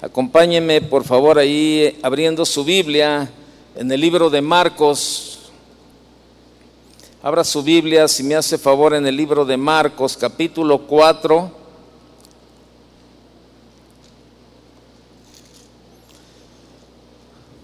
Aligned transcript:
Acompáñenme 0.00 0.80
por 0.80 1.02
favor 1.02 1.40
ahí 1.40 1.98
abriendo 2.04 2.46
su 2.46 2.62
Biblia 2.62 3.28
en 3.74 3.90
el 3.90 4.00
libro 4.00 4.30
de 4.30 4.40
Marcos. 4.40 5.50
Abra 7.20 7.42
su 7.42 7.64
Biblia, 7.64 8.06
si 8.06 8.22
me 8.22 8.36
hace 8.36 8.58
favor, 8.58 8.94
en 8.94 9.04
el 9.08 9.16
libro 9.16 9.44
de 9.44 9.56
Marcos, 9.56 10.16
capítulo 10.16 10.86
4. 10.86 11.50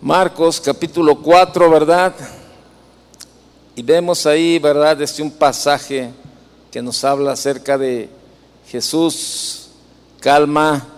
Marcos, 0.01 0.61
capítulo 0.61 1.23
4, 1.23 1.71
¿verdad? 1.71 2.14
Y 3.77 3.82
vemos 3.85 4.27
ahí, 4.27 4.59
¿verdad? 4.59 5.01
Este 5.01 5.23
un 5.23 5.30
pasaje 5.30 6.11
que 6.73 6.82
nos 6.82 7.05
habla 7.05 7.30
acerca 7.30 7.79
de 7.79 8.09
Jesús 8.66 9.69
calma 10.19 10.93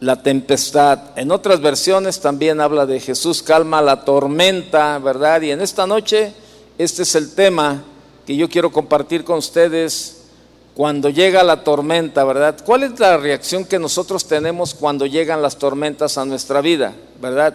la 0.00 0.22
tempestad. 0.22 0.98
En 1.16 1.30
otras 1.30 1.60
versiones 1.60 2.20
también 2.20 2.60
habla 2.60 2.86
de 2.86 3.00
Jesús 3.00 3.42
calma 3.42 3.82
la 3.82 4.04
tormenta, 4.04 4.98
¿verdad? 4.98 5.42
Y 5.42 5.50
en 5.50 5.60
esta 5.60 5.86
noche 5.86 6.32
este 6.78 7.02
es 7.02 7.14
el 7.14 7.34
tema 7.34 7.84
que 8.26 8.34
yo 8.34 8.48
quiero 8.48 8.72
compartir 8.72 9.24
con 9.24 9.38
ustedes 9.38 10.16
cuando 10.74 11.10
llega 11.10 11.42
la 11.42 11.62
tormenta, 11.62 12.24
¿verdad? 12.24 12.56
¿Cuál 12.64 12.84
es 12.84 12.98
la 12.98 13.18
reacción 13.18 13.66
que 13.66 13.78
nosotros 13.78 14.26
tenemos 14.26 14.72
cuando 14.74 15.04
llegan 15.04 15.42
las 15.42 15.58
tormentas 15.58 16.16
a 16.16 16.24
nuestra 16.24 16.62
vida, 16.62 16.94
¿verdad? 17.20 17.54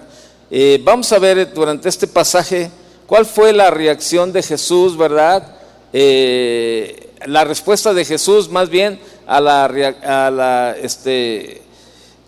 Eh, 0.52 0.80
vamos 0.84 1.12
a 1.12 1.18
ver 1.18 1.52
durante 1.52 1.90
este 1.90 2.06
pasaje 2.06 2.70
cuál 3.08 3.26
fue 3.26 3.52
la 3.52 3.72
reacción 3.72 4.32
de 4.32 4.44
Jesús, 4.44 4.96
¿verdad? 4.96 5.56
Eh, 5.92 7.10
la 7.26 7.44
respuesta 7.44 7.94
de 7.94 8.06
Jesús 8.06 8.50
más 8.50 8.70
bien 8.70 9.00
a 9.26 9.42
la, 9.42 9.66
a 9.66 10.30
la 10.30 10.76
este, 10.80 11.64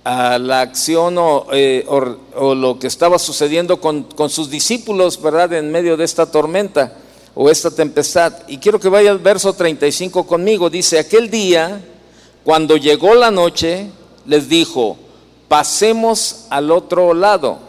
a 0.07 0.39
la 0.39 0.61
acción 0.61 1.17
eh, 1.51 1.85
o, 1.85 2.55
lo 2.55 2.79
que 2.79 2.87
estaba 2.87 3.19
sucediendo 3.19 3.81
con, 3.81 4.03
con, 4.03 4.29
sus 4.29 4.49
discípulos, 4.49 5.21
¿verdad? 5.21 5.51
En 5.51 5.69
medio 5.69 5.97
de 5.97 6.05
esta 6.05 6.31
tormenta 6.31 6.93
o 7.35 7.49
esta 7.49 7.71
tempestad. 7.71 8.31
Y 8.47 8.57
quiero 8.57 8.79
que 8.79 8.87
vaya 8.87 9.11
al 9.11 9.19
verso 9.19 9.51
35 9.51 10.25
conmigo. 10.25 10.69
Dice, 10.69 10.97
aquel 10.97 11.29
día, 11.29 11.83
cuando 12.45 12.77
llegó 12.77 13.15
la 13.15 13.31
noche, 13.31 13.87
les 14.25 14.47
dijo, 14.47 14.97
pasemos 15.49 16.45
al 16.51 16.71
otro 16.71 17.13
lado. 17.13 17.59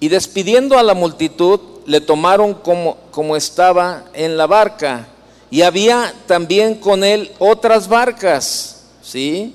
Y 0.00 0.08
despidiendo 0.08 0.78
a 0.78 0.82
la 0.82 0.92
multitud, 0.92 1.60
le 1.86 2.02
tomaron 2.02 2.52
como, 2.52 2.98
como 3.10 3.36
estaba 3.36 4.04
en 4.12 4.36
la 4.36 4.46
barca. 4.46 5.08
Y 5.50 5.62
había 5.62 6.12
también 6.26 6.74
con 6.74 7.04
él 7.04 7.32
otras 7.38 7.88
barcas, 7.88 8.84
¿sí? 9.00 9.54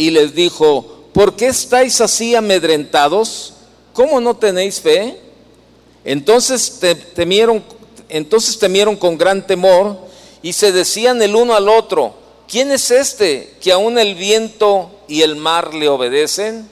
y 0.00 0.08
les 0.08 0.34
dijo, 0.34 0.86
¿por 1.12 1.36
qué 1.36 1.48
estáis 1.48 2.00
así 2.00 2.34
amedrentados? 2.34 3.52
¿Cómo 3.92 4.18
no 4.18 4.34
tenéis 4.34 4.80
fe? 4.80 5.20
Entonces 6.06 6.80
temieron, 7.14 7.62
entonces 8.08 8.58
temieron 8.58 8.96
con 8.96 9.18
gran 9.18 9.46
temor 9.46 9.98
y 10.40 10.54
se 10.54 10.72
decían 10.72 11.20
el 11.20 11.36
uno 11.36 11.54
al 11.54 11.68
otro, 11.68 12.14
¿quién 12.48 12.72
es 12.72 12.90
este 12.90 13.52
que 13.60 13.72
aún 13.72 13.98
el 13.98 14.14
viento 14.14 14.90
y 15.06 15.20
el 15.20 15.36
mar 15.36 15.74
le 15.74 15.90
obedecen? 15.90 16.66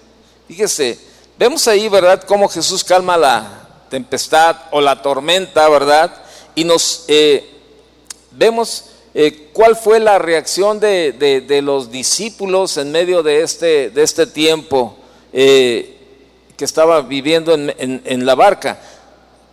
Fíjese, 0.46 0.98
vemos 1.38 1.68
ahí, 1.68 1.86
¿verdad?, 1.90 2.22
cómo 2.22 2.48
Jesús 2.48 2.82
calma 2.82 3.18
la 3.18 3.68
tempestad 3.90 4.56
o 4.70 4.80
la 4.80 5.02
tormenta, 5.02 5.68
¿verdad? 5.68 6.14
Y 6.54 6.64
nos 6.64 7.04
eh, 7.08 7.46
vemos 8.30 8.86
eh, 9.20 9.48
cuál 9.52 9.74
fue 9.74 9.98
la 9.98 10.16
reacción 10.20 10.78
de, 10.78 11.60
los 11.60 11.90
discípulos 11.90 12.76
en 12.76 12.92
medio 12.92 13.24
de 13.24 13.42
este, 13.42 13.90
de 13.90 14.04
este 14.04 14.28
tiempo 14.28 14.96
eh, 15.32 15.96
que 16.56 16.64
estaba 16.64 17.00
viviendo 17.00 17.52
en, 17.52 18.24
la 18.24 18.36
barca. 18.36 18.80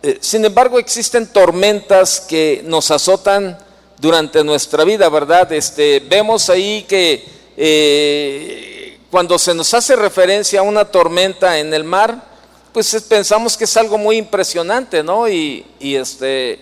Eh, 0.04 0.18
sin 0.20 0.44
embargo, 0.44 0.78
existen 0.78 1.26
tormentas 1.32 2.20
que 2.20 2.62
nos 2.64 2.92
azotan 2.92 3.58
durante 3.98 4.44
nuestra 4.44 4.84
vida, 4.84 5.08
¿verdad? 5.08 5.52
Este, 5.52 5.98
vemos 5.98 6.48
ahí 6.48 6.84
que 6.84 7.24
cuando 9.10 9.36
se 9.36 9.52
nos 9.52 9.74
hace 9.74 9.96
referencia 9.96 10.60
a 10.60 10.62
una 10.62 10.84
tormenta 10.84 11.58
en 11.58 11.74
el 11.74 11.82
mar, 11.82 12.22
pues 12.72 13.04
pensamos 13.08 13.56
que 13.56 13.64
es 13.64 13.76
algo 13.76 13.98
muy 13.98 14.18
impresionante, 14.18 15.02
¿no? 15.02 15.28
Y, 15.28 15.66
este, 15.80 16.60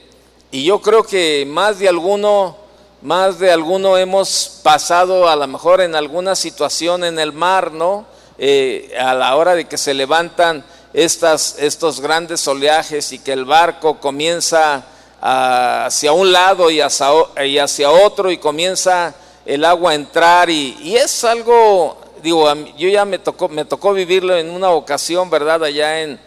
y 0.51 0.65
yo 0.65 0.81
creo 0.81 1.03
que 1.03 1.45
más 1.47 1.79
de 1.79 1.87
alguno 1.87 2.64
más 3.05 3.39
de 3.39 3.53
alguno 3.53 3.99
hemos 3.99 4.61
pasado 4.63 5.29
a 5.29 5.37
lo 5.37 5.47
mejor 5.47 5.83
en 5.83 5.95
alguna 5.95 6.35
situación 6.35 7.05
en 7.05 7.19
el 7.19 7.35
mar, 7.35 7.71
¿no? 7.71 8.07
Eh, 8.39 8.95
a 8.99 9.13
la 9.13 9.37
hora 9.37 9.55
de 9.55 9.67
que 9.67 9.77
se 9.77 9.93
levantan 9.93 10.65
estas, 10.95 11.57
estos 11.59 12.01
grandes 12.01 12.49
oleajes 12.49 13.13
y 13.13 13.19
que 13.19 13.35
el 13.35 13.45
barco 13.45 14.01
comienza 14.01 14.87
hacia 15.21 16.13
un 16.13 16.33
lado 16.33 16.71
y 16.71 16.81
hacia, 16.81 17.09
y 17.45 17.59
hacia, 17.59 17.91
otro 17.91 18.31
y 18.31 18.39
comienza 18.39 19.15
el 19.45 19.67
agua 19.67 19.91
a 19.91 19.97
entrar 19.97 20.49
y, 20.49 20.75
y, 20.81 20.97
es 20.97 21.25
algo, 21.25 21.99
digo, 22.23 22.51
yo 22.79 22.89
ya 22.89 23.05
me 23.05 23.19
tocó, 23.19 23.51
me 23.51 23.67
tocó 23.67 23.93
vivirlo 23.93 24.35
en 24.35 24.49
una 24.49 24.71
ocasión, 24.71 25.29
¿verdad? 25.29 25.63
Allá 25.63 26.01
en, 26.01 26.19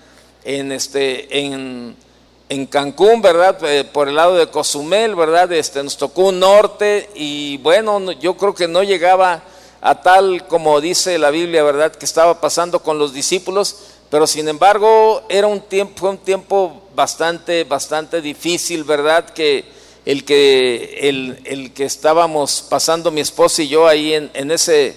en, 0.43 0.71
este, 0.71 1.39
en, 1.39 1.97
en 2.49 2.65
Cancún, 2.65 3.21
¿verdad? 3.21 3.57
Eh, 3.65 3.83
por 3.83 4.07
el 4.07 4.15
lado 4.15 4.35
de 4.35 4.47
Cozumel, 4.47 5.15
¿verdad? 5.15 5.51
Este, 5.51 5.83
nos 5.83 5.97
tocó 5.97 6.27
un 6.27 6.39
norte 6.39 7.09
y 7.15 7.57
bueno, 7.57 8.11
yo 8.13 8.35
creo 8.37 8.53
que 8.53 8.67
no 8.67 8.83
llegaba 8.83 9.43
a 9.81 10.01
tal 10.01 10.47
como 10.47 10.79
dice 10.81 11.17
la 11.17 11.29
Biblia, 11.29 11.63
¿verdad? 11.63 11.91
Que 11.91 12.05
estaba 12.05 12.39
pasando 12.39 12.81
con 12.81 12.97
los 12.97 13.13
discípulos, 13.13 13.75
pero 14.09 14.25
sin 14.25 14.47
embargo 14.47 15.23
era 15.29 15.47
un 15.47 15.61
tiempo, 15.61 16.09
un 16.09 16.17
tiempo 16.17 16.83
bastante, 16.95 17.63
bastante 17.65 18.21
difícil, 18.21 18.83
¿verdad? 18.83 19.29
Que 19.29 19.65
el 20.05 20.23
que, 20.23 20.99
el, 21.43 21.73
que 21.73 21.83
estábamos 21.83 22.65
pasando 22.69 23.11
mi 23.11 23.19
esposa 23.19 23.61
y 23.61 23.67
yo 23.67 23.87
ahí 23.87 24.13
en, 24.13 24.31
en, 24.33 24.51
ese, 24.51 24.95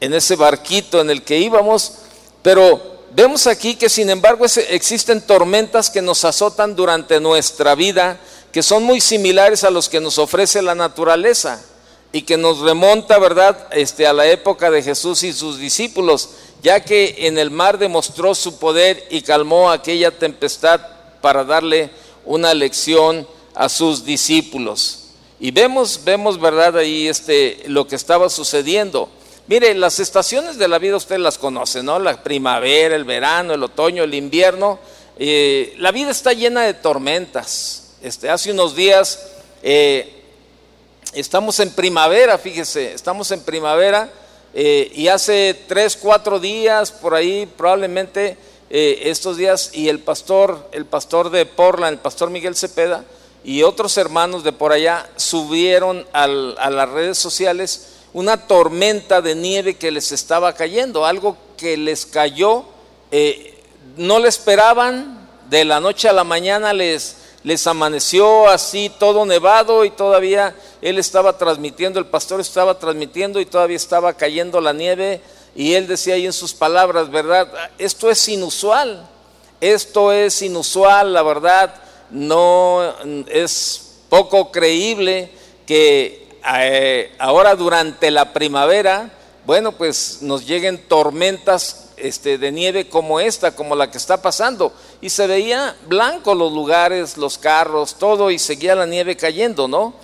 en 0.00 0.14
ese 0.14 0.34
barquito 0.34 1.02
en 1.02 1.10
el 1.10 1.22
que 1.22 1.38
íbamos, 1.38 1.98
pero 2.40 2.95
Vemos 3.16 3.46
aquí 3.46 3.76
que 3.76 3.88
sin 3.88 4.10
embargo 4.10 4.44
existen 4.68 5.22
tormentas 5.22 5.88
que 5.88 6.02
nos 6.02 6.22
azotan 6.26 6.76
durante 6.76 7.18
nuestra 7.18 7.74
vida, 7.74 8.20
que 8.52 8.62
son 8.62 8.82
muy 8.82 9.00
similares 9.00 9.64
a 9.64 9.70
los 9.70 9.88
que 9.88 10.00
nos 10.00 10.18
ofrece 10.18 10.60
la 10.60 10.74
naturaleza 10.74 11.64
y 12.12 12.20
que 12.20 12.36
nos 12.36 12.58
remonta, 12.58 13.18
¿verdad?, 13.18 13.68
este, 13.70 14.06
a 14.06 14.12
la 14.12 14.26
época 14.26 14.70
de 14.70 14.82
Jesús 14.82 15.22
y 15.22 15.32
sus 15.32 15.58
discípulos, 15.58 16.28
ya 16.62 16.80
que 16.80 17.14
en 17.20 17.38
el 17.38 17.50
mar 17.50 17.78
demostró 17.78 18.34
su 18.34 18.58
poder 18.58 19.06
y 19.08 19.22
calmó 19.22 19.70
aquella 19.70 20.10
tempestad 20.10 20.82
para 21.22 21.42
darle 21.42 21.88
una 22.26 22.52
lección 22.52 23.26
a 23.54 23.70
sus 23.70 24.04
discípulos. 24.04 25.04
Y 25.40 25.52
vemos, 25.52 26.02
vemos, 26.04 26.38
¿verdad?, 26.38 26.76
ahí 26.76 27.08
este, 27.08 27.62
lo 27.66 27.88
que 27.88 27.96
estaba 27.96 28.28
sucediendo. 28.28 29.08
Mire, 29.48 29.74
las 29.74 30.00
estaciones 30.00 30.58
de 30.58 30.66
la 30.66 30.80
vida 30.80 30.96
usted 30.96 31.18
las 31.18 31.38
conoce, 31.38 31.80
¿no? 31.80 32.00
La 32.00 32.20
primavera, 32.20 32.96
el 32.96 33.04
verano, 33.04 33.54
el 33.54 33.62
otoño, 33.62 34.02
el 34.02 34.12
invierno. 34.12 34.80
Eh, 35.20 35.72
la 35.78 35.92
vida 35.92 36.10
está 36.10 36.32
llena 36.32 36.62
de 36.62 36.74
tormentas. 36.74 37.94
Este, 38.02 38.28
hace 38.28 38.50
unos 38.50 38.74
días 38.74 39.24
eh, 39.62 40.24
estamos 41.12 41.60
en 41.60 41.70
primavera, 41.70 42.38
fíjese, 42.38 42.92
estamos 42.92 43.30
en 43.30 43.40
primavera 43.40 44.10
eh, 44.52 44.90
y 44.92 45.06
hace 45.06 45.56
tres, 45.68 45.96
cuatro 45.96 46.40
días 46.40 46.90
por 46.90 47.14
ahí 47.14 47.46
probablemente 47.46 48.36
estos 48.68 49.36
días 49.36 49.70
y 49.74 49.88
el 49.88 50.00
pastor, 50.00 50.68
el 50.72 50.86
pastor 50.86 51.30
de 51.30 51.46
Portland, 51.46 51.92
el 51.92 52.00
pastor 52.00 52.30
Miguel 52.30 52.56
Cepeda 52.56 53.04
y 53.44 53.62
otros 53.62 53.96
hermanos 53.96 54.42
de 54.42 54.50
por 54.50 54.72
allá 54.72 55.08
subieron 55.14 56.04
a 56.12 56.26
las 56.26 56.88
redes 56.88 57.16
sociales 57.16 57.95
una 58.16 58.38
tormenta 58.46 59.20
de 59.20 59.34
nieve 59.34 59.74
que 59.74 59.90
les 59.90 60.10
estaba 60.10 60.54
cayendo, 60.54 61.04
algo 61.04 61.36
que 61.58 61.76
les 61.76 62.06
cayó, 62.06 62.64
eh, 63.10 63.62
no 63.98 64.18
le 64.18 64.28
esperaban, 64.28 65.28
de 65.50 65.66
la 65.66 65.80
noche 65.80 66.08
a 66.08 66.14
la 66.14 66.24
mañana 66.24 66.72
les, 66.72 67.16
les 67.42 67.66
amaneció 67.66 68.48
así 68.48 68.90
todo 68.98 69.26
nevado 69.26 69.84
y 69.84 69.90
todavía 69.90 70.56
él 70.80 70.98
estaba 70.98 71.36
transmitiendo, 71.36 71.98
el 72.00 72.06
pastor 72.06 72.40
estaba 72.40 72.78
transmitiendo 72.78 73.38
y 73.38 73.44
todavía 73.44 73.76
estaba 73.76 74.14
cayendo 74.14 74.62
la 74.62 74.72
nieve 74.72 75.20
y 75.54 75.74
él 75.74 75.86
decía 75.86 76.14
ahí 76.14 76.24
en 76.24 76.32
sus 76.32 76.54
palabras, 76.54 77.10
¿verdad? 77.10 77.52
Esto 77.76 78.10
es 78.10 78.26
inusual, 78.30 79.06
esto 79.60 80.10
es 80.10 80.40
inusual, 80.40 81.12
la 81.12 81.22
verdad, 81.22 81.74
no 82.08 82.94
es 83.28 83.98
poco 84.08 84.50
creíble 84.50 85.30
que 85.66 86.25
eh, 86.48 87.12
ahora 87.18 87.54
durante 87.54 88.10
la 88.10 88.32
primavera, 88.32 89.10
bueno, 89.44 89.72
pues 89.72 90.18
nos 90.22 90.46
lleguen 90.46 90.88
tormentas 90.88 91.90
este, 91.96 92.38
de 92.38 92.52
nieve 92.52 92.88
como 92.88 93.20
esta, 93.20 93.54
como 93.54 93.74
la 93.74 93.90
que 93.90 93.98
está 93.98 94.20
pasando. 94.20 94.72
Y 95.00 95.10
se 95.10 95.26
veía 95.26 95.76
blanco 95.86 96.34
los 96.34 96.52
lugares, 96.52 97.16
los 97.16 97.38
carros, 97.38 97.96
todo, 97.96 98.30
y 98.30 98.38
seguía 98.38 98.74
la 98.74 98.86
nieve 98.86 99.16
cayendo, 99.16 99.68
¿no? 99.68 99.94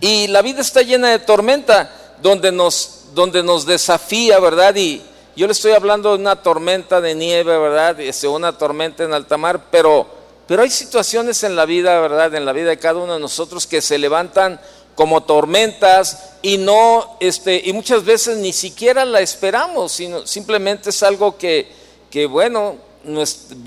Y 0.00 0.26
la 0.28 0.42
vida 0.42 0.60
está 0.60 0.82
llena 0.82 1.10
de 1.10 1.18
tormenta, 1.18 1.90
donde 2.22 2.52
nos, 2.52 3.06
donde 3.14 3.42
nos 3.42 3.66
desafía, 3.66 4.40
¿verdad? 4.40 4.74
Y 4.76 5.02
yo 5.36 5.46
le 5.46 5.52
estoy 5.52 5.72
hablando 5.72 6.10
de 6.10 6.18
una 6.18 6.42
tormenta 6.42 7.00
de 7.00 7.14
nieve, 7.14 7.56
¿verdad? 7.58 8.00
Este, 8.00 8.28
una 8.28 8.56
tormenta 8.56 9.04
en 9.04 9.12
alta 9.12 9.36
mar, 9.36 9.66
pero, 9.70 10.06
pero 10.46 10.62
hay 10.62 10.70
situaciones 10.70 11.42
en 11.42 11.56
la 11.56 11.64
vida, 11.64 12.00
¿verdad? 12.00 12.34
En 12.34 12.44
la 12.44 12.52
vida 12.52 12.70
de 12.70 12.78
cada 12.78 12.98
uno 12.98 13.14
de 13.14 13.20
nosotros 13.20 13.66
que 13.66 13.80
se 13.80 13.98
levantan 13.98 14.60
como 14.94 15.22
tormentas 15.22 16.34
y 16.42 16.58
no, 16.58 17.16
este, 17.20 17.62
y 17.64 17.72
muchas 17.72 18.04
veces 18.04 18.38
ni 18.38 18.52
siquiera 18.52 19.04
la 19.04 19.20
esperamos, 19.20 19.92
sino 19.92 20.26
simplemente 20.26 20.90
es 20.90 21.02
algo 21.02 21.36
que, 21.38 21.68
que 22.10 22.26
bueno, 22.26 22.76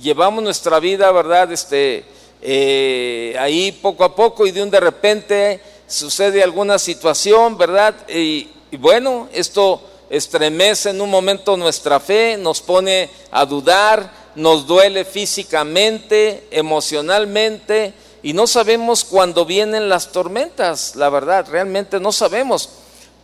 llevamos 0.01 0.43
nuestra 0.43 0.79
vida, 0.79 1.11
¿verdad? 1.11 1.51
Este, 1.51 2.05
eh, 2.41 3.35
ahí 3.39 3.71
poco 3.71 4.03
a 4.03 4.15
poco 4.15 4.45
y 4.45 4.51
de 4.51 4.61
un 4.61 4.69
de 4.69 4.79
repente 4.79 5.61
sucede 5.87 6.43
alguna 6.43 6.77
situación, 6.77 7.57
¿verdad? 7.57 7.95
Y 8.07 8.49
bueno, 8.77 9.29
esto 9.33 9.81
estremece 10.09 10.91
en 10.91 11.01
un 11.01 11.09
momento 11.09 11.57
nuestra 11.57 11.99
fe, 11.99 12.37
nos 12.37 12.61
pone 12.61 13.09
a 13.31 13.45
dudar, 13.45 14.11
nos 14.35 14.67
duele 14.67 15.05
físicamente, 15.05 16.47
emocionalmente, 16.51 17.93
y 18.25 18.33
no 18.33 18.47
sabemos 18.47 19.05
cuándo 19.05 19.45
vienen 19.45 19.87
las 19.87 20.11
tormentas, 20.11 20.95
la 20.95 21.11
verdad, 21.11 21.45
realmente 21.47 21.99
no 21.99 22.11
sabemos. 22.11 22.69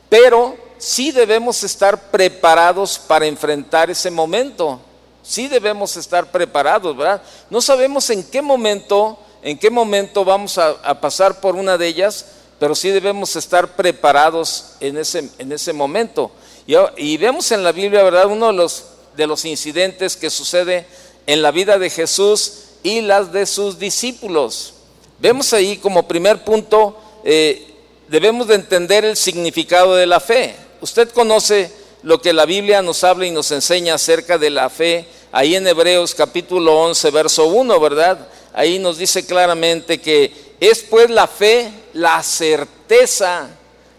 Pero 0.09 0.55
sí 0.77 1.11
debemos 1.11 1.63
estar 1.63 2.11
preparados 2.11 2.99
para 2.99 3.25
enfrentar 3.25 3.89
ese 3.89 4.11
momento. 4.11 4.79
Sí 5.23 5.47
debemos 5.47 5.97
estar 5.97 6.29
preparados, 6.29 6.95
¿verdad? 6.95 7.19
No 7.49 7.61
sabemos 7.61 8.11
en 8.11 8.23
qué 8.23 8.43
momento, 8.43 9.17
en 9.41 9.57
qué 9.57 9.71
momento 9.71 10.23
vamos 10.23 10.59
a, 10.59 11.01
pasar 11.01 11.41
por 11.41 11.55
una 11.55 11.79
de 11.79 11.87
ellas, 11.87 12.27
pero 12.59 12.75
sí 12.75 12.91
debemos 12.91 13.35
estar 13.35 13.75
preparados 13.75 14.73
en 14.81 14.99
ese, 14.99 15.31
en 15.39 15.51
ese 15.51 15.73
momento. 15.73 16.29
Y, 16.67 16.75
y, 16.97 17.17
vemos 17.17 17.51
en 17.51 17.63
la 17.63 17.71
Biblia, 17.71 18.03
¿verdad? 18.03 18.27
Uno 18.27 18.45
de 18.45 18.53
los, 18.53 18.85
de 19.17 19.25
los 19.25 19.45
incidentes 19.45 20.15
que 20.15 20.29
sucede 20.29 20.85
en 21.25 21.41
la 21.41 21.49
vida 21.49 21.79
de 21.79 21.89
Jesús 21.89 22.65
y 22.83 23.01
las 23.01 23.31
de 23.31 23.47
sus 23.47 23.79
discípulos. 23.79 24.75
Vemos 25.21 25.53
ahí 25.53 25.77
como 25.77 26.07
primer 26.07 26.43
punto, 26.43 26.97
eh, 27.23 27.75
debemos 28.07 28.47
de 28.47 28.55
entender 28.55 29.05
el 29.05 29.15
significado 29.15 29.93
de 29.95 30.07
la 30.07 30.19
fe. 30.19 30.55
Usted 30.81 31.11
conoce 31.11 31.71
lo 32.01 32.19
que 32.19 32.33
la 32.33 32.47
Biblia 32.47 32.81
nos 32.81 33.03
habla 33.03 33.27
y 33.27 33.31
nos 33.31 33.51
enseña 33.51 33.93
acerca 33.93 34.39
de 34.39 34.49
la 34.49 34.67
fe, 34.71 35.05
ahí 35.31 35.53
en 35.53 35.67
Hebreos 35.67 36.15
capítulo 36.15 36.75
11, 36.81 37.11
verso 37.11 37.45
1, 37.45 37.79
¿verdad? 37.79 38.27
Ahí 38.51 38.79
nos 38.79 38.97
dice 38.97 39.23
claramente 39.23 40.01
que 40.01 40.33
es 40.59 40.79
pues 40.79 41.07
la 41.11 41.27
fe, 41.27 41.71
la 41.93 42.23
certeza, 42.23 43.47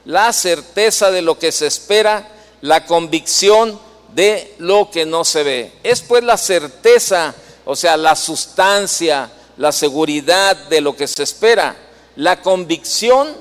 la 0.05 0.33
certeza 0.33 1.13
de 1.13 1.23
lo 1.23 1.39
que 1.39 1.53
se 1.53 1.69
espera, 1.69 2.27
la 2.63 2.85
convicción 2.85 3.79
de 4.13 4.57
lo 4.59 4.91
que 4.91 5.07
no 5.07 5.25
se 5.25 5.45
ve. 5.45 5.73
Es 5.85 6.03
pues 6.03 6.25
la 6.25 6.37
certeza, 6.37 7.33
o 7.65 7.77
sea, 7.77 7.97
la 7.97 8.17
sustancia, 8.17 9.31
la 9.57 9.73
seguridad 9.73 10.57
de 10.69 10.81
lo 10.81 10.97
que 10.97 11.07
se 11.07 11.23
espera, 11.23 11.77
la 12.17 12.41
convicción 12.43 13.35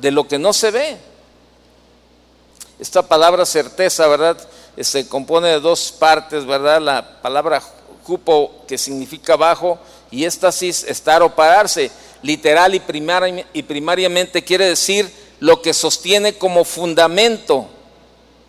de 0.00 0.10
lo 0.10 0.26
que 0.26 0.38
no 0.38 0.52
se 0.52 0.70
ve. 0.70 0.96
Esta 2.78 3.02
palabra 3.02 3.44
certeza, 3.44 4.06
¿verdad? 4.06 4.38
Se 4.80 5.06
compone 5.08 5.48
de 5.48 5.60
dos 5.60 5.92
partes, 5.92 6.46
¿verdad? 6.46 6.80
La 6.80 7.20
palabra 7.20 7.62
cupo, 8.04 8.64
que 8.66 8.78
significa 8.78 9.36
bajo, 9.36 9.78
y 10.10 10.24
éstasis, 10.24 10.84
estar 10.84 11.22
o 11.22 11.34
pararse. 11.34 11.90
Literal 12.22 12.74
y, 12.74 12.82
y 13.52 13.62
primariamente 13.62 14.42
quiere 14.42 14.66
decir 14.66 15.10
lo 15.40 15.62
que 15.62 15.74
sostiene 15.74 16.34
como 16.34 16.64
fundamento. 16.64 17.66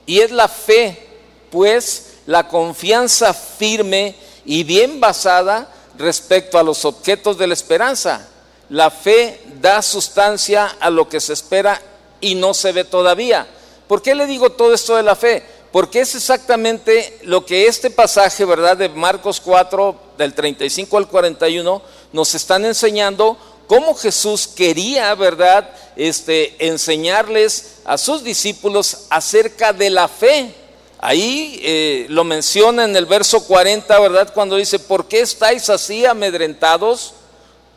Y 0.06 0.20
es 0.20 0.32
la 0.32 0.48
fe, 0.48 1.08
pues 1.50 2.14
la 2.26 2.48
confianza 2.48 3.34
firme 3.34 4.16
y 4.46 4.64
bien 4.64 5.00
basada 5.00 5.74
respecto 5.98 6.58
a 6.58 6.64
los 6.64 6.86
objetos 6.86 7.38
de 7.38 7.48
la 7.48 7.54
esperanza. 7.54 8.28
La 8.70 8.90
fe 8.90 9.42
da 9.62 9.82
sustancia 9.82 10.78
a 10.80 10.90
lo 10.90 11.10
que 11.10 11.20
se 11.20 11.34
espera 11.34 11.82
y 12.22 12.36
no 12.36 12.54
se 12.54 12.72
ve 12.72 12.84
todavía. 12.84 13.48
¿Por 13.88 14.02
qué 14.02 14.16
le 14.16 14.26
digo 14.26 14.52
todo 14.52 14.74
esto 14.74 14.96
de 14.96 15.04
la 15.04 15.16
fe? 15.16 15.44
Porque 15.72 16.02
es 16.02 16.16
exactamente 16.16 17.20
lo 17.24 17.46
que 17.46 17.68
este 17.68 17.90
pasaje, 17.90 18.46
¿verdad? 18.46 18.78
De 18.78 18.90
Marcos 18.90 19.42
4, 19.42 19.96
del 20.18 20.34
35 20.34 20.98
al 20.98 21.08
41, 21.08 21.82
nos 22.14 22.36
están 22.36 22.66
enseñando 22.66 23.38
cómo 23.68 23.96
Jesús 23.96 24.48
quería, 24.48 25.16
¿verdad? 25.16 25.70
Este, 25.96 26.68
enseñarles 26.68 27.80
a 27.86 27.98
sus 27.98 28.24
discípulos 28.24 29.06
acerca 29.10 29.72
de 29.72 29.90
la 29.90 30.08
fe. 30.08 30.54
Ahí 31.04 31.60
eh, 31.64 32.06
lo 32.10 32.24
menciona 32.24 32.84
en 32.84 32.96
el 32.96 33.08
verso 33.08 33.44
40, 33.44 34.00
¿verdad? 34.00 34.32
Cuando 34.36 34.56
dice, 34.56 34.78
¿por 34.78 35.08
qué 35.08 35.22
estáis 35.22 35.68
así 35.72 36.06
amedrentados? 36.06 37.16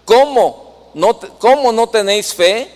¿Cómo 0.04 0.90
no, 0.92 1.18
cómo 1.38 1.72
no 1.72 1.88
tenéis 1.88 2.34
fe? 2.34 2.70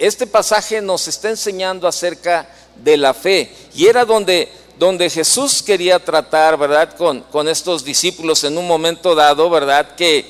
Este 0.00 0.26
pasaje 0.26 0.82
nos 0.82 1.06
está 1.06 1.30
enseñando 1.30 1.86
acerca 1.86 2.48
de 2.74 2.96
la 2.96 3.14
fe. 3.14 3.52
Y 3.76 3.86
era 3.86 4.04
donde, 4.04 4.48
donde 4.76 5.08
Jesús 5.08 5.62
quería 5.62 6.04
tratar, 6.04 6.58
¿verdad? 6.58 6.96
Con, 6.96 7.20
con 7.20 7.48
estos 7.48 7.84
discípulos 7.84 8.42
en 8.42 8.58
un 8.58 8.66
momento 8.66 9.14
dado, 9.14 9.48
¿verdad? 9.48 9.94
Que 9.94 10.26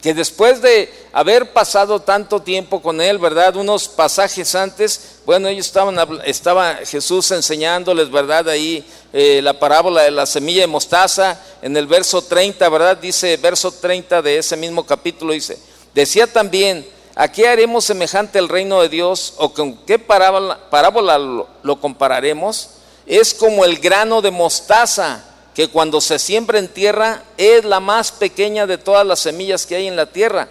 que 0.00 0.14
después 0.14 0.62
de 0.62 0.92
haber 1.12 1.52
pasado 1.52 2.00
tanto 2.00 2.40
tiempo 2.40 2.80
con 2.80 3.00
él, 3.00 3.18
¿verdad? 3.18 3.56
Unos 3.56 3.88
pasajes 3.88 4.54
antes, 4.54 5.18
bueno, 5.26 5.48
ellos 5.48 5.66
estaban, 5.66 5.98
estaba 6.24 6.76
Jesús 6.84 7.30
enseñándoles, 7.32 8.10
¿verdad? 8.10 8.48
Ahí 8.48 8.84
eh, 9.12 9.40
la 9.42 9.58
parábola 9.58 10.02
de 10.02 10.12
la 10.12 10.26
semilla 10.26 10.60
de 10.60 10.66
mostaza, 10.68 11.40
en 11.62 11.76
el 11.76 11.86
verso 11.86 12.22
30, 12.22 12.68
¿verdad? 12.68 12.96
Dice, 12.96 13.36
verso 13.38 13.72
30 13.72 14.22
de 14.22 14.38
ese 14.38 14.56
mismo 14.56 14.86
capítulo, 14.86 15.32
dice, 15.32 15.58
decía 15.94 16.26
también, 16.28 16.86
¿a 17.16 17.26
qué 17.26 17.48
haremos 17.48 17.84
semejante 17.84 18.38
el 18.38 18.48
reino 18.48 18.80
de 18.80 18.88
Dios? 18.88 19.34
¿O 19.38 19.52
con 19.52 19.78
qué 19.78 19.98
parábola, 19.98 20.70
parábola 20.70 21.18
lo 21.18 21.80
compararemos? 21.80 22.70
Es 23.04 23.34
como 23.34 23.64
el 23.64 23.78
grano 23.78 24.22
de 24.22 24.30
mostaza 24.30 25.24
que 25.58 25.66
cuando 25.66 26.00
se 26.00 26.20
siembra 26.20 26.60
en 26.60 26.68
tierra 26.68 27.24
es 27.36 27.64
la 27.64 27.80
más 27.80 28.12
pequeña 28.12 28.68
de 28.68 28.78
todas 28.78 29.04
las 29.04 29.18
semillas 29.18 29.66
que 29.66 29.74
hay 29.74 29.88
en 29.88 29.96
la 29.96 30.06
tierra, 30.06 30.46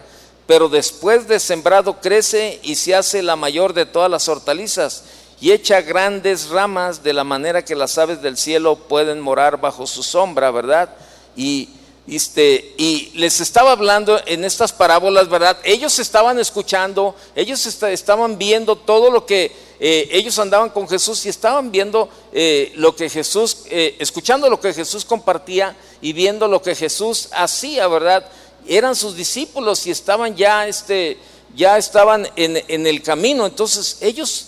pero 0.45 0.67
después 0.67 1.29
de 1.29 1.39
sembrado 1.39 2.01
crece 2.01 2.59
y 2.61 2.75
se 2.75 2.93
hace 2.93 3.23
la 3.23 3.37
mayor 3.37 3.71
de 3.71 3.85
todas 3.85 4.11
las 4.11 4.27
hortalizas 4.27 5.05
y 5.39 5.53
echa 5.53 5.79
grandes 5.79 6.49
ramas 6.49 7.03
de 7.03 7.13
la 7.13 7.23
manera 7.23 7.63
que 7.63 7.73
las 7.73 7.97
aves 7.97 8.21
del 8.21 8.35
cielo 8.35 8.75
pueden 8.75 9.21
morar 9.21 9.61
bajo 9.61 9.87
su 9.87 10.03
sombra, 10.03 10.51
¿verdad? 10.51 10.89
Y 11.37 11.69
este, 12.15 12.73
y 12.77 13.11
les 13.15 13.41
estaba 13.41 13.73
hablando 13.73 14.19
en 14.25 14.45
estas 14.45 14.71
parábolas, 14.71 15.27
¿verdad? 15.27 15.57
Ellos 15.63 15.99
estaban 15.99 16.39
escuchando, 16.39 17.15
ellos 17.35 17.65
estaban 17.65 18.37
viendo 18.37 18.77
todo 18.77 19.11
lo 19.11 19.25
que 19.25 19.51
eh, 19.79 20.07
ellos 20.11 20.39
andaban 20.39 20.69
con 20.69 20.87
Jesús 20.87 21.25
y 21.25 21.29
estaban 21.29 21.71
viendo 21.71 22.09
eh, 22.31 22.71
lo 22.75 22.95
que 22.95 23.09
Jesús, 23.09 23.65
eh, 23.69 23.95
escuchando 23.99 24.49
lo 24.49 24.59
que 24.59 24.73
Jesús 24.73 25.05
compartía 25.05 25.75
y 26.01 26.13
viendo 26.13 26.47
lo 26.47 26.61
que 26.61 26.75
Jesús 26.75 27.29
hacía, 27.31 27.87
¿verdad? 27.87 28.25
Eran 28.67 28.95
sus 28.95 29.15
discípulos 29.15 29.85
y 29.85 29.91
estaban 29.91 30.35
ya, 30.35 30.67
este, 30.67 31.17
ya 31.55 31.77
estaban 31.77 32.27
en, 32.37 32.63
en 32.67 32.87
el 32.87 33.03
camino. 33.03 33.45
Entonces 33.45 33.97
ellos 34.01 34.47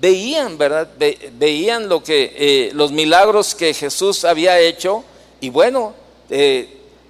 veían, 0.00 0.58
¿verdad? 0.58 0.88
veían 1.34 1.88
lo 1.88 2.02
que, 2.02 2.70
los 2.72 2.92
milagros 2.92 3.54
que 3.54 3.74
Jesús 3.74 4.24
había 4.24 4.58
hecho 4.58 5.04
y 5.40 5.50
bueno, 5.50 5.94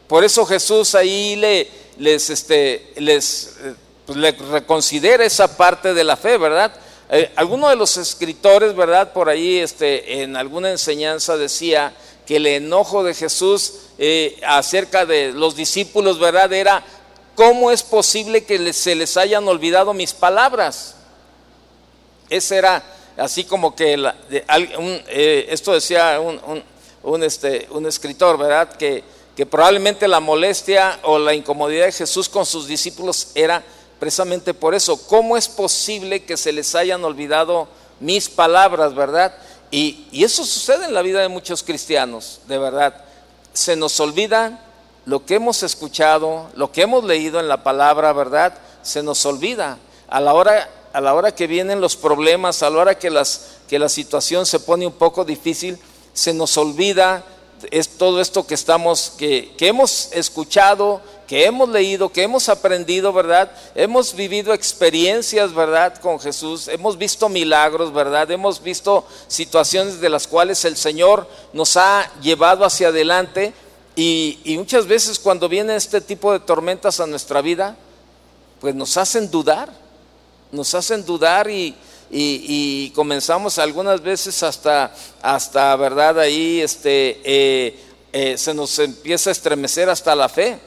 por 0.09 0.25
eso 0.25 0.47
Jesús 0.47 0.95
ahí 0.95 1.37
le, 1.37 1.69
les, 1.99 2.31
este, 2.31 2.93
eh, 2.97 3.75
pues, 4.07 4.39
reconsidera 4.51 5.25
esa 5.25 5.55
parte 5.57 5.93
de 5.93 6.03
la 6.03 6.17
fe, 6.17 6.39
¿verdad? 6.39 6.73
Eh, 7.11 7.31
alguno 7.37 7.69
de 7.69 7.77
los 7.77 7.97
escritores, 7.99 8.75
¿verdad? 8.75 9.13
Por 9.13 9.29
ahí 9.29 9.59
este, 9.59 10.23
en 10.23 10.35
alguna 10.37 10.71
enseñanza 10.71 11.37
decía 11.37 11.93
que 12.27 12.37
el 12.37 12.47
enojo 12.47 13.05
de 13.05 13.13
Jesús 13.13 13.75
eh, 13.99 14.41
acerca 14.47 15.05
de 15.05 15.33
los 15.33 15.57
discípulos, 15.57 16.19
¿verdad? 16.19 16.51
Era, 16.55 16.83
¿cómo 17.35 17.71
es 17.71 17.83
posible 17.83 18.45
que 18.45 18.73
se 18.73 18.95
les 18.95 19.17
hayan 19.19 19.47
olvidado 19.47 19.93
mis 19.93 20.15
palabras? 20.15 20.97
Ese 22.31 22.57
era 22.57 22.83
así 23.19 23.45
como 23.45 23.75
que, 23.75 23.95
esto 25.49 25.73
decía 25.73 26.19
este, 27.23 27.69
un 27.71 27.87
escritor, 27.87 28.39
¿verdad? 28.39 28.73
Que, 28.77 29.03
que 29.39 29.47
probablemente 29.47 30.09
la 30.09 30.19
molestia 30.19 30.99
o 31.05 31.17
la 31.17 31.33
incomodidad 31.33 31.87
de 31.87 31.93
Jesús 31.93 32.29
con 32.29 32.45
sus 32.45 32.67
discípulos 32.67 33.29
era 33.37 33.63
precisamente 34.01 34.53
por 34.53 34.75
eso. 34.75 35.01
¿Cómo 35.07 35.37
es 35.37 35.47
posible 35.47 36.25
que 36.25 36.37
se 36.37 36.51
les 36.51 36.75
hayan 36.75 37.05
olvidado 37.05 37.69
mis 38.01 38.29
palabras, 38.29 38.97
verdad? 38.97 39.33
Y, 39.71 40.09
eso 40.13 40.45
sucede 40.45 40.87
en 40.87 40.93
la 40.93 41.03
vida 41.03 41.21
de 41.21 41.29
muchos 41.29 41.63
cristianos, 41.63 42.41
de 42.49 42.59
verdad. 42.59 43.05
Se 43.53 43.77
nos 43.77 44.01
olvida 44.01 44.61
lo 45.05 45.25
que 45.25 45.37
hemos 45.37 45.63
escuchado, 45.63 46.51
lo 46.57 46.73
que 46.73 46.83
hemos 46.83 47.05
leído 47.05 47.39
en 47.39 47.47
la 47.47 47.63
palabra, 47.63 48.13
¿verdad? 48.13 48.59
Se 48.83 49.05
nos 49.05 49.25
olvida. 49.25 49.79
A 50.09 50.21
la 50.21 50.35
hora, 50.35 50.69
a 50.93 51.01
la 51.01 51.15
hora 51.15 51.33
que 51.33 51.47
vienen 51.47 51.81
los 51.81 51.95
problemas, 51.95 52.65
a 52.65 52.71
la 52.71 52.79
hora 52.79 52.99
que, 52.99 53.09
que 53.69 53.79
la 53.79 53.89
situación 53.89 54.47
se 54.47 54.59
pone 54.59 54.85
un 54.85 54.95
poco 54.95 55.25
difícil, 55.25 55.79
se 56.13 56.35
nos 56.35 56.57
olvida 56.57 57.25
es 57.71 57.89
todo 57.89 58.21
esto 58.21 58.47
que 58.47 58.55
estamos, 58.55 59.13
que, 59.19 59.55
que 59.57 59.69
hemos 59.69 60.11
escuchado, 60.13 61.01
que 61.27 61.45
hemos 61.45 61.69
leído, 61.69 62.09
que 62.09 62.23
hemos 62.23 62.49
aprendido, 62.49 63.13
¿verdad? 63.13 63.51
Hemos 63.75 64.15
vivido 64.15 64.55
experiencias, 64.55 65.55
¿verdad? 65.55 65.99
Con 65.99 66.19
Jesús, 66.19 66.69
hemos 66.69 66.97
visto 66.97 67.29
milagros, 67.29 67.93
¿verdad? 67.93 68.31
Hemos 68.31 68.63
visto 68.63 69.07
situaciones 69.27 70.01
de 70.01 70.09
las 70.09 70.27
cuales 70.27 70.65
el 70.65 70.77
Señor 70.77 71.29
nos 71.53 71.77
ha 71.77 72.11
llevado 72.23 72.65
hacia 72.65 72.89
adelante 72.89 73.53
y, 73.95 74.39
y 74.45 74.57
muchas 74.57 74.87
veces 74.87 75.19
cuando 75.19 75.49
viene 75.49 75.77
este 75.77 76.01
tipo 76.01 76.33
de 76.33 76.41
tormentas 76.41 77.01
a 77.01 77.07
nuestra 77.07 77.43
vida, 77.43 77.77
pues 78.61 78.75
nos 78.75 78.97
hacen 78.97 79.31
dudar, 79.31 79.71
nos 80.51 80.75
hacen 80.75 81.05
dudar 81.05 81.51
y, 81.51 81.77
y, 82.11 82.91
comenzamos 82.95 83.59
algunas 83.59 84.01
veces 84.01 84.43
hasta, 84.43 84.95
hasta 85.21 85.77
¿verdad? 85.77 86.21
Ahí 86.21 86.61
este, 86.61 87.21
eh, 87.23 87.79
eh, 88.13 88.39
se 88.39 88.55
nos 88.55 88.79
empieza 88.79 89.31
a 89.31 89.33
estremecer 89.33 89.89
hasta 89.89 90.15
la 90.17 90.29
fe. 90.29 90.59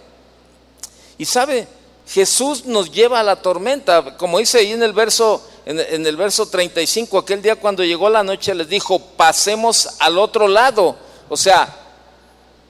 Y 1.17 1.25
sabe, 1.25 1.67
Jesús 2.07 2.65
nos 2.65 2.91
lleva 2.91 3.19
a 3.19 3.23
la 3.23 3.37
tormenta, 3.37 4.17
como 4.17 4.39
dice 4.39 4.59
ahí 4.59 4.71
en 4.71 4.83
el 4.83 4.93
verso, 4.93 5.41
en, 5.65 6.05
el 6.05 6.17
verso 6.17 6.45
35, 6.45 7.17
aquel 7.17 7.41
día 7.41 7.55
cuando 7.55 7.83
llegó 7.83 8.09
la 8.09 8.23
noche 8.23 8.53
les 8.53 8.67
dijo, 8.67 8.99
pasemos 8.99 9.87
al 9.99 10.17
otro 10.17 10.47
lado. 10.47 10.95
O 11.29 11.37
sea, 11.37 11.73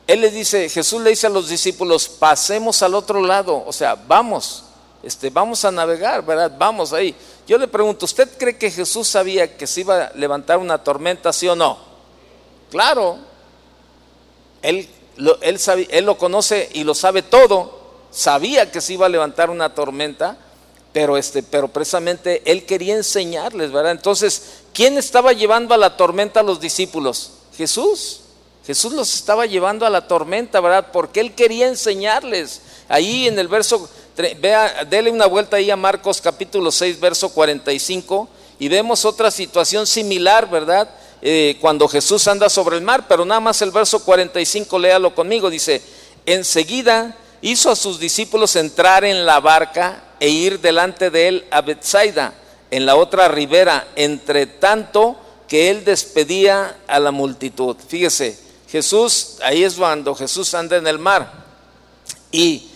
él 0.05 0.21
le 0.21 0.29
dice, 0.29 0.69
Jesús 0.69 1.01
le 1.01 1.11
dice 1.11 1.27
a 1.27 1.29
los 1.31 1.47
discípulos, 1.49 2.07
pasemos 2.07 2.83
al 2.83 2.93
otro 2.95 3.21
lado, 3.21 3.63
o 3.65 3.73
sea, 3.73 3.95
vamos, 3.95 4.63
este, 5.01 5.29
vamos 5.29 5.65
a 5.65 5.71
navegar, 5.71 6.23
¿verdad? 6.23 6.51
Vamos 6.57 6.93
ahí. 6.93 7.15
Yo 7.47 7.57
le 7.57 7.67
pregunto, 7.67 8.05
¿usted 8.05 8.29
cree 8.37 8.57
que 8.57 8.71
Jesús 8.71 9.07
sabía 9.07 9.57
que 9.57 9.67
se 9.67 9.81
iba 9.81 10.05
a 10.05 10.11
levantar 10.15 10.57
una 10.57 10.83
tormenta, 10.83 11.33
sí 11.33 11.47
o 11.47 11.55
no? 11.55 11.77
Claro, 12.69 13.17
él 14.61 14.87
lo, 15.17 15.39
él, 15.41 15.59
él 15.89 16.05
lo 16.05 16.17
conoce 16.17 16.69
y 16.73 16.83
lo 16.83 16.93
sabe 16.95 17.21
todo, 17.21 17.79
sabía 18.11 18.71
que 18.71 18.81
se 18.81 18.93
iba 18.93 19.05
a 19.05 19.09
levantar 19.09 19.49
una 19.49 19.73
tormenta, 19.73 20.37
pero, 20.93 21.17
este, 21.17 21.41
pero 21.43 21.69
precisamente 21.69 22.41
él 22.45 22.65
quería 22.65 22.95
enseñarles, 22.95 23.71
¿verdad? 23.71 23.91
Entonces, 23.93 24.61
¿quién 24.73 24.97
estaba 24.97 25.31
llevando 25.33 25.73
a 25.73 25.77
la 25.77 25.95
tormenta 25.95 26.41
a 26.41 26.43
los 26.43 26.59
discípulos? 26.59 27.31
Jesús. 27.55 28.21
Jesús 28.65 28.93
los 28.93 29.15
estaba 29.15 29.47
llevando 29.47 29.85
a 29.85 29.89
la 29.89 30.07
tormenta, 30.07 30.59
¿verdad? 30.59 30.89
Porque 30.93 31.19
él 31.19 31.33
quería 31.33 31.67
enseñarles. 31.67 32.61
Ahí 32.87 33.27
en 33.27 33.39
el 33.39 33.47
verso 33.47 33.89
Vea, 34.15 34.83
dele 34.89 35.09
una 35.09 35.25
vuelta 35.25 35.57
ahí 35.57 35.71
a 35.71 35.77
Marcos 35.77 36.19
capítulo 36.19 36.69
6, 36.69 36.99
verso 36.99 37.29
45, 37.29 38.27
y 38.59 38.67
vemos 38.67 39.05
otra 39.05 39.31
situación 39.31 39.87
similar, 39.87 40.49
¿verdad? 40.49 40.89
Eh, 41.21 41.57
cuando 41.61 41.87
Jesús 41.87 42.27
anda 42.27 42.49
sobre 42.49 42.77
el 42.77 42.83
mar, 42.83 43.05
pero 43.07 43.23
nada 43.23 43.39
más 43.39 43.61
el 43.61 43.71
verso 43.71 44.03
45, 44.03 44.79
léalo 44.79 45.15
conmigo, 45.15 45.49
dice, 45.49 45.81
enseguida 46.25 47.15
hizo 47.41 47.71
a 47.71 47.75
sus 47.75 47.99
discípulos 47.99 48.55
entrar 48.55 49.05
en 49.05 49.25
la 49.25 49.39
barca 49.39 50.03
e 50.19 50.29
ir 50.29 50.59
delante 50.59 51.09
de 51.09 51.27
él 51.27 51.45
a 51.49 51.61
Bethsaida, 51.61 52.33
en 52.69 52.85
la 52.85 52.97
otra 52.97 53.27
ribera, 53.29 53.87
entre 53.95 54.45
tanto 54.45 55.15
que 55.47 55.69
él 55.69 55.85
despedía 55.85 56.77
a 56.87 56.99
la 56.99 57.11
multitud. 57.11 57.75
Fíjese, 57.87 58.37
Jesús, 58.69 59.37
ahí 59.43 59.63
es 59.63 59.75
cuando 59.75 60.15
Jesús 60.15 60.53
anda 60.53 60.77
en 60.77 60.87
el 60.87 60.99
mar. 60.99 61.31
Y 62.31 62.70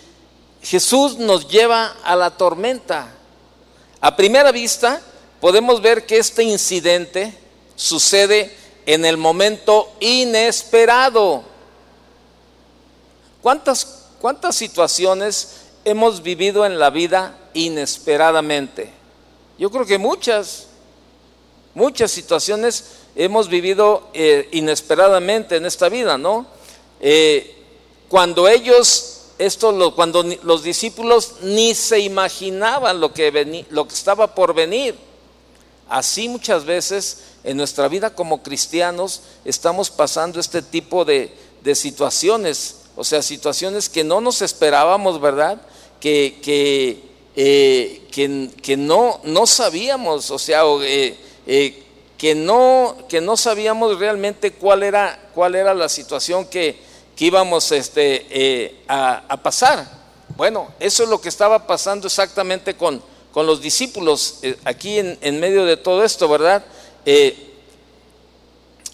Jesús 0.65 1.17
nos 1.17 1.47
lleva 1.47 1.95
a 2.03 2.15
la 2.15 2.31
tormenta. 2.31 3.13
A 4.01 4.15
primera 4.15 4.51
vista 4.51 4.99
podemos 5.39 5.79
ver 5.79 6.07
que 6.07 6.17
este 6.17 6.41
incidente 6.41 7.37
sucede 7.75 8.51
en 8.87 9.05
el 9.05 9.15
momento 9.15 9.93
inesperado. 9.99 11.43
¿Cuántas, 13.43 14.07
cuántas 14.19 14.55
situaciones 14.55 15.67
hemos 15.83 16.23
vivido 16.23 16.65
en 16.65 16.79
la 16.79 16.89
vida 16.89 17.37
inesperadamente? 17.53 18.91
Yo 19.59 19.69
creo 19.69 19.85
que 19.85 19.99
muchas, 19.99 20.65
muchas 21.75 22.09
situaciones 22.09 22.85
hemos 23.15 23.49
vivido 23.49 24.09
eh, 24.15 24.49
inesperadamente 24.51 25.57
en 25.57 25.67
esta 25.67 25.89
vida, 25.89 26.17
¿no? 26.17 26.47
Eh, 26.99 27.55
cuando 28.09 28.47
ellos 28.47 29.14
esto 29.37 29.93
cuando 29.95 30.23
los 30.43 30.63
discípulos 30.63 31.35
ni 31.41 31.75
se 31.75 31.99
imaginaban 31.99 32.99
lo 32.99 33.13
que, 33.13 33.65
lo 33.69 33.87
que 33.87 33.93
estaba 33.93 34.33
por 34.33 34.53
venir. 34.53 34.95
Así 35.89 36.27
muchas 36.27 36.65
veces 36.65 37.19
en 37.43 37.57
nuestra 37.57 37.87
vida 37.87 38.09
como 38.15 38.41
cristianos 38.41 39.21
estamos 39.43 39.89
pasando 39.89 40.39
este 40.39 40.61
tipo 40.61 41.05
de, 41.05 41.31
situaciones, 41.73 42.77
o 42.95 43.03
sea, 43.03 43.21
situaciones 43.21 43.89
que 43.89 44.03
no 44.03 44.21
nos 44.21 44.41
esperábamos, 44.41 45.19
¿verdad? 45.19 45.61
Que, 45.99 46.39
que, 46.41 47.03
eh, 47.35 48.03
que, 48.11 48.77
no, 48.77 49.19
no 49.23 49.47
sabíamos, 49.47 50.31
o 50.31 50.39
sea, 50.39 50.61
eh, 50.81 51.17
eh, 51.47 51.83
que, 52.17 52.35
no, 52.35 52.95
que 53.09 53.21
no 53.21 53.35
sabíamos 53.35 53.99
realmente 53.99 54.51
cuál 54.51 54.83
era, 54.83 55.29
cuál 55.33 55.55
era 55.55 55.73
la 55.73 55.89
situación 55.89 56.45
que, 56.45 56.79
que 57.15 57.25
íbamos 57.25 57.71
este, 57.71 58.27
eh, 58.29 58.83
a, 58.87 59.37
pasar. 59.41 59.87
Bueno, 60.35 60.73
eso 60.79 61.03
es 61.03 61.09
lo 61.09 61.21
que 61.21 61.29
estaba 61.29 61.65
pasando 61.65 62.07
exactamente 62.07 62.75
con, 62.75 63.01
con 63.31 63.45
los 63.45 63.61
discípulos 63.61 64.39
eh, 64.41 64.57
aquí 64.65 64.99
en, 64.99 65.39
medio 65.39 65.65
de 65.65 65.77
todo 65.77 66.03
esto, 66.03 66.27
¿verdad? 66.27 66.63
Eh, 67.05 67.53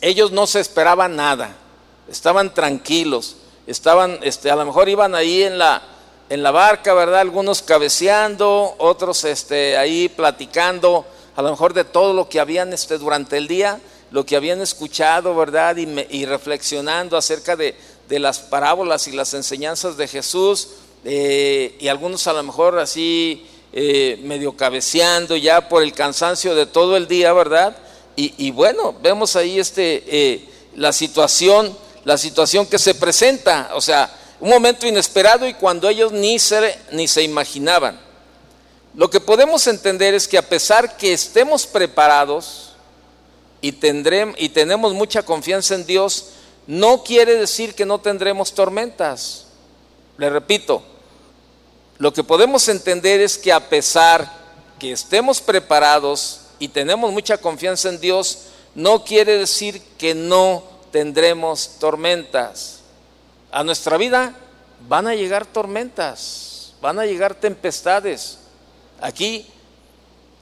ellos 0.01 0.31
no 0.31 0.45
se 0.47 0.59
esperaban 0.59 1.15
nada, 1.15 1.55
estaban 2.09 2.53
tranquilos, 2.53 3.37
estaban, 3.65 4.19
este, 4.21 4.51
a 4.51 4.55
lo 4.55 4.65
mejor 4.65 4.89
iban 4.89 5.15
ahí 5.15 5.43
en 5.43 5.57
la, 5.57 5.81
en 6.29 6.43
la 6.43 6.51
barca, 6.51 6.93
¿verdad? 6.93 7.21
Algunos 7.21 7.61
cabeceando, 7.61 8.75
otros 8.77 9.23
este, 9.23 9.77
ahí 9.77 10.09
platicando, 10.09 11.05
a 11.35 11.41
lo 11.41 11.49
mejor 11.49 11.73
de 11.73 11.85
todo 11.85 12.13
lo 12.13 12.29
que 12.29 12.39
habían 12.39 12.73
este, 12.73 12.97
durante 12.97 13.37
el 13.37 13.47
día, 13.47 13.79
lo 14.11 14.25
que 14.25 14.35
habían 14.35 14.61
escuchado, 14.61 15.35
¿verdad? 15.35 15.77
Y, 15.77 15.87
y 16.09 16.25
reflexionando 16.25 17.17
acerca 17.17 17.55
de, 17.55 17.75
de 18.11 18.19
las 18.19 18.39
parábolas 18.39 19.07
y 19.07 19.13
las 19.13 19.33
enseñanzas 19.33 19.95
de 19.95 20.07
Jesús, 20.07 20.67
eh, 21.03 21.77
y 21.79 21.87
algunos 21.87 22.27
a 22.27 22.33
lo 22.33 22.43
mejor 22.43 22.77
así 22.77 23.45
eh, 23.73 24.19
medio 24.23 24.55
cabeceando 24.55 25.35
ya 25.35 25.67
por 25.67 25.81
el 25.81 25.93
cansancio 25.93 26.53
de 26.53 26.65
todo 26.65 26.97
el 26.97 27.07
día, 27.07 27.33
¿verdad? 27.33 27.75
Y, 28.17 28.51
bueno, 28.51 28.93
vemos 29.01 29.35
ahí 29.35 29.59
este, 29.59 30.03
eh, 30.05 30.47
la 30.75 30.93
situación, 30.93 31.75
la 32.03 32.19
situación 32.19 32.67
que 32.67 32.77
se 32.77 32.93
presenta, 32.93 33.71
o 33.73 33.81
sea, 33.81 34.15
un 34.39 34.49
momento 34.49 34.85
inesperado 34.85 35.47
y 35.47 35.55
cuando 35.55 35.89
ellos 35.89 36.11
ni 36.11 36.37
se, 36.37 36.77
ni 36.91 37.07
se 37.07 37.23
imaginaban. 37.23 37.99
Lo 38.93 39.09
que 39.09 39.19
podemos 39.19 39.65
entender 39.65 40.13
es 40.13 40.27
que 40.27 40.37
a 40.37 40.47
pesar 40.47 40.97
que 40.97 41.13
estemos 41.13 41.65
preparados 41.65 42.70
y, 43.61 43.73
tendremos, 43.73 44.35
y 44.37 44.49
tenemos 44.49 44.93
mucha 44.93 45.23
confianza 45.23 45.75
en 45.75 45.85
Dios, 45.85 46.31
no 46.67 47.03
quiere 47.03 47.35
decir 47.35 47.75
que 47.75 47.85
no 47.85 47.99
tendremos 47.99 48.53
tormentas. 48.53 49.47
Le 50.17 50.29
repito, 50.29 50.83
lo 51.97 52.11
que 52.11 52.23
podemos 52.23 52.67
entender 52.67 53.21
es 53.21 53.37
que 53.37 53.53
a 53.53 53.69
pesar 53.69 54.41
que 54.79 54.91
estemos 54.91 55.39
preparados 55.41 56.41
y 56.59 56.67
tenemos 56.67 57.11
mucha 57.11 57.37
confianza 57.37 57.89
en 57.89 57.99
Dios, 57.99 58.39
no 58.73 59.03
quiere 59.03 59.37
decir 59.37 59.81
que 59.97 60.15
no 60.15 60.63
tendremos 60.91 61.77
tormentas. 61.79 62.79
A 63.51 63.63
nuestra 63.63 63.97
vida 63.97 64.35
van 64.87 65.07
a 65.07 65.15
llegar 65.15 65.45
tormentas, 65.45 66.73
van 66.81 66.99
a 66.99 67.05
llegar 67.05 67.35
tempestades. 67.35 68.39
Aquí 68.99 69.45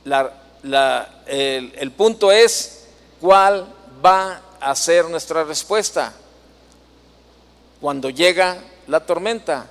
el 0.05 1.91
punto 1.91 2.31
es 2.31 2.78
cuál 3.19 3.67
va 4.03 4.41
a 4.59 4.75
ser 4.75 5.09
nuestra 5.09 5.43
respuesta 5.43 6.13
cuando 7.81 8.09
llega 8.09 8.57
la 8.87 9.05
tormenta? 9.05 9.67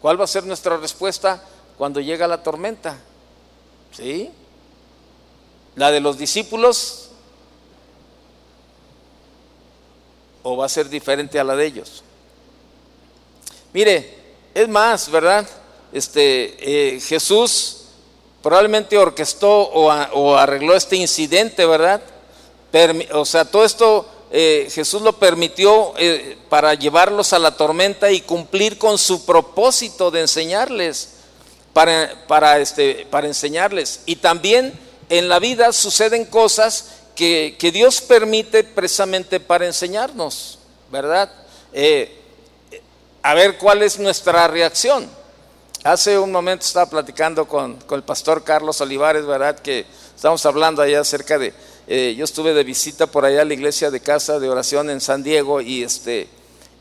¿Cuál 0.00 0.20
va 0.20 0.24
a 0.24 0.28
ser 0.28 0.44
nuestra 0.44 0.76
respuesta 0.76 1.42
cuando 1.78 2.00
llega 2.00 2.26
la 2.26 2.42
tormenta? 2.42 2.98
¿Sí? 3.92 4.30
La 5.76 5.90
de 5.90 6.00
los 6.00 6.18
discípulos 6.18 7.10
o 10.42 10.56
va 10.56 10.66
a 10.66 10.68
ser 10.68 10.88
diferente 10.88 11.38
a 11.38 11.44
la 11.44 11.54
de 11.54 11.66
ellos. 11.66 12.02
Mire, 13.72 14.18
es 14.54 14.68
más, 14.68 15.10
¿verdad? 15.10 15.48
Este, 15.92 16.94
eh, 16.96 17.00
Jesús 17.00 17.82
probablemente 18.42 18.98
orquestó 18.98 19.50
o, 19.50 20.34
arregló 20.36 20.74
este 20.74 20.96
incidente, 20.96 21.64
¿verdad? 21.64 22.02
O 23.12 23.24
sea, 23.24 23.44
todo 23.44 23.64
esto 23.64 24.08
eh, 24.34 24.68
Jesús 24.70 25.02
lo 25.02 25.18
permitió 25.18 25.92
eh, 25.98 26.38
para 26.48 26.72
llevarlos 26.72 27.34
a 27.34 27.38
la 27.38 27.54
tormenta 27.54 28.10
y 28.10 28.22
cumplir 28.22 28.78
con 28.78 28.96
su 28.96 29.26
propósito 29.26 30.10
de 30.10 30.22
enseñarles, 30.22 31.16
para, 31.74 32.26
para, 32.26 32.58
este, 32.58 33.06
para 33.10 33.26
enseñarles. 33.26 34.00
Y 34.06 34.16
también 34.16 34.72
en 35.10 35.28
la 35.28 35.38
vida 35.38 35.70
suceden 35.74 36.24
cosas 36.24 36.92
que, 37.14 37.70
Dios 37.72 38.00
permite 38.00 38.64
precisamente 38.64 39.38
para 39.38 39.66
enseñarnos, 39.66 40.58
¿verdad? 40.90 41.30
Eh, 41.74 42.18
a 43.22 43.34
ver 43.34 43.58
cuál 43.58 43.82
es 43.82 43.98
nuestra 43.98 44.48
reacción. 44.48 45.08
Hace 45.84 46.18
un 46.18 46.32
momento 46.32 46.64
estaba 46.64 46.88
platicando 46.88 47.46
con, 47.46 47.78
el 47.90 48.02
pastor 48.02 48.44
Carlos 48.44 48.80
Olivares, 48.80 49.26
¿verdad? 49.26 49.58
Que 49.58 49.84
estamos 50.16 50.46
hablando 50.46 50.80
allá 50.80 51.00
acerca 51.00 51.38
de, 51.38 51.52
eh, 51.94 52.14
yo 52.14 52.24
estuve 52.24 52.54
de 52.54 52.64
visita 52.64 53.06
por 53.06 53.26
allá 53.26 53.42
a 53.42 53.44
la 53.44 53.52
iglesia 53.52 53.90
de 53.90 54.00
casa 54.00 54.40
de 54.40 54.48
oración 54.48 54.88
en 54.88 54.98
San 54.98 55.22
Diego 55.22 55.60
y 55.60 55.82
este, 55.82 56.26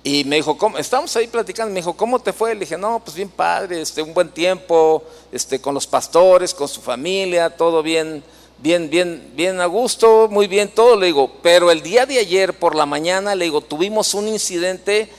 y 0.05 0.23
me 0.23 0.37
dijo, 0.37 0.57
¿cómo? 0.57 0.77
Estamos 0.77 1.13
ahí 1.17 1.27
platicando, 1.27 1.73
me 1.73 1.81
dijo, 1.81 1.97
¿cómo 1.97 2.17
te 2.19 2.31
fue? 2.31 2.53
Le 2.53 2.61
dije, 2.61 2.77
no, 2.77 3.01
pues 3.03 3.17
bien 3.17 3.27
padre, 3.27 3.81
este, 3.81 4.01
un 4.01 4.13
buen 4.13 4.29
tiempo, 4.29 5.03
este, 5.33 5.59
con 5.59 5.73
los 5.73 5.85
pastores, 5.85 6.53
con 6.53 6.69
su 6.69 6.79
familia, 6.79 7.49
todo 7.49 7.83
bien, 7.83 8.23
bien, 8.59 8.89
bien, 8.89 9.33
bien 9.35 9.59
a 9.59 9.65
gusto, 9.65 10.29
muy 10.31 10.47
bien 10.47 10.69
todo, 10.69 10.95
le 10.95 11.07
digo, 11.07 11.29
pero 11.43 11.71
el 11.71 11.81
día 11.81 12.05
de 12.05 12.17
ayer 12.17 12.57
por 12.57 12.73
la 12.73 12.85
mañana, 12.85 13.35
le 13.35 13.43
digo, 13.43 13.59
tuvimos 13.59 14.13
un 14.13 14.29
incidente, 14.29 15.09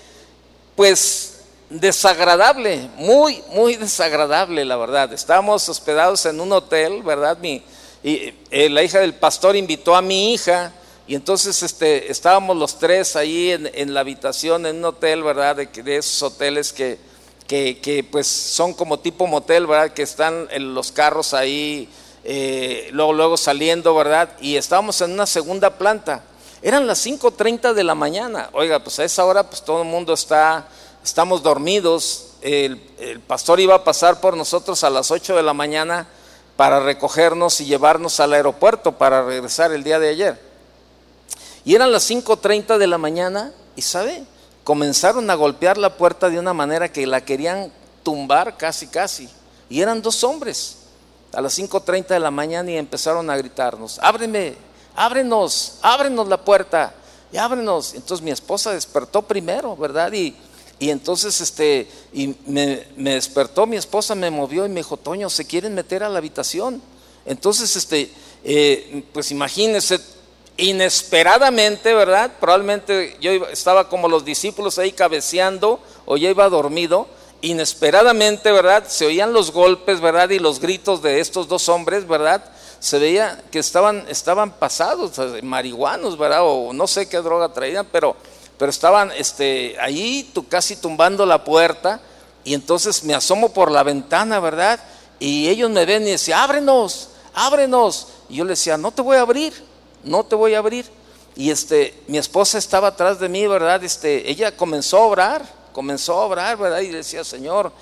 pues 0.74 1.42
desagradable, 1.68 2.88
muy, 2.96 3.42
muy 3.50 3.76
desagradable, 3.76 4.64
la 4.64 4.78
verdad. 4.78 5.12
Estábamos 5.12 5.68
hospedados 5.68 6.24
en 6.24 6.40
un 6.40 6.50
hotel, 6.50 7.02
¿verdad? 7.02 7.36
Mi, 7.36 7.62
y, 8.02 8.34
eh, 8.50 8.68
la 8.68 8.82
hija 8.82 9.00
del 9.00 9.14
pastor 9.14 9.56
invitó 9.56 9.94
a 9.94 10.02
mi 10.02 10.32
hija 10.32 10.72
y 11.06 11.14
entonces 11.14 11.62
este, 11.62 12.10
estábamos 12.10 12.56
los 12.56 12.78
tres 12.78 13.16
ahí 13.16 13.50
en, 13.50 13.94
la 13.94 14.00
habitación, 14.00 14.66
en 14.66 14.76
un 14.76 14.84
hotel, 14.86 15.22
¿verdad? 15.22 15.56
De, 15.56 15.96
esos 15.96 16.22
hoteles 16.22 16.72
que, 16.72 16.98
que, 17.46 18.06
pues 18.10 18.26
son 18.26 18.72
como 18.72 18.98
tipo 18.98 19.26
motel, 19.26 19.66
¿verdad? 19.66 19.92
Que 19.92 20.02
están 20.02 20.48
en 20.50 20.74
los 20.74 20.92
carros 20.92 21.34
ahí, 21.34 21.88
eh, 22.24 22.88
luego, 22.92 23.12
luego 23.12 23.36
saliendo, 23.36 23.94
¿verdad? 23.94 24.30
Y 24.40 24.56
estábamos 24.56 25.00
en 25.00 25.12
una 25.12 25.26
segunda 25.26 25.76
planta. 25.76 26.24
Eran 26.62 26.86
las 26.86 27.04
5.30 27.04 27.74
de 27.74 27.84
la 27.84 27.94
mañana. 27.94 28.48
Oiga, 28.52 28.78
pues 28.78 28.98
a 29.00 29.04
esa 29.04 29.24
hora 29.24 29.48
pues 29.48 29.62
todo 29.64 29.82
el 29.82 29.88
mundo 29.88 30.14
está 30.14 30.68
estamos 31.02 31.42
dormidos, 31.42 32.28
el, 32.40 32.78
pastor 33.26 33.60
iba 33.60 33.74
a 33.74 33.84
pasar 33.84 34.20
por 34.20 34.36
nosotros 34.36 34.82
a 34.84 34.90
las 34.90 35.10
8 35.10 35.36
de 35.36 35.42
la 35.42 35.52
mañana 35.52 36.08
para 36.62 36.78
recogernos 36.78 37.60
y 37.60 37.64
llevarnos 37.64 38.20
al 38.20 38.34
aeropuerto 38.34 38.92
para 38.92 39.24
regresar 39.24 39.72
el 39.72 39.82
día 39.82 39.98
de 39.98 40.10
ayer. 40.10 40.40
Y 41.64 41.74
eran 41.74 41.90
las 41.90 42.08
5.30 42.08 42.78
de 42.78 42.86
la 42.86 42.98
mañana 42.98 43.50
y, 43.74 43.82
¿sabe? 43.82 44.22
Comenzaron 44.62 45.28
a 45.28 45.34
golpear 45.34 45.76
la 45.76 45.96
puerta 45.96 46.30
de 46.30 46.38
una 46.38 46.54
manera 46.54 46.92
que 46.92 47.04
la 47.04 47.20
querían 47.20 47.72
tumbar 48.04 48.56
casi, 48.56 48.86
casi. 48.86 49.28
Y 49.68 49.80
eran 49.80 50.02
dos 50.02 50.22
hombres 50.22 50.76
a 51.32 51.40
las 51.40 51.58
5.30 51.58 52.06
de 52.06 52.20
la 52.20 52.30
mañana 52.30 52.70
y 52.70 52.76
empezaron 52.76 53.28
a 53.28 53.36
gritarnos, 53.36 53.98
ábreme, 54.00 54.54
ábrenos, 54.94 55.78
ábrenos 55.82 56.28
la 56.28 56.44
puerta, 56.44 56.94
y 57.32 57.38
ábrenos. 57.38 57.94
Entonces 57.94 58.22
mi 58.22 58.30
esposa 58.30 58.72
despertó 58.72 59.22
primero, 59.22 59.76
¿verdad? 59.76 60.12
Y 60.12 60.36
y 60.82 60.90
entonces 60.90 61.40
este, 61.40 61.86
y 62.12 62.34
me, 62.44 62.88
despertó 62.96 63.66
mi 63.66 63.76
esposa, 63.76 64.16
me 64.16 64.32
movió 64.32 64.66
y 64.66 64.68
me 64.68 64.80
dijo, 64.80 64.96
Toño, 64.96 65.30
se 65.30 65.44
quieren 65.44 65.76
meter 65.76 66.02
a 66.02 66.08
la 66.08 66.18
habitación. 66.18 66.82
Entonces, 67.24 67.76
este, 67.76 68.10
eh, 68.42 69.04
pues 69.12 69.30
imagínense, 69.30 70.00
inesperadamente, 70.56 71.94
¿verdad? 71.94 72.32
Probablemente 72.40 73.16
yo 73.20 73.30
estaba 73.46 73.88
como 73.88 74.08
los 74.08 74.24
discípulos 74.24 74.76
ahí 74.80 74.90
cabeceando 74.90 75.78
o 76.04 76.16
ya 76.16 76.30
iba 76.30 76.48
dormido. 76.48 77.06
Inesperadamente, 77.42 78.50
¿verdad? 78.50 78.82
Se 78.88 79.06
oían 79.06 79.32
los 79.32 79.52
golpes, 79.52 80.00
¿verdad? 80.00 80.30
Y 80.30 80.40
los 80.40 80.58
gritos 80.58 81.00
de 81.00 81.20
estos 81.20 81.46
dos 81.46 81.68
hombres, 81.68 82.08
¿verdad? 82.08 82.44
Se 82.80 82.98
veía 82.98 83.40
que 83.52 83.60
estaban, 83.60 84.04
estaban 84.08 84.50
pasados, 84.58 85.12
marihuanos, 85.44 86.18
¿verdad? 86.18 86.40
O 86.42 86.72
no 86.72 86.88
sé 86.88 87.08
qué 87.08 87.18
droga 87.18 87.50
traían, 87.50 87.86
pero 87.92 88.16
pero 88.62 88.70
estaban 88.70 89.10
este, 89.18 89.74
ahí 89.80 90.32
casi 90.48 90.76
tumbando 90.76 91.26
la 91.26 91.42
puerta 91.42 92.00
y 92.44 92.54
entonces 92.54 93.02
me 93.02 93.12
asomo 93.12 93.52
por 93.52 93.72
la 93.72 93.82
ventana, 93.82 94.38
¿verdad? 94.38 94.78
Y 95.18 95.48
ellos 95.48 95.68
me 95.68 95.84
ven 95.84 96.06
y 96.06 96.12
decían, 96.12 96.38
ábrenos, 96.38 97.08
ábrenos. 97.34 98.06
Y 98.28 98.36
yo 98.36 98.44
le 98.44 98.50
decía, 98.50 98.76
no 98.78 98.92
te 98.92 99.02
voy 99.02 99.16
a 99.16 99.22
abrir, 99.22 99.52
no 100.04 100.22
te 100.22 100.36
voy 100.36 100.54
a 100.54 100.58
abrir. 100.58 100.88
Y 101.34 101.50
este, 101.50 102.04
mi 102.06 102.18
esposa 102.18 102.56
estaba 102.56 102.86
atrás 102.86 103.18
de 103.18 103.28
mí, 103.28 103.44
¿verdad? 103.48 103.82
Este, 103.82 104.30
ella 104.30 104.56
comenzó 104.56 104.98
a 104.98 105.06
obrar, 105.06 105.42
comenzó 105.72 106.20
a 106.20 106.26
obrar, 106.26 106.56
¿verdad? 106.56 106.82
Y 106.82 106.90
decía, 106.90 107.24
Señor, 107.24 107.72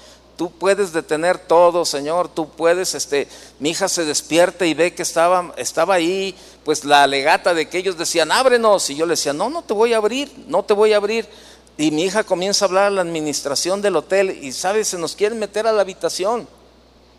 tú 0.40 0.50
puedes 0.50 0.94
detener 0.94 1.36
todo, 1.36 1.84
Señor, 1.84 2.30
tú 2.30 2.48
puedes, 2.48 2.94
este, 2.94 3.28
mi 3.58 3.72
hija 3.72 3.90
se 3.90 4.06
despierta 4.06 4.64
y 4.64 4.72
ve 4.72 4.94
que 4.94 5.02
estaba, 5.02 5.52
estaba 5.58 5.96
ahí, 5.96 6.34
pues 6.64 6.82
la 6.86 7.02
alegata 7.02 7.52
de 7.52 7.68
que 7.68 7.76
ellos 7.76 7.98
decían, 7.98 8.32
ábrenos, 8.32 8.88
y 8.88 8.96
yo 8.96 9.04
le 9.04 9.10
decía, 9.10 9.34
no, 9.34 9.50
no 9.50 9.60
te 9.60 9.74
voy 9.74 9.92
a 9.92 9.98
abrir, 9.98 10.32
no 10.46 10.62
te 10.62 10.72
voy 10.72 10.94
a 10.94 10.96
abrir. 10.96 11.28
Y 11.76 11.90
mi 11.90 12.04
hija 12.04 12.24
comienza 12.24 12.64
a 12.64 12.68
hablar 12.68 12.84
a 12.86 12.90
la 12.90 13.02
administración 13.02 13.82
del 13.82 13.96
hotel 13.96 14.30
y, 14.30 14.52
¿sabes? 14.52 14.88
Se 14.88 14.96
nos 14.96 15.14
quieren 15.14 15.38
meter 15.38 15.66
a 15.66 15.72
la 15.72 15.82
habitación. 15.82 16.48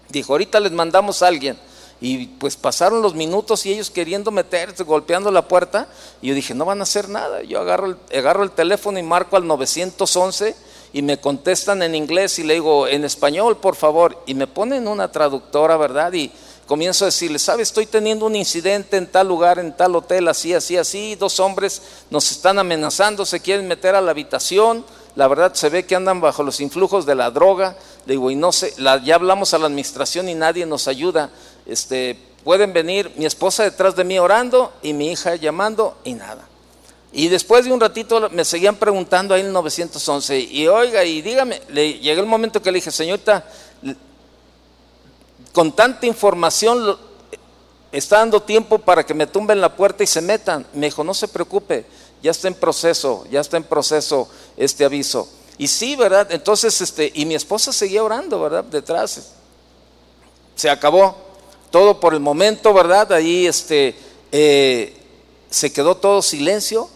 Dijo, 0.09 0.33
ahorita 0.33 0.59
les 0.59 0.71
mandamos 0.71 1.21
a 1.21 1.27
alguien. 1.27 1.59
Y 1.99 2.25
pues 2.25 2.55
pasaron 2.55 3.03
los 3.03 3.13
minutos 3.13 3.67
y 3.67 3.73
ellos 3.73 3.91
queriendo 3.91 4.31
meterse, 4.31 4.83
golpeando 4.83 5.29
la 5.29 5.47
puerta. 5.47 5.87
Y 6.23 6.29
yo 6.29 6.33
dije, 6.33 6.55
no 6.55 6.65
van 6.65 6.79
a 6.79 6.83
hacer 6.83 7.07
nada. 7.07 7.43
Yo 7.43 7.59
agarro 7.59 7.85
el, 7.85 8.17
agarro 8.17 8.41
el 8.41 8.49
teléfono 8.49 8.97
y 8.97 9.03
marco 9.03 9.37
al 9.37 9.45
911 9.45 10.70
y 10.93 11.01
me 11.01 11.19
contestan 11.19 11.83
en 11.83 11.95
inglés 11.95 12.39
y 12.39 12.43
le 12.43 12.55
digo, 12.55 12.87
en 12.87 13.05
español, 13.05 13.57
por 13.57 13.75
favor, 13.75 14.21
y 14.25 14.33
me 14.33 14.47
ponen 14.47 14.87
una 14.87 15.11
traductora, 15.11 15.77
¿verdad? 15.77 16.11
Y 16.13 16.31
comienzo 16.65 17.05
a 17.05 17.07
decirle, 17.07 17.39
¿sabes? 17.39 17.69
Estoy 17.69 17.85
teniendo 17.85 18.25
un 18.25 18.35
incidente 18.35 18.97
en 18.97 19.07
tal 19.07 19.27
lugar, 19.27 19.59
en 19.59 19.75
tal 19.75 19.95
hotel, 19.95 20.27
así, 20.27 20.53
así, 20.53 20.77
así, 20.77 21.15
dos 21.15 21.39
hombres 21.39 21.81
nos 22.09 22.31
están 22.31 22.59
amenazando, 22.59 23.25
se 23.25 23.39
quieren 23.39 23.67
meter 23.67 23.95
a 23.95 24.01
la 24.01 24.11
habitación, 24.11 24.85
la 25.15 25.27
verdad 25.27 25.53
se 25.53 25.69
ve 25.69 25.85
que 25.85 25.95
andan 25.95 26.21
bajo 26.21 26.43
los 26.43 26.59
influjos 26.61 27.05
de 27.05 27.15
la 27.15 27.31
droga, 27.31 27.75
le 28.05 28.13
digo, 28.13 28.31
y 28.31 28.35
no 28.35 28.51
sé, 28.51 28.73
ya 29.03 29.15
hablamos 29.15 29.53
a 29.53 29.57
la 29.57 29.67
administración 29.67 30.29
y 30.29 30.35
nadie 30.35 30.65
nos 30.65 30.87
ayuda, 30.87 31.29
este, 31.65 32.17
pueden 32.43 32.73
venir 32.73 33.11
mi 33.17 33.25
esposa 33.25 33.63
detrás 33.63 33.95
de 33.95 34.03
mí 34.03 34.19
orando 34.19 34.73
y 34.81 34.93
mi 34.93 35.11
hija 35.11 35.35
llamando 35.35 35.97
y 36.03 36.13
nada. 36.13 36.50
Y 37.13 37.27
después 37.27 37.65
de 37.65 37.73
un 37.73 37.79
ratito 37.79 38.29
me 38.29 38.45
seguían 38.45 38.75
preguntando 38.75 39.33
ahí 39.33 39.41
en 39.41 39.47
el 39.47 39.53
911, 39.53 40.39
y 40.39 40.67
oiga, 40.67 41.03
y 41.03 41.21
dígame, 41.21 41.61
le, 41.69 41.99
llegó 41.99 42.21
el 42.21 42.27
momento 42.27 42.61
que 42.61 42.71
le 42.71 42.77
dije, 42.77 42.91
señorita, 42.91 43.45
con 45.51 45.73
tanta 45.73 46.05
información 46.05 46.97
está 47.91 48.19
dando 48.19 48.41
tiempo 48.41 48.79
para 48.79 49.05
que 49.05 49.13
me 49.13 49.27
tumben 49.27 49.59
la 49.59 49.75
puerta 49.75 50.03
y 50.03 50.07
se 50.07 50.21
metan. 50.21 50.65
Me 50.73 50.87
dijo, 50.87 51.03
no 51.03 51.13
se 51.13 51.27
preocupe, 51.27 51.85
ya 52.23 52.31
está 52.31 52.47
en 52.47 52.53
proceso, 52.53 53.25
ya 53.29 53.41
está 53.41 53.57
en 53.57 53.63
proceso 53.63 54.29
este 54.55 54.85
aviso. 54.85 55.27
Y 55.57 55.67
sí, 55.67 55.97
¿verdad? 55.97 56.31
Entonces, 56.31 56.79
este, 56.79 57.11
y 57.13 57.25
mi 57.25 57.35
esposa 57.35 57.73
seguía 57.73 58.03
orando, 58.03 58.39
¿verdad? 58.39 58.63
Detrás. 58.63 59.33
Se 60.55 60.69
acabó 60.69 61.17
todo 61.69 61.99
por 61.99 62.13
el 62.13 62.21
momento, 62.21 62.73
¿verdad? 62.73 63.11
Ahí 63.11 63.45
este, 63.47 63.95
eh, 64.31 64.95
se 65.49 65.73
quedó 65.73 65.97
todo 65.97 66.21
silencio 66.21 66.89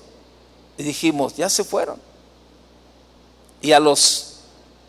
y 0.77 0.83
dijimos, 0.83 1.35
ya 1.35 1.49
se 1.49 1.63
fueron. 1.63 1.99
Y 3.61 3.71
a 3.71 3.79
los 3.79 4.35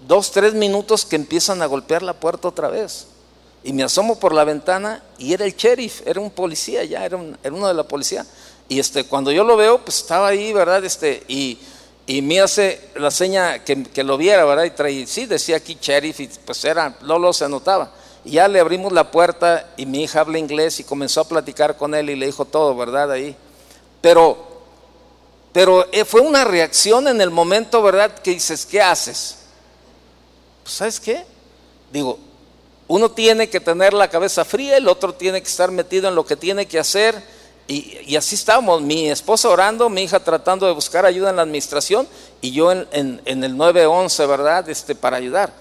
dos, 0.07 0.31
tres 0.31 0.55
minutos 0.55 1.05
que 1.05 1.16
empiezan 1.16 1.62
a 1.62 1.66
golpear 1.66 2.03
la 2.03 2.14
puerta 2.14 2.49
otra 2.49 2.68
vez. 2.68 3.07
Y 3.62 3.72
me 3.72 3.83
asomo 3.83 4.18
por 4.18 4.33
la 4.33 4.44
ventana 4.44 5.03
y 5.18 5.33
era 5.33 5.44
el 5.44 5.57
sheriff, 5.57 6.03
era 6.07 6.20
un 6.20 6.31
policía 6.31 6.85
ya, 6.85 7.05
era, 7.05 7.16
uno 7.16 7.68
de 7.68 7.75
la 7.75 7.83
policía. 7.83 8.25
Y 8.68 8.79
este, 8.79 9.05
cuando 9.05 9.33
yo 9.33 9.44
lo 9.44 9.57
veo, 9.57 9.85
pues 9.85 9.99
estaba 9.99 10.29
ahí, 10.29 10.53
¿verdad? 10.53 10.85
Este, 10.85 11.22
y, 11.27 11.59
y 12.07 12.22
me 12.22 12.40
hace 12.40 12.90
la 12.96 13.11
seña 13.11 13.64
que, 13.64 14.05
lo 14.05 14.16
viera, 14.16 14.44
¿verdad? 14.44 14.64
Y 14.64 14.70
traí, 14.70 15.07
sí, 15.07 15.27
decía 15.27 15.57
aquí 15.57 15.79
sheriff, 15.81 16.20
y 16.20 16.31
pues 16.44 16.64
era, 16.64 16.96
Lolo 17.03 17.33
se 17.33 17.49
notaba. 17.49 17.92
Y 18.25 18.33
ya 18.33 18.49
le 18.49 18.61
abrimos 18.61 18.92
la 18.92 19.11
puerta 19.11 19.70
y 19.77 19.87
mi 19.87 20.03
hija 20.03 20.20
habla 20.20 20.38
inglés 20.38 20.81
y 20.81 20.85
comenzó 20.85 21.20
a 21.20 21.29
platicar 21.29 21.77
con 21.77 21.94
él 21.94 22.11
y 22.11 22.16
le 22.16 22.27
dijo 22.27 22.44
todo, 22.44 22.77
¿verdad? 22.77 23.12
Ahí. 23.12 23.37
Pero 24.01 24.45
pero 25.57 25.87
eh, 25.90 26.05
fue 26.05 26.21
una 26.21 26.45
reacción 26.45 27.09
en 27.09 27.19
el 27.19 27.31
momento, 27.31 27.81
¿verdad? 27.81 28.12
Que 28.19 28.33
dices, 28.33 28.66
¿qué 28.66 28.83
haces? 28.83 29.37
Pues 30.62 30.75
¿sabes 30.75 31.01
qué? 31.01 31.25
Digo, 31.90 32.19
uno 32.88 33.11
tiene 33.11 33.49
que 33.49 33.59
tener 33.59 33.95
la 33.95 34.11
cabeza 34.11 34.45
fría, 34.45 34.77
el 34.77 34.87
otro 34.87 35.14
tiene 35.14 35.40
que 35.40 35.49
estar 35.49 35.71
metido 35.71 36.11
en 36.11 36.14
lo 36.14 36.27
que 36.27 36.37
tiene 36.37 36.66
que 36.66 36.79
hacer 36.79 37.23
Y, 37.69 38.14
así 38.16 38.35
estábamos, 38.35 38.83
mi 38.83 39.09
esposa 39.09 39.49
orando, 39.49 39.88
mi 39.88 40.03
hija 40.03 40.21
tratando 40.21 40.66
de 40.66 40.75
buscar 40.75 41.07
ayuda 41.07 41.31
en 41.31 41.37
la 41.37 41.42
administración 41.42 42.07
y 42.42 42.51
yo 42.51 42.71
en, 42.71 42.87
en, 43.25 43.42
el 43.42 43.57
911, 43.57 44.27
¿verdad? 44.27 44.69
Este, 44.69 44.95
para 44.95 45.16
ayudar. 45.16 45.55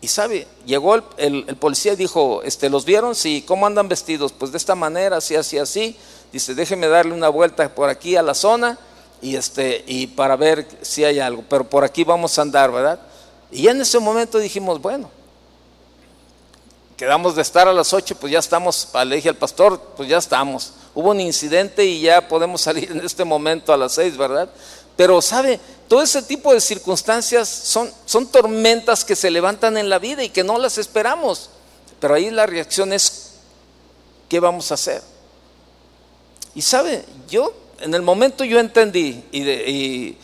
Y 0.00 0.08
sabe, 0.08 0.46
llegó 0.64 0.94
el, 1.18 1.44
policía 1.60 1.92
y 1.92 1.96
dijo, 1.96 2.40
este, 2.44 2.70
¿los 2.70 2.86
vieron? 2.86 3.14
Sí, 3.14 3.44
¿cómo 3.46 3.66
andan 3.66 3.90
vestidos? 3.90 4.32
Pues 4.32 4.52
de 4.52 4.56
esta 4.56 4.74
manera, 4.74 5.18
así, 5.18 5.36
así, 5.36 5.58
así. 5.58 5.98
Dice, 6.32 6.54
déjeme 6.54 6.88
darle 6.88 7.12
una 7.12 7.28
vuelta 7.28 7.74
por 7.74 7.90
aquí 7.90 8.16
a 8.16 8.22
la 8.22 8.32
zona 8.32 8.78
y, 9.20 9.36
este, 9.36 9.84
y 9.86 10.06
para 10.06 10.36
ver 10.36 10.66
si 10.82 11.04
hay 11.04 11.18
algo, 11.20 11.44
pero 11.48 11.64
por 11.64 11.84
aquí 11.84 12.04
vamos 12.04 12.38
a 12.38 12.42
andar, 12.42 12.70
¿verdad? 12.70 13.00
Y 13.50 13.68
en 13.68 13.80
ese 13.80 13.98
momento 13.98 14.38
dijimos, 14.38 14.80
bueno, 14.80 15.10
quedamos 16.96 17.36
de 17.36 17.42
estar 17.42 17.68
a 17.68 17.72
las 17.72 17.92
8, 17.92 18.16
pues 18.16 18.32
ya 18.32 18.40
estamos, 18.40 18.88
le 19.06 19.16
dije 19.16 19.28
al 19.28 19.36
pastor, 19.36 19.80
pues 19.96 20.08
ya 20.08 20.18
estamos. 20.18 20.72
Hubo 20.94 21.10
un 21.10 21.20
incidente 21.20 21.84
y 21.84 22.00
ya 22.02 22.26
podemos 22.26 22.60
salir 22.60 22.90
en 22.90 23.04
este 23.04 23.24
momento 23.24 23.72
a 23.72 23.76
las 23.76 23.92
6, 23.92 24.16
¿verdad? 24.16 24.48
Pero, 24.96 25.22
¿sabe? 25.22 25.60
Todo 25.86 26.02
ese 26.02 26.22
tipo 26.22 26.52
de 26.52 26.60
circunstancias 26.60 27.48
son, 27.48 27.90
son 28.04 28.26
tormentas 28.26 29.04
que 29.04 29.14
se 29.14 29.30
levantan 29.30 29.76
en 29.78 29.88
la 29.88 30.00
vida 30.00 30.24
y 30.24 30.28
que 30.28 30.42
no 30.42 30.58
las 30.58 30.76
esperamos. 30.76 31.50
Pero 32.00 32.14
ahí 32.14 32.30
la 32.30 32.46
reacción 32.46 32.92
es, 32.92 33.34
¿qué 34.28 34.40
vamos 34.40 34.70
a 34.70 34.74
hacer? 34.74 35.02
Y 36.54 36.62
sabe, 36.62 37.04
yo 37.28 37.54
en 37.80 37.94
el 37.94 38.02
momento 38.02 38.44
yo 38.44 38.58
entendí 38.58 39.22
y, 39.32 40.16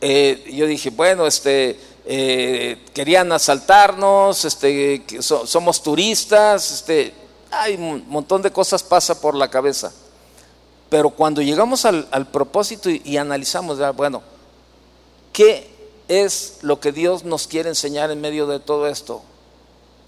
eh, 0.00 0.52
yo 0.52 0.66
dije, 0.66 0.90
bueno, 0.90 1.26
este, 1.26 1.78
eh, 2.04 2.84
querían 2.92 3.32
asaltarnos, 3.32 4.44
este, 4.44 5.02
somos 5.20 5.82
turistas, 5.82 6.70
este, 6.70 7.14
hay 7.50 7.74
un 7.74 8.04
montón 8.08 8.42
de 8.42 8.50
cosas 8.50 8.82
pasa 8.82 9.20
por 9.20 9.34
la 9.34 9.48
cabeza. 9.48 9.92
Pero 10.90 11.10
cuando 11.10 11.42
llegamos 11.42 11.84
al, 11.84 12.28
propósito 12.30 12.90
y, 12.90 13.16
analizamos, 13.16 13.78
bueno, 13.96 14.22
¿qué 15.32 15.70
es 16.08 16.58
lo 16.62 16.78
que 16.78 16.92
Dios 16.92 17.24
nos 17.24 17.46
quiere 17.46 17.68
enseñar 17.68 18.10
en 18.10 18.20
medio 18.20 18.46
de 18.46 18.60
todo 18.60 18.86
esto? 18.86 19.22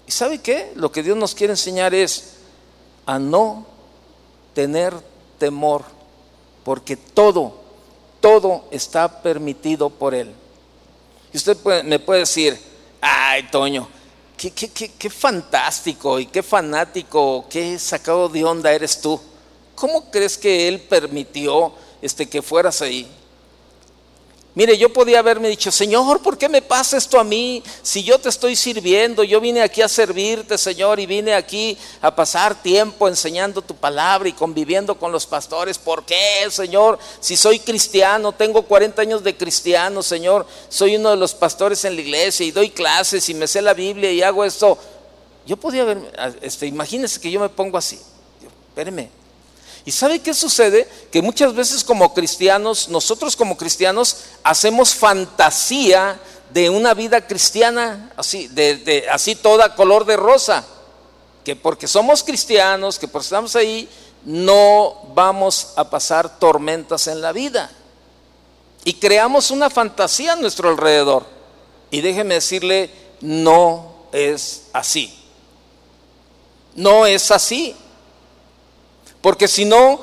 ¿Y 0.05 0.11
sabe 0.11 0.39
qué? 0.39 0.71
Lo 0.75 0.91
que 0.91 1.03
Dios 1.03 1.17
nos 1.17 1.35
quiere 1.35 1.53
enseñar 1.53 1.93
es 1.93 2.35
a 3.05 3.19
no 3.19 3.65
tener 4.53 4.93
temor, 5.39 5.83
porque 6.67 6.97
todo, 6.97 7.53
todo 8.19 8.65
está 8.71 9.21
permitido 9.21 9.89
por 9.89 10.13
Él. 10.13 10.33
Y 11.31 11.37
usted 11.37 11.55
me 11.85 11.97
puede 11.97 12.19
decir, 12.19 12.59
ay, 12.99 13.47
Toño, 13.49 13.87
qué, 14.35 14.51
qué, 14.51 14.67
qué, 14.67 14.91
qué 14.91 15.09
fantástico 15.09 16.19
y 16.19 16.25
qué 16.25 16.43
fanático, 16.43 17.45
qué 17.49 17.79
sacado 17.79 18.27
de 18.27 18.43
onda 18.43 18.69
eres 18.73 18.99
tú. 18.99 19.17
¿Cómo 19.75 20.11
crees 20.11 20.37
que 20.37 20.67
Él 20.67 20.81
permitió 20.81 21.71
este, 22.01 22.27
que 22.27 22.41
fueras 22.41 22.81
ahí? 22.81 23.09
Mire, 24.57 24.75
yo 24.75 24.91
podía 24.91 25.19
haberme 25.19 25.49
dicho, 25.49 25.71
Señor, 25.71 26.19
¿por 26.23 26.35
qué 26.35 26.49
me 26.49 26.63
pasa 26.63 26.97
esto 26.97 27.19
a 27.19 27.23
mí? 27.23 27.61
Si 27.83 28.03
yo 28.03 28.17
te 28.17 28.29
estoy 28.29 28.55
sirviendo, 28.55 29.23
yo 29.23 29.39
vine 29.39 29.61
aquí 29.61 29.83
a 29.83 29.87
servirte, 29.87 30.57
Señor, 30.57 30.99
y 30.99 31.05
vine 31.05 31.35
aquí 31.35 31.77
a 32.01 32.15
pasar 32.15 32.59
tiempo 32.63 33.07
enseñando 33.07 33.61
tu 33.61 33.75
palabra 33.75 34.27
y 34.27 34.33
conviviendo 34.33 34.97
con 34.97 35.11
los 35.11 35.27
pastores. 35.27 35.77
¿Por 35.77 36.05
qué, 36.05 36.47
Señor? 36.49 36.97
Si 37.19 37.37
soy 37.37 37.59
cristiano, 37.59 38.31
tengo 38.31 38.63
40 38.63 38.99
años 38.99 39.23
de 39.23 39.37
cristiano, 39.37 40.01
Señor, 40.01 40.47
soy 40.69 40.95
uno 40.95 41.11
de 41.11 41.17
los 41.17 41.35
pastores 41.35 41.85
en 41.85 41.93
la 41.93 42.01
iglesia 42.01 42.43
y 42.43 42.49
doy 42.49 42.71
clases 42.71 43.29
y 43.29 43.35
me 43.35 43.47
sé 43.47 43.61
la 43.61 43.75
Biblia 43.75 44.11
y 44.11 44.23
hago 44.23 44.43
esto. 44.43 44.75
Yo 45.45 45.57
podía 45.57 45.83
haber, 45.83 45.99
este, 46.41 46.65
imagínese 46.65 47.21
que 47.21 47.29
yo 47.29 47.39
me 47.39 47.49
pongo 47.49 47.77
así. 47.77 47.99
¿Y 49.87 49.93
sabe 49.93 50.19
qué 50.19 50.33
sucede? 50.33 50.85
Que 51.13 51.21
muchas 51.21 51.55
veces 51.55 51.81
como 51.81 52.13
cristianos, 52.13 52.89
nosotros 52.89 53.37
como 53.37 53.55
cristianos 53.55 54.17
hacemos 54.43 54.93
fantasía 54.93 56.19
de 56.49 56.69
una 56.69 56.93
vida 56.93 57.25
cristiana 57.25 58.11
así, 58.17 58.49
de, 58.49 59.05
así 59.09 59.33
toda 59.35 59.75
color 59.75 60.03
de 60.03 60.17
rosa. 60.17 60.65
Que 61.45 61.55
porque 61.55 61.87
somos 61.87 62.21
cristianos, 62.21 62.99
que 62.99 63.07
porque 63.07 63.27
estamos 63.27 63.55
ahí, 63.55 63.87
no 64.25 65.03
vamos 65.15 65.69
a 65.77 65.89
pasar 65.89 66.37
tormentas 66.37 67.07
en 67.07 67.21
la 67.21 67.31
vida. 67.31 67.71
Y 68.83 68.95
creamos 68.95 69.51
una 69.51 69.69
fantasía 69.69 70.33
a 70.33 70.35
nuestro 70.35 70.67
alrededor. 70.67 71.25
Y 71.91 72.01
déjeme 72.01 72.33
decirle, 72.33 72.91
no 73.21 73.93
es 74.11 74.63
así. 74.73 75.17
No 76.75 77.05
es 77.05 77.31
así. 77.31 77.73
Porque 79.21 79.47
si 79.47 79.65
no, 79.65 79.99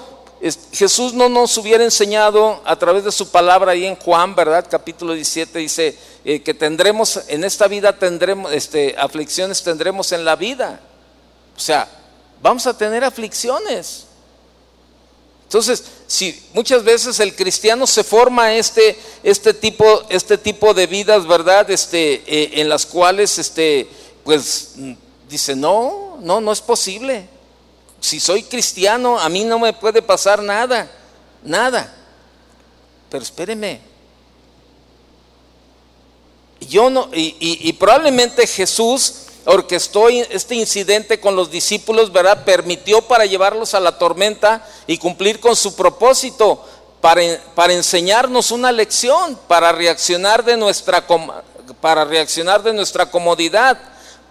Jesús 0.72 1.14
no 1.14 1.28
nos 1.28 1.56
hubiera 1.56 1.84
enseñado 1.84 2.60
a 2.64 2.76
través 2.76 3.04
de 3.04 3.12
su 3.12 3.30
palabra 3.30 3.72
ahí 3.72 3.86
en 3.86 3.96
Juan, 3.96 4.34
¿verdad? 4.34 4.66
Capítulo 4.68 5.14
17 5.14 5.58
dice 5.58 5.96
eh, 6.24 6.42
que 6.42 6.52
tendremos, 6.52 7.20
en 7.28 7.44
esta 7.44 7.66
vida 7.66 7.98
tendremos, 7.98 8.52
este, 8.52 8.94
aflicciones 8.98 9.62
tendremos 9.62 10.12
en 10.12 10.24
la 10.24 10.36
vida. 10.36 10.80
O 11.56 11.60
sea, 11.60 11.88
vamos 12.42 12.66
a 12.66 12.76
tener 12.76 13.04
aflicciones. 13.04 14.04
Entonces, 15.44 15.84
si 16.06 16.42
muchas 16.52 16.82
veces 16.82 17.20
el 17.20 17.34
cristiano 17.34 17.86
se 17.86 18.02
forma 18.02 18.54
este, 18.54 18.98
este, 19.22 19.54
tipo, 19.54 20.02
este 20.10 20.36
tipo 20.36 20.74
de 20.74 20.86
vidas, 20.86 21.26
¿verdad? 21.26 21.70
Este, 21.70 22.22
eh, 22.26 22.60
en 22.60 22.68
las 22.68 22.84
cuales, 22.84 23.38
este, 23.38 23.88
pues, 24.24 24.74
dice, 25.28 25.54
no, 25.54 26.18
no, 26.20 26.40
no 26.40 26.52
es 26.52 26.60
posible 26.60 27.33
si 28.04 28.20
soy 28.20 28.42
cristiano, 28.42 29.18
a 29.18 29.30
mí 29.30 29.44
no 29.44 29.58
me 29.58 29.72
puede 29.72 30.02
pasar 30.02 30.42
nada, 30.42 30.90
nada. 31.42 31.90
Pero 33.08 33.22
espéreme. 33.22 33.80
Yo 36.60 36.90
no, 36.90 37.08
y, 37.14 37.72
probablemente 37.72 38.46
Jesús 38.46 39.14
orquestó 39.46 40.10
este 40.10 40.54
incidente 40.54 41.18
con 41.18 41.34
los 41.34 41.50
discípulos, 41.50 42.12
¿verdad? 42.12 42.44
Permitió 42.44 43.00
para 43.00 43.24
llevarlos 43.24 43.72
a 43.72 43.80
la 43.80 43.96
tormenta 43.96 44.68
y 44.86 44.98
cumplir 44.98 45.40
con 45.40 45.56
su 45.56 45.74
propósito, 45.74 46.62
para, 47.00 47.22
para 47.54 47.72
enseñarnos 47.72 48.50
una 48.50 48.70
lección, 48.70 49.38
para 49.48 49.72
reaccionar 49.72 50.44
de 50.44 50.58
nuestra 50.58 51.06
para 51.80 52.04
reaccionar 52.04 52.62
de 52.62 52.74
nuestra 52.74 53.10
comodidad, 53.10 53.78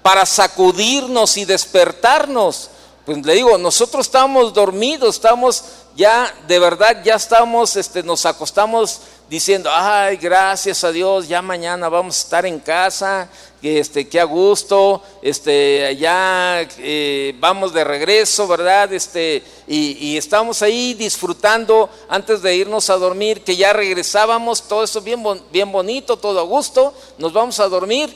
para 0.03 0.27
sacudirnos 0.27 1.38
y 1.38 1.45
despertarnos 1.45 2.69
pues 3.05 3.25
le 3.25 3.33
digo, 3.33 3.57
nosotros 3.57 4.05
estamos 4.05 4.53
dormidos, 4.53 5.15
estamos 5.15 5.63
ya, 5.95 6.33
de 6.47 6.57
verdad, 6.57 7.03
ya 7.03 7.15
estamos, 7.15 7.75
este, 7.75 8.01
nos 8.01 8.25
acostamos 8.25 9.01
diciendo, 9.29 9.69
ay, 9.73 10.15
gracias 10.17 10.83
a 10.85 10.91
Dios, 10.91 11.27
ya 11.27 11.41
mañana 11.41 11.89
vamos 11.89 12.17
a 12.17 12.19
estar 12.19 12.45
en 12.45 12.59
casa, 12.59 13.27
este, 13.61 14.07
qué 14.07 14.21
a 14.21 14.23
gusto, 14.23 15.01
este, 15.21 15.97
ya 15.97 16.65
eh, 16.77 17.35
vamos 17.39 17.73
de 17.73 17.83
regreso, 17.83 18.47
¿verdad? 18.47 18.93
Este, 18.93 19.43
y, 19.67 20.15
estamos 20.15 20.61
ahí 20.61 20.93
disfrutando 20.93 21.89
antes 22.07 22.41
de 22.41 22.55
irnos 22.55 22.89
a 22.89 22.95
dormir, 22.95 23.43
que 23.43 23.57
ya 23.57 23.73
regresábamos, 23.73 24.63
todo 24.63 24.83
eso 24.83 25.01
bien, 25.01 25.21
bien 25.51 25.71
bonito, 25.71 26.15
todo 26.15 26.39
a 26.39 26.43
gusto, 26.43 26.93
nos 27.17 27.33
vamos 27.33 27.59
a 27.59 27.67
dormir, 27.67 28.15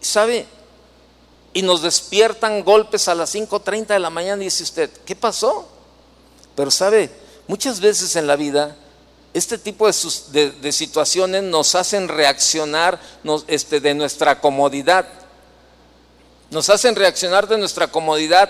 ¿sabe? 0.00 0.46
Y 1.54 1.62
nos 1.62 1.80
despiertan 1.80 2.62
golpes 2.62 3.08
a 3.08 3.14
las 3.14 3.34
5.30 3.34 3.86
de 3.86 3.98
la 3.98 4.10
mañana 4.10 4.42
y 4.42 4.46
dice 4.46 4.64
usted, 4.64 4.90
¿qué 5.06 5.16
pasó? 5.16 5.66
Pero 6.54 6.70
sabe, 6.70 7.10
muchas 7.46 7.80
veces 7.80 8.14
en 8.16 8.26
la 8.26 8.36
vida 8.36 8.76
este 9.34 9.58
tipo 9.58 9.88
de, 9.88 10.72
situaciones 10.72 11.42
nos 11.42 11.74
hacen 11.74 12.06
reaccionar 12.06 13.00
este, 13.48 13.80
de 13.80 13.92
nuestra 13.92 14.40
comodidad. 14.40 15.06
Nos 16.50 16.70
hacen 16.70 16.94
reaccionar 16.94 17.48
de 17.48 17.58
nuestra 17.58 17.88
comodidad 17.88 18.48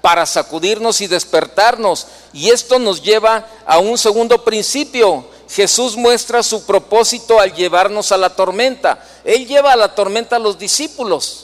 para 0.00 0.26
sacudirnos 0.26 1.00
y 1.00 1.06
despertarnos. 1.06 2.08
Y 2.32 2.50
esto 2.50 2.80
nos 2.80 3.00
lleva 3.00 3.46
a 3.64 3.78
un 3.78 3.96
segundo 3.96 4.42
principio. 4.42 5.24
Jesús 5.48 5.96
muestra 5.96 6.42
su 6.42 6.66
propósito 6.66 7.38
al 7.38 7.54
llevarnos 7.54 8.10
a 8.10 8.16
la 8.16 8.34
tormenta. 8.34 9.06
Él 9.22 9.46
lleva 9.46 9.72
a 9.72 9.76
la 9.76 9.94
tormenta 9.94 10.34
a 10.34 10.40
los 10.40 10.58
discípulos. 10.58 11.43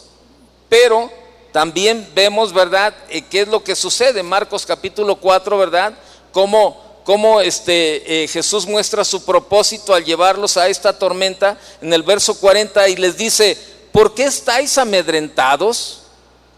Pero 0.70 1.11
también 1.52 2.09
vemos, 2.14 2.54
¿verdad?, 2.54 2.94
eh, 3.11 3.22
qué 3.22 3.42
es 3.42 3.48
lo 3.48 3.62
que 3.62 3.74
sucede. 3.74 4.22
Marcos 4.22 4.64
capítulo 4.64 5.16
4, 5.16 5.59
¿verdad? 5.59 5.92
Cómo, 6.33 6.80
cómo 7.04 7.40
este, 7.40 8.22
eh, 8.22 8.28
Jesús 8.28 8.66
muestra 8.66 9.04
su 9.04 9.24
propósito 9.24 9.92
al 9.92 10.04
llevarlos 10.04 10.56
a 10.56 10.68
esta 10.68 10.96
tormenta 10.96 11.59
en 11.83 11.92
el 11.92 12.04
verso 12.04 12.38
40 12.38 12.88
y 12.88 12.96
les 12.96 13.18
dice, 13.18 13.59
¿por 13.90 14.14
qué 14.14 14.24
estáis 14.24 14.78
amedrentados? 14.78 16.02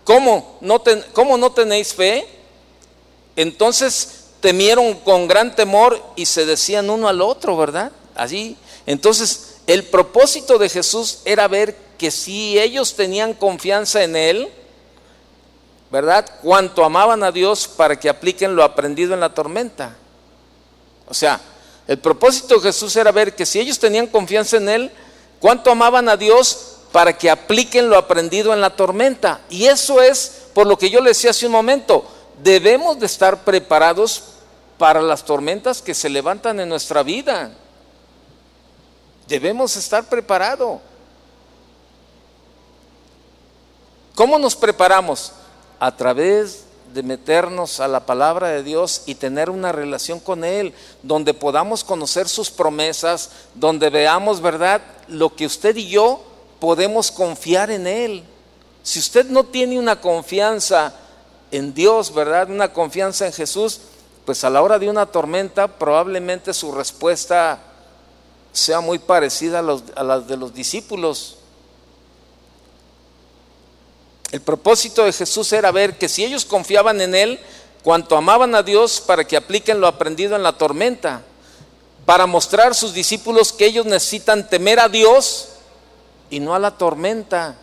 ¿Cómo 0.05 0.59
no, 0.61 0.83
¿Cómo 1.15 1.39
no 1.39 1.51
tenéis 1.51 1.95
fe? 1.95 2.27
Entonces 3.35 4.25
temieron 4.41 4.95
con 4.95 5.27
gran 5.27 5.57
temor 5.57 6.03
y 6.17 6.27
se 6.27 6.45
decían 6.45 6.91
uno 6.91 7.09
al 7.09 7.23
otro, 7.23 7.57
¿verdad? 7.57 7.93
Allí. 8.15 8.57
Entonces, 8.85 9.55
el 9.67 9.85
propósito 9.85 10.59
de 10.59 10.69
Jesús 10.69 11.21
era 11.25 11.49
ver 11.49 11.77
que 12.03 12.11
si 12.11 12.59
ellos 12.59 12.97
tenían 12.97 13.33
confianza 13.33 14.03
en 14.03 14.17
Él, 14.17 14.49
¿verdad? 15.89 16.29
Cuanto 16.43 16.85
amaban 16.85 17.23
a 17.23 17.31
Dios 17.31 17.69
para 17.69 17.95
que 17.95 18.09
apliquen 18.09 18.57
lo 18.57 18.65
aprendido 18.65 19.15
en 19.15 19.21
la 19.21 19.33
tormenta. 19.33 19.95
O 21.07 21.15
sea, 21.15 21.41
el 21.87 22.01
propósito 22.01 22.57
de 22.57 22.63
Jesús 22.63 22.97
era 22.97 23.13
ver 23.13 23.37
que 23.37 23.47
si 23.47 23.61
ellos 23.61 23.79
tenían 23.79 24.09
confianza 24.09 24.57
en 24.57 24.69
Él, 24.69 24.91
cuánto 25.39 25.71
amaban 25.71 26.09
a 26.09 26.17
Dios 26.17 26.79
para 26.91 27.17
que 27.17 27.31
apliquen 27.31 27.89
lo 27.89 27.97
aprendido 27.97 28.53
en 28.53 28.61
la 28.61 28.71
tormenta. 28.71 29.41
Y 29.49 29.67
eso 29.67 30.03
es 30.03 30.49
por 30.55 30.67
lo 30.67 30.77
que 30.77 30.91
yo 30.91 31.01
le 31.01 31.11
decía 31.11 31.31
hace 31.31 31.47
un 31.47 31.53
momento, 31.53 32.05
debemos 32.43 32.99
de 32.99 33.07
estar 33.07 33.45
preparados 33.45 34.25
para 34.77 35.01
las 35.01 35.25
tormentas 35.25 35.81
que 35.81 35.95
se 35.95 36.09
levantan 36.09 36.59
en 36.59 36.69
nuestra 36.69 37.05
vida. 37.05 37.53
Debemos 39.29 39.77
estar 39.77 40.03
preparados. 40.09 40.81
¿Cómo 44.15 44.39
nos 44.39 44.57
preparamos? 44.57 45.33
A 45.81 45.97
través 45.97 46.65
de 46.93 47.03
meternos 47.03 47.81
a 47.81 47.89
la 47.89 48.05
palabra 48.05 48.49
de 48.49 48.63
Dios 48.63 49.03
y 49.07 49.15
tener 49.15 49.49
una 49.49 49.73
relación 49.73 50.21
con 50.21 50.45
Él, 50.45 50.75
donde 51.03 51.33
podamos 51.33 51.85
conocer 51.85 52.29
sus 52.29 52.51
promesas, 52.51 53.31
donde 53.55 53.89
veamos, 53.89 54.41
¿verdad?, 54.41 54.83
lo 55.09 55.35
que 55.35 55.47
usted 55.47 55.75
y 55.77 55.89
yo 55.89 56.23
podemos 56.61 57.11
confiar 57.11 57.71
en 57.71 57.87
Él. 57.87 58.23
Si 58.83 58.99
usted 58.99 59.27
no 59.27 59.45
tiene 59.45 59.79
una 59.79 60.01
confianza 60.01 60.93
en 61.51 61.73
Dios, 61.73 62.13
¿verdad?, 62.13 62.51
una 62.51 62.73
confianza 62.73 63.27
en 63.27 63.33
Jesús, 63.33 63.81
pues 64.27 64.45
a 64.45 64.51
la 64.51 64.63
hora 64.63 64.79
de 64.79 64.91
una 64.91 65.07
tormenta 65.07 65.67
probablemente 65.67 66.53
su 66.53 66.73
respuesta 66.73 67.59
sea 68.53 68.81
muy 68.81 68.99
parecida 68.99 69.61
a, 69.61 69.63
los, 69.63 69.83
a 69.97 70.03
las 70.03 70.29
de 70.29 70.37
los 70.37 70.53
discípulos. 70.53 71.39
El 74.33 74.41
propósito 74.41 75.05
de 75.05 75.13
Jesús 75.13 75.53
era 75.53 75.71
ver 75.71 75.99
que 75.99 76.09
si 76.09 76.25
ellos 76.25 76.47
confiaban 76.47 77.03
en 77.03 77.15
Él, 77.15 77.39
cuanto 77.83 78.17
amaban 78.17 78.55
a 78.55 78.63
Dios 78.63 79.03
para 79.03 79.25
que 79.25 79.37
apliquen 79.37 79.79
lo 79.79 79.87
aprendido 79.87 80.35
en 80.35 80.43
la 80.43 80.57
tormenta, 80.57 81.23
para 82.07 82.27
mostrar 82.27 82.73
a 82.73 82.75
sus 82.75 82.95
discípulos 82.95 83.53
que 83.53 83.67
ellos 83.67 83.85
necesitan 83.85 84.49
temer 84.49 84.81
a 84.81 84.89
Dios 84.89 85.51
y 86.31 86.41
no 86.41 86.55
a 86.55 86.59
la 86.59 86.71
tormenta. 86.71 87.57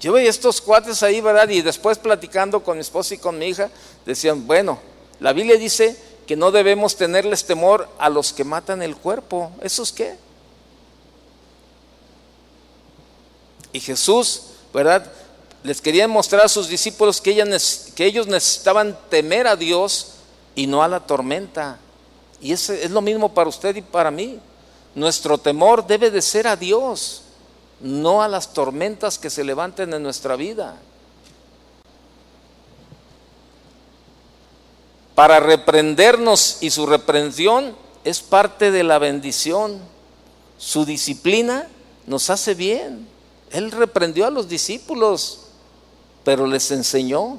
Yo 0.00 0.12
veía 0.12 0.28
estos 0.28 0.60
cuates 0.60 1.02
ahí, 1.02 1.22
¿verdad? 1.22 1.48
Y 1.48 1.62
después 1.62 1.96
platicando 1.96 2.62
con 2.62 2.76
mi 2.76 2.82
esposa 2.82 3.14
y 3.14 3.18
con 3.18 3.38
mi 3.38 3.46
hija, 3.46 3.70
decían, 4.04 4.46
bueno, 4.46 4.78
la 5.18 5.32
Biblia 5.32 5.56
dice 5.56 5.96
que 6.26 6.36
no 6.36 6.50
debemos 6.50 6.96
tenerles 6.96 7.46
temor 7.46 7.88
a 7.98 8.10
los 8.10 8.34
que 8.34 8.44
matan 8.44 8.82
el 8.82 8.96
cuerpo. 8.96 9.50
¿Esos 9.62 9.92
qué? 9.92 10.27
Y 13.78 13.80
Jesús, 13.80 14.42
¿verdad? 14.74 15.08
Les 15.62 15.80
quería 15.80 16.08
mostrar 16.08 16.44
a 16.44 16.48
sus 16.48 16.66
discípulos 16.66 17.20
que, 17.20 17.30
ellos 17.30 18.26
necesitaban 18.26 18.98
temer 19.08 19.46
a 19.46 19.54
Dios 19.54 20.14
y 20.56 20.66
no 20.66 20.82
a 20.82 20.88
la 20.88 20.98
tormenta. 20.98 21.78
Y 22.40 22.50
es 22.50 22.90
lo 22.90 23.00
mismo 23.00 23.32
para 23.32 23.48
usted 23.48 23.76
y 23.76 23.82
para 23.82 24.10
mí. 24.10 24.40
Nuestro 24.96 25.38
temor 25.38 25.86
debe 25.86 26.10
de 26.10 26.20
ser 26.20 26.48
a 26.48 26.56
Dios, 26.56 27.22
no 27.80 28.20
a 28.20 28.26
las 28.26 28.52
tormentas 28.52 29.16
que 29.16 29.30
se 29.30 29.44
levanten 29.44 29.94
en 29.94 30.02
nuestra 30.02 30.34
vida. 30.34 30.74
Para 35.14 35.38
reprendernos 35.38 36.58
y 36.62 36.70
su 36.70 36.84
reprensión 36.84 37.76
es 38.02 38.22
parte 38.22 38.72
de 38.72 38.82
la 38.82 38.98
bendición. 38.98 39.78
Su 40.58 40.84
disciplina 40.84 41.68
nos 42.08 42.28
hace 42.30 42.54
bien. 42.54 43.17
Él 43.52 43.70
reprendió 43.70 44.26
a 44.26 44.30
los 44.30 44.48
discípulos, 44.48 45.40
pero 46.24 46.46
les 46.46 46.70
enseñó. 46.70 47.38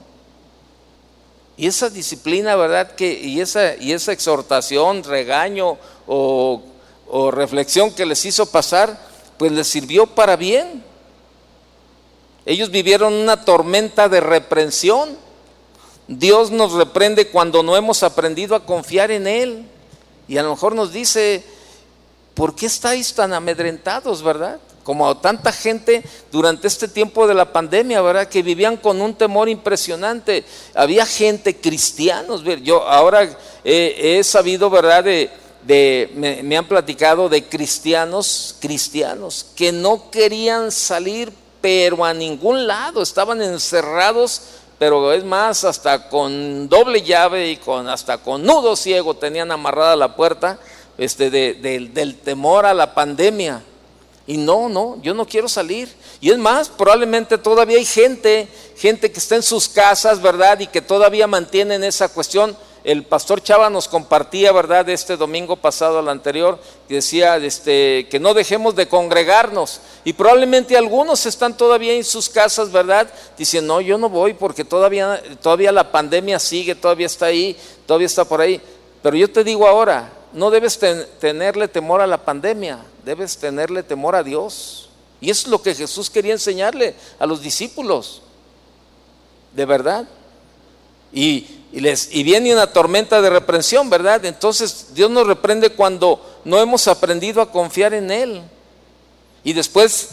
Y 1.58 1.68
esa 1.68 1.90
disciplina, 1.90 2.56
¿verdad? 2.56 2.96
Que, 2.96 3.12
y, 3.12 3.42
esa, 3.42 3.76
y 3.76 3.92
esa 3.92 4.14
exhortación, 4.14 5.04
regaño 5.04 5.78
o, 6.08 6.62
o 7.08 7.32
reflexión 7.32 7.92
que 7.92 8.06
les 8.06 8.24
hizo 8.26 8.46
pasar, 8.46 8.98
pues 9.38 9.52
les 9.52 9.68
sirvió 9.68 10.08
para 10.08 10.36
bien. 10.36 10.84
Ellos 12.46 12.72
vivieron 12.72 13.14
una 13.14 13.44
tormenta 13.44 14.10
de 14.10 14.22
reprensión. 14.22 15.18
Dios 16.08 16.50
nos 16.50 16.72
reprende 16.72 17.28
cuando 17.28 17.62
no 17.62 17.76
hemos 17.78 18.04
aprendido 18.04 18.56
a 18.56 18.66
confiar 18.66 19.12
en 19.12 19.28
Él. 19.28 19.66
Y 20.28 20.38
a 20.38 20.44
lo 20.44 20.52
mejor 20.52 20.74
nos 20.76 20.92
dice, 20.94 21.44
¿por 22.34 22.56
qué 22.56 22.68
estáis 22.68 23.14
tan 23.14 23.34
amedrentados, 23.34 24.24
verdad? 24.24 24.60
Como 24.90 25.16
tanta 25.18 25.52
gente 25.52 26.04
durante 26.32 26.68
este 26.68 26.88
tiempo 26.88 27.28
de 27.28 27.36
la 27.36 27.54
pandemia, 27.54 28.02
¿verdad? 28.02 28.28
Que 28.28 28.42
vivían 28.42 28.76
con 28.76 29.00
un 29.04 29.14
temor 29.14 29.48
impresionante. 29.48 30.44
Había 30.74 31.06
gente, 31.06 31.56
cristianos, 31.56 32.42
yo 32.64 32.88
ahora 32.88 33.30
he 33.64 34.20
sabido, 34.24 34.68
¿verdad? 34.72 35.04
De, 35.04 36.10
me, 36.16 36.42
me 36.42 36.58
han 36.58 36.68
platicado 36.68 37.30
de 37.30 37.44
cristianos, 37.44 38.56
cristianos, 38.60 39.46
que 39.56 39.72
no 39.72 40.10
querían 40.10 40.72
salir, 40.72 41.32
pero 41.62 42.04
a 42.04 42.12
ningún 42.12 42.66
lado, 42.66 43.04
estaban 43.04 43.44
encerrados 43.44 44.42
pero 44.80 45.14
es 45.14 45.24
más, 45.24 45.66
hasta 45.66 46.10
con 46.10 46.68
doble 46.68 47.04
llave 47.04 47.52
y 47.52 47.58
con 47.58 47.88
hasta 47.88 48.18
con 48.18 48.44
nudo 48.44 48.76
ciego 48.76 49.14
tenían 49.14 49.52
amarrada 49.52 49.96
la 49.96 50.16
puerta 50.16 50.58
este, 50.98 51.30
del 51.30 52.16
temor 52.16 52.66
a 52.66 52.74
la 52.74 52.96
pandemia. 52.96 53.62
Y 54.30 54.38
no, 54.38 54.70
no, 54.70 55.02
yo 55.02 55.16
no 55.16 55.26
quiero 55.26 55.50
salir. 55.50 55.92
Y 56.22 56.30
es 56.30 56.38
más, 56.38 56.70
probablemente 56.70 57.36
todavía 57.40 57.78
hay 57.78 57.84
gente, 57.84 58.48
gente 58.78 59.12
que 59.12 59.18
está 59.18 59.36
en 59.36 59.42
sus 59.42 59.68
casas, 59.68 60.22
¿verdad? 60.22 60.60
Y 60.60 60.68
que 60.68 60.84
todavía 60.84 61.26
mantienen 61.26 61.84
esa 61.84 62.10
cuestión. 62.10 62.56
El 62.84 63.06
pastor 63.06 63.42
Chava 63.42 63.72
nos 63.72 63.88
compartía, 63.88 64.52
¿verdad? 64.52 64.88
Este 64.88 65.18
domingo 65.18 65.56
pasado 65.56 65.98
al 65.98 66.10
anterior, 66.10 66.60
que 66.88 66.94
decía 66.94 67.38
este, 67.38 68.08
que 68.08 68.20
no 68.20 68.36
dejemos 68.36 68.76
de 68.76 68.88
congregarnos. 68.88 69.82
Y 70.06 70.14
probablemente 70.14 70.78
algunos 70.78 71.26
están 71.26 71.58
todavía 71.58 71.94
en 71.94 72.04
sus 72.04 72.30
casas, 72.30 72.72
¿verdad? 72.72 73.12
Dicen, 73.36 73.66
no, 73.66 73.82
yo 73.82 73.98
no 73.98 74.10
voy 74.10 74.36
porque 74.36 74.64
todavía, 74.64 75.24
todavía 75.42 75.72
la 75.72 75.92
pandemia 75.92 76.38
sigue, 76.38 76.76
todavía 76.76 77.08
está 77.08 77.26
ahí, 77.26 77.58
todavía 77.88 78.06
está 78.06 78.26
por 78.26 78.42
ahí. 78.42 78.62
Pero 79.02 79.18
yo 79.18 79.32
te 79.32 79.44
digo 79.44 79.68
ahora, 79.68 80.19
no 80.34 80.52
debes 80.52 80.80
tenerle 81.20 81.68
temor 81.68 82.02
a 82.02 82.08
la 82.08 82.24
pandemia, 82.24 82.80
debes 83.04 83.38
tenerle 83.38 83.84
temor 83.84 84.16
a 84.16 84.24
Dios. 84.24 84.90
Y 85.22 85.30
es 85.30 85.48
lo 85.48 85.62
que 85.62 85.76
Jesús 85.76 86.10
quería 86.10 86.34
enseñarle 86.34 86.96
a 87.20 87.26
los 87.26 87.42
discípulos, 87.42 88.22
de 89.54 89.66
verdad. 89.66 90.08
Y, 91.12 91.48
les, 91.74 92.14
y 92.14 92.24
viene 92.24 92.54
una 92.54 92.72
tormenta 92.72 93.22
de 93.22 93.30
reprensión, 93.30 93.90
¿verdad? 93.90 94.24
Entonces 94.26 94.94
Dios 94.94 95.10
nos 95.10 95.28
reprende 95.28 95.72
cuando 95.72 96.40
no 96.46 96.60
hemos 96.60 96.88
aprendido 96.88 97.42
a 97.42 97.52
confiar 97.52 97.94
en 97.94 98.12
Él. 98.12 98.42
Y 99.44 99.54
después 99.54 100.10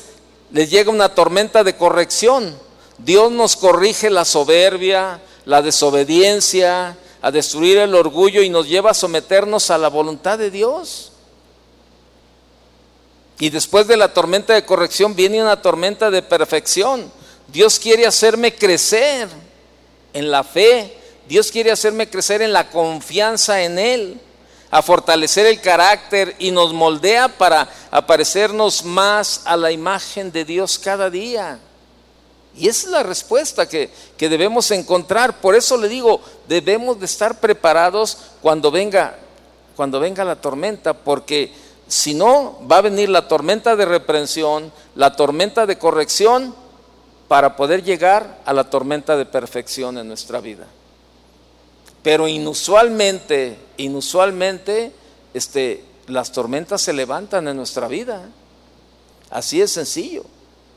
les 0.51 0.71
llega 0.71 0.91
una 0.91 1.15
tormenta 1.15 1.63
de 1.63 1.77
corrección. 1.77 2.57
Dios 2.99 3.31
nos 3.31 3.57
corrige 3.57 4.11
la 4.11 4.25
soberbia, 4.25 5.21
la 5.45 5.63
desobediencia, 5.63 6.97
a 7.23 7.31
destruir 7.31 7.79
el 7.79 7.95
orgullo 7.95 8.43
y 8.43 8.49
nos 8.49 8.69
lleva 8.69 8.91
a 8.91 8.95
someternos 8.95 9.71
a 9.71 9.79
la 9.79 9.89
voluntad 9.89 10.39
de 10.39 10.51
Dios. 10.51 11.13
Y 13.39 13.51
después 13.51 13.87
de 13.87 13.97
la 13.97 14.15
tormenta 14.15 14.55
de 14.55 14.65
corrección 14.65 15.15
viene 15.15 15.43
una 15.43 15.61
tormenta 15.61 16.11
de 16.11 16.23
perfección. 16.23 17.11
Dios 17.49 17.79
quiere 17.79 18.07
hacerme 18.07 18.55
crecer 18.55 19.29
en 20.13 20.31
la 20.31 20.43
fe. 20.43 20.97
Dios 21.29 21.51
quiere 21.51 21.71
hacerme 21.71 22.09
crecer 22.09 22.41
en 22.41 22.53
la 22.53 22.71
confianza 22.71 23.63
en 23.63 23.79
Él, 23.79 24.21
a 24.71 24.81
fortalecer 24.81 25.47
el 25.47 25.61
carácter 25.61 26.37
y 26.39 26.51
nos 26.51 26.73
moldea 26.73 27.29
para 27.29 27.69
aparecernos 27.91 28.85
más 28.85 29.43
a 29.45 29.57
la 29.57 29.73
imagen 29.73 30.31
de 30.33 30.45
Dios 30.45 30.79
cada 30.79 31.11
día. 31.11 31.59
Y 32.57 32.69
esa 32.69 32.87
es 32.87 32.92
la 32.92 33.03
respuesta 33.03 33.69
que, 33.69 33.90
debemos 34.19 34.71
encontrar. 34.71 35.40
Por 35.40 35.55
eso 35.55 35.77
le 35.77 35.88
digo, 35.88 36.21
debemos 36.49 36.99
de 36.99 37.05
estar 37.05 37.38
preparados 37.38 38.19
cuando 38.40 38.71
venga, 38.71 39.19
cuando 39.77 40.01
venga 40.01 40.25
la 40.25 40.40
tormenta, 40.40 40.95
porque 40.95 41.53
si 41.87 42.14
no, 42.14 42.59
va 42.71 42.79
a 42.79 42.83
venir 42.83 43.11
la 43.11 43.29
tormenta 43.29 43.77
de 43.77 43.85
reprensión, 43.85 44.73
la 44.95 45.14
tormenta 45.14 45.66
de 45.66 45.79
corrección, 45.79 46.55
para 47.29 47.57
poder 47.57 47.83
llegar 47.83 48.40
a 48.47 48.53
la 48.53 48.71
tormenta 48.71 49.16
de 49.16 49.27
perfección 49.27 49.99
en 49.99 50.09
nuestra 50.09 50.40
vida. 50.40 50.66
Pero 52.03 52.29
inusualmente, 52.29 53.59
inusualmente, 53.77 54.92
este, 55.35 55.85
las 56.07 56.33
tormentas 56.33 56.81
se 56.81 56.92
levantan 56.92 57.49
en 57.49 57.57
nuestra 57.57 57.88
vida. 57.88 58.29
Así 59.29 59.61
es 59.61 59.73
sencillo. 59.73 60.25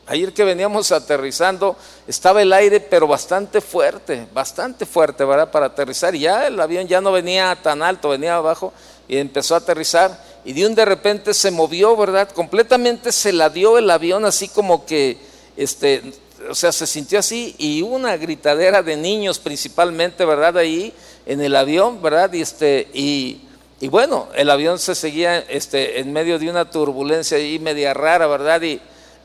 Ayer 0.09 0.33
que 0.33 0.43
veníamos 0.43 0.91
aterrizando, 0.91 1.77
estaba 2.07 2.41
el 2.41 2.51
aire, 2.51 2.79
pero 2.79 3.05
bastante 3.05 3.61
fuerte, 3.61 4.25
bastante 4.33 4.87
fuerte, 4.87 5.23
¿verdad? 5.23 5.51
Para 5.51 5.67
aterrizar. 5.67 6.15
Y 6.15 6.21
ya 6.21 6.47
el 6.47 6.59
avión 6.59 6.87
ya 6.87 6.99
no 6.99 7.11
venía 7.11 7.55
tan 7.61 7.83
alto, 7.83 8.09
venía 8.09 8.35
abajo 8.35 8.73
y 9.07 9.17
empezó 9.17 9.53
a 9.53 9.59
aterrizar. 9.59 10.19
Y 10.43 10.53
de 10.53 10.65
un 10.65 10.73
de 10.73 10.83
repente 10.83 11.31
se 11.35 11.51
movió, 11.51 11.95
¿verdad? 11.95 12.27
Completamente 12.31 13.11
se 13.11 13.31
la 13.31 13.51
dio 13.51 13.77
el 13.77 13.87
avión, 13.87 14.25
así 14.25 14.47
como 14.47 14.83
que, 14.83 15.19
este, 15.55 16.01
o 16.49 16.55
sea, 16.55 16.71
se 16.71 16.87
sintió 16.87 17.19
así. 17.19 17.53
Y 17.59 17.83
una 17.83 18.17
gritadera 18.17 18.81
de 18.81 18.97
niños, 18.97 19.37
principalmente, 19.37 20.25
¿verdad? 20.25 20.57
Ahí 20.57 20.91
en 21.27 21.39
el 21.39 21.55
avión, 21.55 22.01
¿verdad? 22.01 22.33
Y, 22.33 22.41
este, 22.41 22.87
y, 22.95 23.41
bueno, 23.89 24.27
el 24.33 24.49
avión 24.49 24.79
se 24.79 24.95
seguía 24.95 25.37
este, 25.37 25.99
en 25.99 26.11
medio 26.11 26.39
de 26.39 26.49
una 26.49 26.71
turbulencia 26.71 27.37
ahí 27.37 27.59
media 27.59 27.93
rara, 27.93 28.25
¿verdad? 28.25 28.59
Y, 28.63 28.81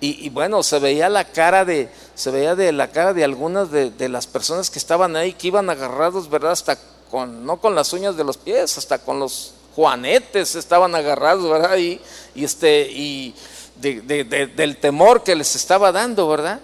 y, 0.07 0.29
bueno, 0.29 0.63
se 0.63 0.79
veía 0.79 1.09
la 1.09 1.25
cara 1.25 1.65
de, 1.65 1.89
se 2.15 2.31
veía 2.31 2.55
de 2.55 2.73
la 2.73 2.91
cara 2.91 3.15
de 3.15 3.25
algunas 3.25 3.71
de, 3.71 3.91
de, 3.91 4.09
las 4.09 4.27
personas 4.27 4.69
que 4.69 4.79
estaban 4.79 5.17
ahí, 5.17 5.33
que 5.33 5.47
iban 5.47 5.71
agarrados, 5.71 6.29
¿verdad? 6.29 6.53
Hasta 6.53 6.79
con, 7.11 7.47
no 7.47 7.61
con 7.61 7.75
las 7.75 7.93
uñas 7.93 8.17
de 8.17 8.25
los 8.25 8.37
pies, 8.37 8.77
hasta 8.77 8.99
con 8.99 9.19
los 9.19 9.55
juanetes 9.75 10.55
estaban 10.55 10.95
agarrados, 10.95 11.49
¿verdad? 11.49 11.77
Y, 11.77 12.01
este, 12.35 12.91
y 12.91 13.35
del 13.81 14.77
temor 14.79 15.23
que 15.23 15.35
les 15.35 15.57
estaba 15.57 15.93
dando, 15.93 16.29
¿verdad? 16.29 16.61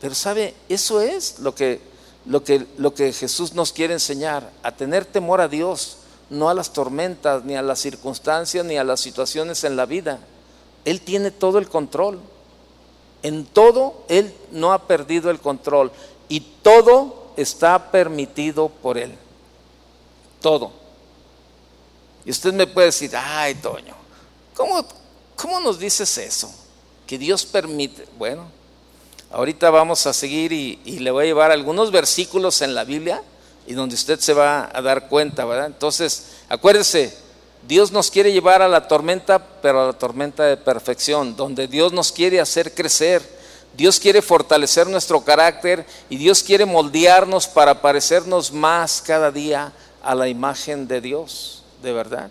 Pero 0.00 0.14
sabe, 0.14 0.54
eso 0.68 1.00
es 1.00 1.38
lo 1.38 1.54
que, 1.54 1.80
lo 2.26 2.42
que, 2.42 2.66
lo 2.78 2.94
que 2.94 3.12
Jesús 3.12 3.54
nos 3.54 3.72
quiere 3.72 3.94
enseñar, 3.94 4.50
a 4.62 4.72
tener 4.72 5.04
temor 5.04 5.40
a 5.40 5.48
Dios, 5.48 5.98
no 6.30 6.48
a 6.48 6.54
las 6.54 6.72
tormentas, 6.72 7.44
ni 7.44 7.54
a 7.54 7.62
las 7.62 7.80
circunstancias, 7.80 8.64
ni 8.64 8.76
a 8.76 8.84
las 8.84 9.00
situaciones 9.00 9.64
en 9.64 9.76
la 9.76 9.86
vida. 9.86 10.18
Él 10.84 11.00
tiene 11.00 11.30
todo 11.30 11.58
el 11.58 11.68
control. 11.68 12.20
En 13.22 13.44
todo 13.44 14.04
Él 14.08 14.34
no 14.50 14.72
ha 14.72 14.86
perdido 14.86 15.30
el 15.30 15.38
control 15.38 15.92
y 16.28 16.40
todo 16.40 17.32
está 17.36 17.90
permitido 17.90 18.68
por 18.68 18.98
Él. 18.98 19.14
Todo. 20.40 20.72
Y 22.24 22.30
usted 22.30 22.52
me 22.52 22.66
puede 22.66 22.86
decir, 22.88 23.12
ay, 23.16 23.54
Toño, 23.56 23.94
¿cómo, 24.56 24.84
cómo 25.36 25.60
nos 25.60 25.78
dices 25.78 26.18
eso? 26.18 26.52
Que 27.06 27.18
Dios 27.18 27.44
permite. 27.44 28.06
Bueno, 28.18 28.46
Ahorita 29.32 29.70
vamos 29.70 30.06
a 30.06 30.12
seguir 30.12 30.52
y, 30.52 30.76
le 30.84 31.10
voy 31.10 31.24
a 31.24 31.26
llevar 31.26 31.50
algunos 31.52 31.90
versículos 31.90 32.60
en 32.60 32.74
la 32.74 32.84
Biblia 32.84 33.22
y 33.66 33.72
donde 33.72 33.94
usted 33.94 34.20
se 34.20 34.34
va 34.34 34.70
a 34.70 34.82
dar 34.82 35.08
cuenta, 35.08 35.46
¿verdad? 35.46 35.66
Entonces, 35.66 36.32
acuérdese, 36.50 37.16
Dios 37.66 37.92
nos 37.92 38.10
quiere 38.10 38.32
llevar 38.32 38.62
a 38.62 38.68
la 38.68 38.88
tormenta, 38.88 39.38
pero 39.60 39.82
a 39.82 39.86
la 39.86 39.92
tormenta 39.92 40.44
de 40.44 40.56
perfección, 40.56 41.36
donde 41.36 41.68
Dios 41.68 41.92
nos 41.92 42.12
quiere 42.12 42.40
hacer 42.40 42.74
crecer, 42.74 43.22
Dios 43.76 43.98
quiere 43.98 44.20
fortalecer 44.20 44.86
nuestro 44.86 45.24
carácter 45.24 45.86
y 46.10 46.16
Dios 46.16 46.42
quiere 46.42 46.66
moldearnos 46.66 47.48
para 47.48 47.80
parecernos 47.80 48.52
más 48.52 49.00
cada 49.00 49.30
día 49.30 49.72
a 50.02 50.14
la 50.14 50.28
imagen 50.28 50.86
de 50.88 51.00
Dios, 51.00 51.62
de 51.82 51.92
verdad. 51.92 52.30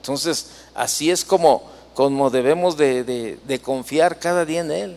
Entonces, 0.00 0.46
así 0.74 1.10
es 1.10 1.24
como, 1.24 1.70
como 1.94 2.30
debemos 2.30 2.76
de, 2.76 3.04
de 3.04 3.58
confiar 3.60 4.18
cada 4.18 4.44
día 4.44 4.60
en 4.60 4.70
Él. 4.72 4.96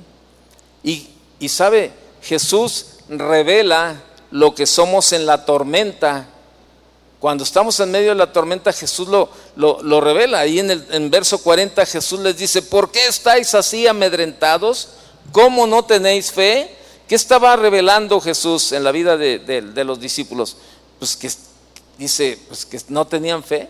Y 0.83 1.09
y 1.39 1.49
sabe, 1.49 1.91
Jesús 2.21 2.87
revela 3.09 4.01
lo 4.31 4.55
que 4.55 4.65
somos 4.65 5.13
en 5.13 5.25
la 5.25 5.45
tormenta. 5.45 6.27
Cuando 7.19 7.43
estamos 7.43 7.79
en 7.79 7.89
medio 7.91 8.09
de 8.09 8.15
la 8.15 8.31
tormenta, 8.31 8.71
Jesús 8.71 9.07
lo, 9.07 9.29
lo, 9.55 10.01
revela. 10.01 10.39
Ahí 10.39 10.59
en 10.59 10.69
el 10.69 10.85
en 10.91 11.09
verso 11.09 11.39
40 11.39 11.85
Jesús 11.85 12.19
les 12.19 12.37
dice, 12.37 12.61
¿por 12.61 12.91
qué 12.91 13.07
estáis 13.07 13.55
así 13.55 13.87
amedrentados? 13.87 14.89
¿Cómo 15.31 15.65
no 15.65 15.83
tenéis 15.83 16.31
fe? 16.31 16.75
¿Qué 17.07 17.15
estaba 17.15 17.55
revelando 17.55 18.21
Jesús 18.21 18.71
en 18.71 18.83
la 18.83 18.91
vida 18.91 19.17
de, 19.17 19.39
de 19.39 19.83
los 19.83 19.99
discípulos? 19.99 20.57
Pues 20.99 21.15
que 21.15 21.31
dice, 21.97 22.39
pues 22.47 22.65
que 22.65 22.79
no 22.89 23.07
tenían 23.07 23.43
fe. 23.43 23.67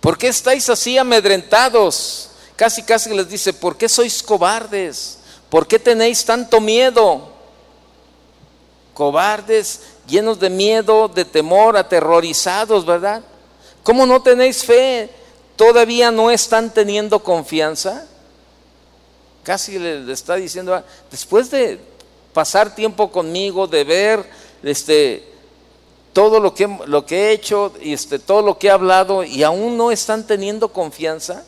¿Por 0.00 0.16
qué 0.16 0.28
estáis 0.28 0.68
así 0.68 0.96
amedrentados? 0.98 2.30
Casi, 2.56 2.82
casi 2.82 3.10
les 3.10 3.28
dice, 3.28 3.52
¿por 3.52 3.76
qué 3.76 3.88
sois 3.88 4.22
cobardes? 4.22 5.18
¿Por 5.48 5.66
qué 5.66 5.78
tenéis 5.78 6.24
tanto 6.24 6.60
miedo? 6.60 7.32
Cobardes, 8.92 9.80
llenos 10.06 10.38
de 10.38 10.50
miedo, 10.50 11.08
de 11.08 11.24
temor, 11.24 11.76
aterrorizados, 11.76 12.84
¿verdad? 12.84 13.22
¿Cómo 13.82 14.06
no 14.06 14.22
tenéis 14.22 14.64
fe? 14.64 15.10
¿Todavía 15.56 16.10
no 16.10 16.30
están 16.30 16.72
teniendo 16.72 17.18
confianza? 17.20 18.06
Casi 19.42 19.78
le, 19.78 20.10
está 20.10 20.36
diciendo, 20.36 20.74
ah, 20.74 20.84
después 21.10 21.50
de 21.50 21.78
pasar 22.32 22.74
tiempo 22.74 23.10
conmigo, 23.10 23.66
de 23.66 23.84
ver 23.84 24.24
este, 24.62 25.28
todo 26.12 26.40
lo 26.40 26.54
que, 26.54 26.66
lo 26.86 27.04
que 27.04 27.28
he 27.28 27.32
hecho 27.32 27.72
y 27.80 27.92
este, 27.92 28.18
todo 28.18 28.42
lo 28.42 28.58
que 28.58 28.68
he 28.68 28.70
hablado 28.70 29.22
y 29.22 29.42
aún 29.42 29.76
no 29.76 29.90
están 29.90 30.26
teniendo 30.26 30.68
confianza. 30.68 31.44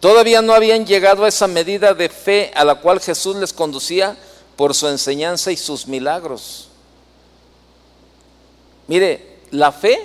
Todavía 0.00 0.42
no 0.42 0.52
habían 0.52 0.86
llegado 0.86 1.24
a 1.24 1.28
esa 1.28 1.46
medida 1.46 1.94
de 1.94 2.08
fe 2.08 2.50
a 2.54 2.64
la 2.64 2.76
cual 2.76 3.00
Jesús 3.00 3.36
les 3.36 3.52
conducía 3.52 4.16
por 4.56 4.74
su 4.74 4.88
enseñanza 4.88 5.50
y 5.50 5.56
sus 5.56 5.86
milagros. 5.86 6.68
Mire, 8.86 9.38
la 9.50 9.72
fe 9.72 9.98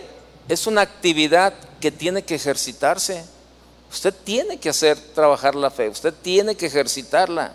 es 0.47 0.67
una 0.67 0.81
actividad 0.81 1.53
que 1.79 1.91
tiene 1.91 2.23
que 2.23 2.35
ejercitarse. 2.35 3.25
Usted 3.91 4.13
tiene 4.23 4.57
que 4.57 4.69
hacer 4.69 4.97
trabajar 5.13 5.55
la 5.55 5.71
fe, 5.71 5.89
usted 5.89 6.13
tiene 6.21 6.55
que 6.55 6.65
ejercitarla. 6.65 7.53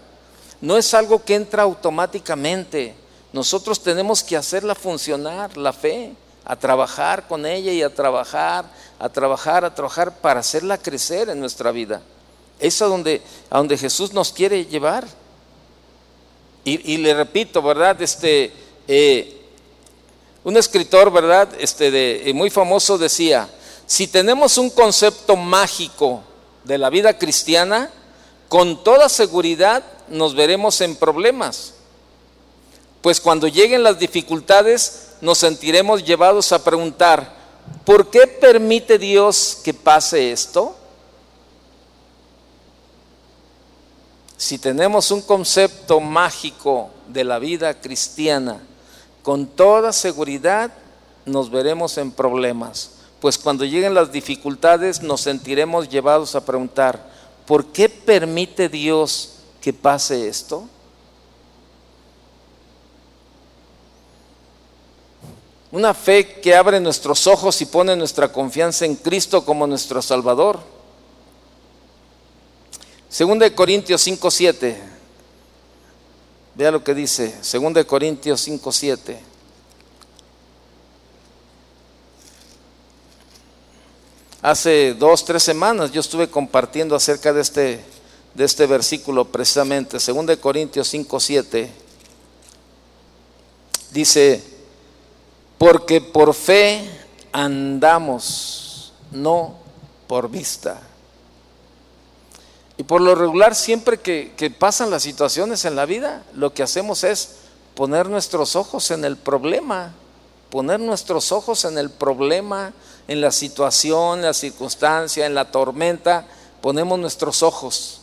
No 0.60 0.76
es 0.76 0.94
algo 0.94 1.22
que 1.24 1.34
entra 1.34 1.64
automáticamente. 1.64 2.94
Nosotros 3.32 3.82
tenemos 3.82 4.22
que 4.22 4.36
hacerla 4.36 4.74
funcionar, 4.74 5.56
la 5.56 5.72
fe, 5.72 6.12
a 6.44 6.56
trabajar 6.56 7.26
con 7.26 7.46
ella 7.46 7.72
y 7.72 7.82
a 7.82 7.94
trabajar, 7.94 8.64
a 8.98 9.08
trabajar, 9.08 9.64
a 9.64 9.74
trabajar 9.74 10.16
para 10.16 10.40
hacerla 10.40 10.78
crecer 10.78 11.28
en 11.28 11.40
nuestra 11.40 11.72
vida. 11.72 12.00
Es 12.58 12.80
a 12.82 12.86
donde, 12.86 13.22
a 13.50 13.58
donde 13.58 13.76
Jesús 13.76 14.12
nos 14.12 14.32
quiere 14.32 14.66
llevar. 14.66 15.06
Y, 16.64 16.96
le 16.98 17.12
repito, 17.12 17.60
¿verdad? 17.60 18.00
Este, 18.00 18.52
eh, 18.86 19.40
un 20.44 20.56
escritor, 20.56 21.10
¿verdad? 21.10 21.48
Este, 21.58 21.90
de, 21.90 22.30
eh, 22.30 22.32
muy 22.32 22.50
famoso 22.50 22.98
decía, 22.98 23.48
si 23.86 24.06
tenemos 24.06 24.58
un 24.58 24.70
concepto 24.70 25.36
mágico 25.36 26.22
de 26.62 26.78
la 26.78 26.88
vida 26.88 27.18
cristiana, 27.18 27.90
con 28.48 28.84
toda 28.84 29.08
seguridad 29.08 29.82
nos 30.08 30.34
veremos 30.34 30.80
en 30.80 30.94
problemas. 30.94 31.74
Pues 33.00 33.20
cuando 33.20 33.48
lleguen 33.48 33.82
las 33.82 33.98
dificultades, 33.98 35.08
nos 35.20 35.38
sentiremos 35.38 36.04
llevados 36.04 36.52
a 36.52 36.62
preguntar, 36.62 37.34
¿por 37.84 38.10
qué 38.10 38.26
permite 38.28 38.98
Dios 38.98 39.58
que 39.64 39.74
pase 39.74 40.30
esto? 40.30 40.76
Si 44.42 44.58
tenemos 44.58 45.12
un 45.12 45.22
concepto 45.22 46.00
mágico 46.00 46.90
de 47.06 47.22
la 47.22 47.38
vida 47.38 47.80
cristiana, 47.80 48.60
con 49.22 49.46
toda 49.46 49.92
seguridad 49.92 50.72
nos 51.24 51.48
veremos 51.48 51.96
en 51.96 52.10
problemas, 52.10 52.90
pues 53.20 53.38
cuando 53.38 53.64
lleguen 53.64 53.94
las 53.94 54.10
dificultades 54.10 55.00
nos 55.00 55.20
sentiremos 55.20 55.88
llevados 55.88 56.34
a 56.34 56.44
preguntar, 56.44 57.08
¿por 57.46 57.66
qué 57.66 57.88
permite 57.88 58.68
Dios 58.68 59.34
que 59.60 59.72
pase 59.72 60.26
esto? 60.26 60.64
Una 65.70 65.94
fe 65.94 66.40
que 66.40 66.56
abre 66.56 66.80
nuestros 66.80 67.28
ojos 67.28 67.62
y 67.62 67.66
pone 67.66 67.94
nuestra 67.94 68.32
confianza 68.32 68.86
en 68.86 68.96
Cristo 68.96 69.44
como 69.44 69.68
nuestro 69.68 70.02
Salvador 70.02 70.71
Segunda 73.12 73.44
de 73.44 73.54
Corintios 73.54 74.00
5:7. 74.00 74.74
Vea 76.54 76.70
lo 76.70 76.82
que 76.82 76.94
dice, 76.94 77.36
Segunda 77.42 77.78
de 77.80 77.86
Corintios 77.86 78.40
5:7. 78.40 79.20
Hace 84.40 84.94
dos, 84.94 85.26
tres 85.26 85.42
semanas 85.42 85.92
yo 85.92 86.00
estuve 86.00 86.30
compartiendo 86.30 86.96
acerca 86.96 87.34
de 87.34 87.42
este, 87.42 87.84
de 88.32 88.44
este 88.46 88.64
versículo 88.64 89.26
precisamente, 89.26 90.00
Segunda 90.00 90.34
de 90.34 90.40
Corintios 90.40 90.88
5:7. 90.88 91.68
Dice, 93.90 94.42
porque 95.58 96.00
por 96.00 96.32
fe 96.32 96.80
andamos, 97.30 98.94
no 99.10 99.58
por 100.06 100.30
vista. 100.30 100.80
Y 102.78 102.84
por 102.84 103.00
lo 103.00 103.14
regular, 103.14 103.54
siempre 103.54 104.00
que, 104.00 104.54
pasan 104.58 104.90
las 104.90 105.02
situaciones 105.02 105.64
en 105.64 105.76
la 105.76 105.86
vida, 105.86 106.24
lo 106.34 106.54
que 106.54 106.62
hacemos 106.62 107.04
es 107.04 107.36
poner 107.74 108.08
nuestros 108.08 108.56
ojos 108.56 108.90
en 108.90 109.04
el 109.04 109.16
problema, 109.16 109.92
poner 110.50 110.80
nuestros 110.80 111.32
ojos 111.32 111.64
en 111.64 111.78
el 111.78 111.90
problema, 111.90 112.72
en 113.08 113.20
la 113.20 113.30
situación, 113.30 114.20
en 114.20 114.26
la 114.26 114.34
circunstancia, 114.34 115.26
en 115.26 115.34
la 115.34 115.50
tormenta, 115.50 116.26
ponemos 116.60 116.98
nuestros 116.98 117.42
ojos 117.42 118.00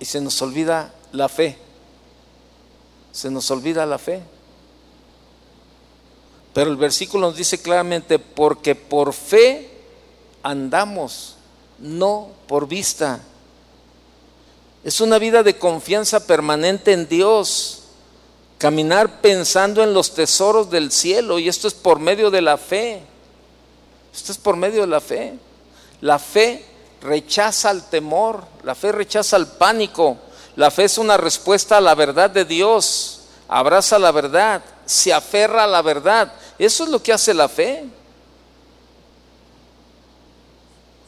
y 0.00 0.04
se 0.04 0.20
nos 0.20 0.40
olvida 0.42 0.92
la 1.12 1.28
fe, 1.28 1.58
se 3.12 3.30
nos 3.30 3.50
olvida 3.50 3.86
la 3.86 3.98
fe. 3.98 4.22
Pero 6.52 6.70
el 6.70 6.76
versículo 6.76 7.28
nos 7.28 7.36
dice 7.36 7.60
claramente, 7.60 8.18
porque 8.18 8.74
por 8.74 9.12
fe 9.12 9.70
andamos 10.42 11.37
no 11.78 12.28
por 12.46 12.68
vista. 12.68 13.20
Es 14.84 15.00
una 15.00 15.18
vida 15.18 15.42
de 15.42 15.58
confianza 15.58 16.26
permanente 16.26 16.92
en 16.92 17.08
Dios. 17.08 17.82
Caminar 18.58 19.20
pensando 19.20 19.82
en 19.82 19.94
los 19.94 20.14
tesoros 20.14 20.70
del 20.70 20.90
cielo 20.90 21.38
y 21.38 21.48
esto 21.48 21.68
es 21.68 21.74
por 21.74 21.98
medio 21.98 22.30
de 22.30 22.42
la 22.42 22.56
fe. 22.56 23.02
Esto 24.14 24.32
es 24.32 24.38
por 24.38 24.56
medio 24.56 24.80
de 24.80 24.86
la 24.86 25.00
fe. 25.00 25.34
La 26.00 26.18
fe 26.18 26.64
rechaza 27.02 27.70
el 27.70 27.82
temor, 27.84 28.44
la 28.64 28.74
fe 28.74 28.92
rechaza 28.92 29.36
el 29.36 29.46
pánico. 29.46 30.16
La 30.56 30.70
fe 30.70 30.84
es 30.84 30.98
una 30.98 31.16
respuesta 31.16 31.76
a 31.76 31.80
la 31.80 31.94
verdad 31.94 32.30
de 32.30 32.44
Dios. 32.44 33.20
Abraza 33.48 33.98
la 33.98 34.10
verdad, 34.10 34.62
se 34.84 35.12
aferra 35.12 35.64
a 35.64 35.68
la 35.68 35.82
verdad. 35.82 36.32
Eso 36.58 36.84
es 36.84 36.90
lo 36.90 37.02
que 37.02 37.12
hace 37.12 37.32
la 37.32 37.48
fe. 37.48 37.84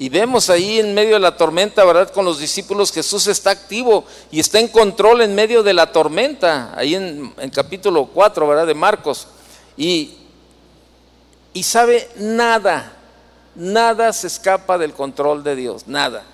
Y 0.01 0.09
vemos 0.09 0.48
ahí 0.48 0.80
en 0.80 0.94
medio 0.94 1.12
de 1.12 1.20
la 1.20 1.36
tormenta, 1.36 1.84
¿verdad? 1.84 2.11
Con 2.11 2.24
los 2.24 2.38
discípulos 2.38 2.90
Jesús 2.90 3.26
está 3.26 3.51
activo 3.51 4.07
y 4.30 4.40
está 4.40 4.59
en 4.59 4.68
control 4.68 5.20
en 5.20 5.34
medio 5.34 5.62
de 5.62 5.74
la 5.74 5.92
tormenta, 5.92 6.72
ahí 6.74 6.94
en, 6.94 7.34
capítulo 7.53 8.07
4, 8.07 8.48
¿verdad? 8.48 8.66
De 8.66 8.72
Marcos. 8.72 9.26
Y, 9.76 10.14
y 11.53 11.62
sabe 11.64 12.09
nada, 12.16 12.96
nada 13.55 14.11
se 14.14 14.28
escapa 14.28 14.78
del 14.78 14.94
control 14.94 15.44
de 15.44 15.55
Dios, 15.55 15.86
nada. 15.86 16.24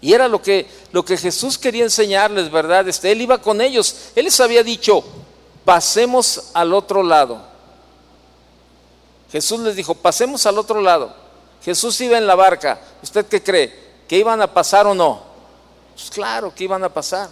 Y 0.00 0.12
era 0.12 0.28
lo 0.28 0.40
que, 0.40 0.68
lo 0.92 1.04
que 1.04 1.16
Jesús 1.16 1.58
quería 1.58 1.82
enseñarles, 1.82 2.52
¿verdad? 2.52 2.86
Este, 2.86 3.10
él 3.10 3.20
iba 3.20 3.38
con 3.38 3.60
ellos, 3.60 4.12
él 4.14 4.26
les 4.26 4.38
había 4.38 4.62
dicho, 4.62 5.02
pasemos 5.64 6.50
al 6.54 6.72
otro 6.72 7.02
lado. 7.02 7.42
Jesús 9.32 9.58
les 9.58 9.74
dijo, 9.74 9.96
pasemos 9.96 10.46
al 10.46 10.56
otro 10.56 10.80
lado. 10.80 11.27
Jesús 11.62 12.00
iba 12.00 12.18
en 12.18 12.26
la 12.26 12.34
barca. 12.34 12.80
¿Usted 13.02 13.26
qué 13.26 13.42
cree? 13.42 13.72
¿Que 14.08 14.18
iban 14.18 14.40
a 14.40 14.52
pasar 14.52 14.86
o 14.86 14.94
no? 14.94 15.22
Pues 15.94 16.10
claro 16.10 16.54
que 16.54 16.64
iban 16.64 16.84
a 16.84 16.88
pasar. 16.88 17.28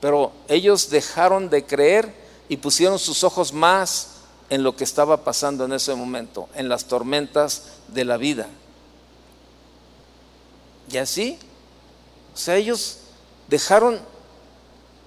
Pero 0.00 0.32
ellos 0.48 0.90
dejaron 0.90 1.50
de 1.50 1.64
creer 1.64 2.12
y 2.48 2.56
pusieron 2.56 2.98
sus 2.98 3.22
ojos 3.22 3.52
más 3.52 4.08
en 4.48 4.62
lo 4.62 4.74
que 4.74 4.84
estaba 4.84 5.24
pasando 5.24 5.64
en 5.64 5.72
ese 5.72 5.94
momento, 5.94 6.48
en 6.54 6.68
las 6.68 6.86
tormentas 6.86 7.64
de 7.88 8.04
la 8.04 8.16
vida. 8.16 8.48
Y 10.90 10.96
así, 10.96 11.38
o 12.34 12.36
sea, 12.36 12.56
ellos 12.56 12.98
dejaron 13.48 14.00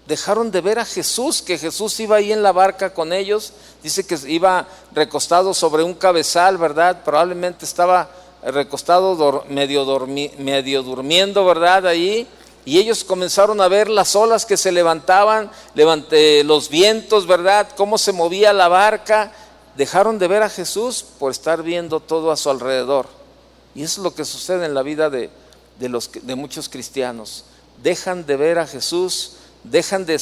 dejaron 0.05 0.51
de 0.51 0.61
ver 0.61 0.79
a 0.79 0.85
Jesús, 0.85 1.41
que 1.41 1.57
Jesús 1.57 1.99
iba 1.99 2.17
ahí 2.17 2.31
en 2.31 2.43
la 2.43 2.51
barca 2.51 2.93
con 2.93 3.13
ellos, 3.13 3.53
dice 3.81 4.05
que 4.05 4.17
iba 4.27 4.67
recostado 4.91 5.53
sobre 5.53 5.83
un 5.83 5.93
cabezal, 5.93 6.57
¿verdad? 6.57 7.03
Probablemente 7.03 7.65
estaba 7.65 8.09
recostado 8.45 9.45
medio, 9.49 10.07
medio 10.37 10.83
durmiendo, 10.83 11.45
¿verdad? 11.45 11.87
Ahí. 11.87 12.27
Y 12.65 12.79
ellos 12.79 13.03
comenzaron 13.03 13.59
a 13.59 13.67
ver 13.67 13.89
las 13.89 14.15
olas 14.15 14.45
que 14.45 14.55
se 14.55 14.71
levantaban, 14.71 15.51
levanté, 15.75 16.43
los 16.43 16.69
vientos, 16.69 17.27
¿verdad? 17.27 17.67
Cómo 17.75 17.97
se 17.97 18.13
movía 18.13 18.53
la 18.53 18.69
barca. 18.69 19.33
Dejaron 19.75 20.17
de 20.17 20.27
ver 20.27 20.43
a 20.43 20.49
Jesús 20.49 21.03
por 21.19 21.31
estar 21.31 21.63
viendo 21.63 21.99
todo 21.99 22.31
a 22.31 22.37
su 22.37 22.49
alrededor. 22.49 23.07
Y 23.75 23.83
eso 23.83 24.01
es 24.01 24.03
lo 24.03 24.15
que 24.15 24.23
sucede 24.23 24.65
en 24.65 24.73
la 24.73 24.83
vida 24.83 25.09
de, 25.09 25.29
los, 25.79 26.09
de 26.13 26.35
muchos 26.35 26.69
cristianos. 26.69 27.43
Dejan 27.81 28.25
de 28.25 28.37
ver 28.37 28.59
a 28.59 28.67
Jesús, 28.67 29.33
dejan 29.63 30.05
de, 30.05 30.19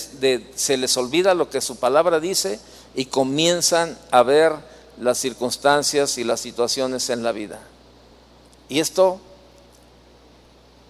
se 0.55 0.78
les 0.78 0.97
olvida 0.97 1.36
lo 1.36 1.49
que 1.49 1.61
su 1.61 1.76
palabra 1.76 2.19
dice 2.19 2.59
y 2.95 3.05
comienzan 3.05 3.97
a 4.09 4.24
ver 4.24 4.53
las 4.99 5.17
circunstancias 5.17 6.17
y 6.17 6.24
las 6.24 6.39
situaciones 6.39 7.09
en 7.09 7.24
la 7.24 7.32
vida. 7.32 7.59
Y 8.72 8.80
esto, 8.80 9.19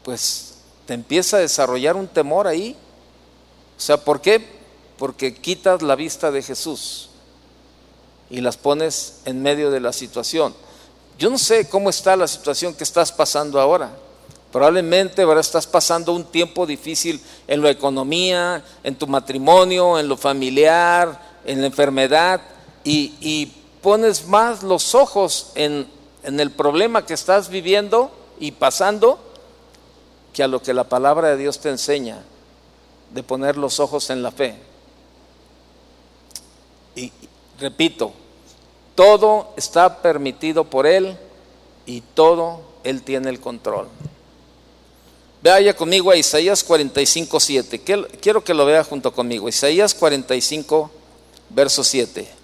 pues, 0.03 0.57
te 0.85 0.93
empieza 0.93 1.37
a 1.37 1.39
desarrollar 1.39 1.95
un 1.95 2.07
temor 2.07 2.45
ahí. 2.45 2.75
O 3.75 3.81
sea, 3.81 3.97
¿por 3.97 4.21
qué? 4.21 4.47
Porque 4.99 5.33
quitas 5.33 5.81
la 5.81 5.95
vista 5.95 6.29
de 6.29 6.43
Jesús 6.43 7.09
y 8.29 8.39
las 8.39 8.55
pones 8.55 9.21
en 9.25 9.41
medio 9.41 9.71
de 9.71 9.79
la 9.79 9.93
situación. 9.93 10.53
Yo 11.17 11.31
no 11.31 11.39
sé 11.39 11.67
cómo 11.69 11.89
está 11.89 12.15
la 12.15 12.27
situación 12.27 12.75
que 12.75 12.83
estás 12.83 13.11
pasando 13.11 13.59
ahora. 13.59 13.89
Probablemente 14.51 15.23
ahora 15.23 15.41
estás 15.41 15.65
pasando 15.65 16.13
un 16.13 16.25
tiempo 16.25 16.67
difícil 16.67 17.19
en 17.47 17.63
la 17.63 17.71
economía, 17.71 18.63
en 18.83 18.93
tu 18.93 19.07
matrimonio, 19.07 19.97
en 19.97 20.07
lo 20.07 20.17
familiar, 20.17 21.39
en 21.45 21.61
la 21.61 21.65
enfermedad, 21.65 22.41
y 22.83 23.51
pones 23.81 24.27
más 24.27 24.61
los 24.61 24.93
ojos 24.93 25.47
en 25.55 25.99
en 26.23 26.39
el 26.39 26.51
problema 26.51 27.05
que 27.05 27.13
estás 27.13 27.49
viviendo 27.49 28.11
y 28.39 28.51
pasando 28.51 29.19
que 30.33 30.43
a 30.43 30.47
lo 30.47 30.61
que 30.61 30.73
la 30.73 30.85
palabra 30.85 31.29
de 31.29 31.37
Dios 31.37 31.59
te 31.59 31.69
enseña, 31.69 32.23
de 33.11 33.23
poner 33.23 33.57
los 33.57 33.79
ojos 33.79 34.09
en 34.09 34.23
la 34.23 34.31
fe. 34.31 34.55
Y 36.95 37.11
repito, 37.59 38.13
todo 38.95 39.53
está 39.57 40.01
permitido 40.01 40.65
por 40.65 40.87
Él 40.87 41.17
y 41.85 42.01
todo 42.01 42.61
Él 42.83 43.03
tiene 43.03 43.29
el 43.29 43.39
control. 43.39 43.87
Vaya 45.43 45.75
conmigo 45.75 46.11
a 46.11 46.15
Isaías 46.15 46.63
45, 46.63 47.39
7. 47.39 47.81
Quiero 48.21 48.43
que 48.43 48.53
lo 48.53 48.65
vea 48.65 48.83
junto 48.83 49.11
conmigo. 49.11 49.49
Isaías 49.49 49.95
45, 49.95 50.91
verso 51.49 51.83
7. 51.83 52.40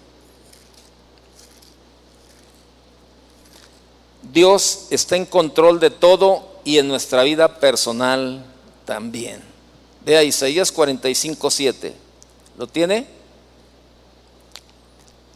Dios 4.32 4.86
está 4.90 5.16
en 5.16 5.26
control 5.26 5.80
de 5.80 5.90
todo 5.90 6.60
y 6.64 6.78
en 6.78 6.88
nuestra 6.88 7.22
vida 7.22 7.60
personal 7.60 8.44
también. 8.84 9.42
Vea 10.04 10.22
Isaías 10.22 10.70
45, 10.70 11.50
7. 11.50 11.94
¿Lo 12.56 12.66
tiene? 12.66 13.06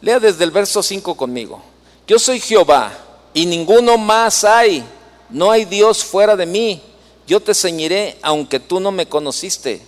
Lea 0.01 0.19
desde 0.19 0.43
el 0.43 0.51
verso 0.51 0.83
5 0.83 1.15
conmigo. 1.15 1.61
Yo 2.05 2.19
soy 2.19 2.39
Jehová 2.39 2.91
y 3.33 3.45
ninguno 3.45 3.97
más 3.97 4.43
hay. 4.43 4.83
No 5.29 5.49
hay 5.49 5.65
Dios 5.65 6.03
fuera 6.03 6.35
de 6.35 6.45
mí. 6.45 6.81
Yo 7.25 7.39
te 7.39 7.53
ceñiré 7.53 8.17
aunque 8.21 8.59
tú 8.59 8.79
no 8.79 8.91
me 8.91 9.07
conociste. 9.07 9.81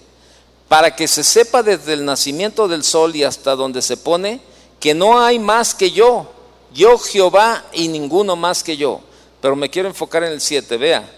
Para 0.68 0.96
que 0.96 1.08
se 1.08 1.24
sepa 1.24 1.62
desde 1.62 1.94
el 1.94 2.06
nacimiento 2.06 2.68
del 2.68 2.84
sol 2.84 3.16
y 3.16 3.24
hasta 3.24 3.56
donde 3.56 3.82
se 3.82 3.98
pone 3.98 4.40
que 4.80 4.94
no 4.94 5.20
hay 5.20 5.38
más 5.38 5.76
que 5.76 5.92
yo 5.92 6.32
yo 6.76 6.98
Jehová 6.98 7.64
y 7.72 7.88
ninguno 7.88 8.36
más 8.36 8.62
que 8.62 8.76
yo. 8.76 9.00
Pero 9.42 9.56
me 9.56 9.70
quiero 9.70 9.88
enfocar 9.88 10.26
en 10.26 10.34
el 10.34 10.42
7, 10.42 10.76
vea. 10.76 11.10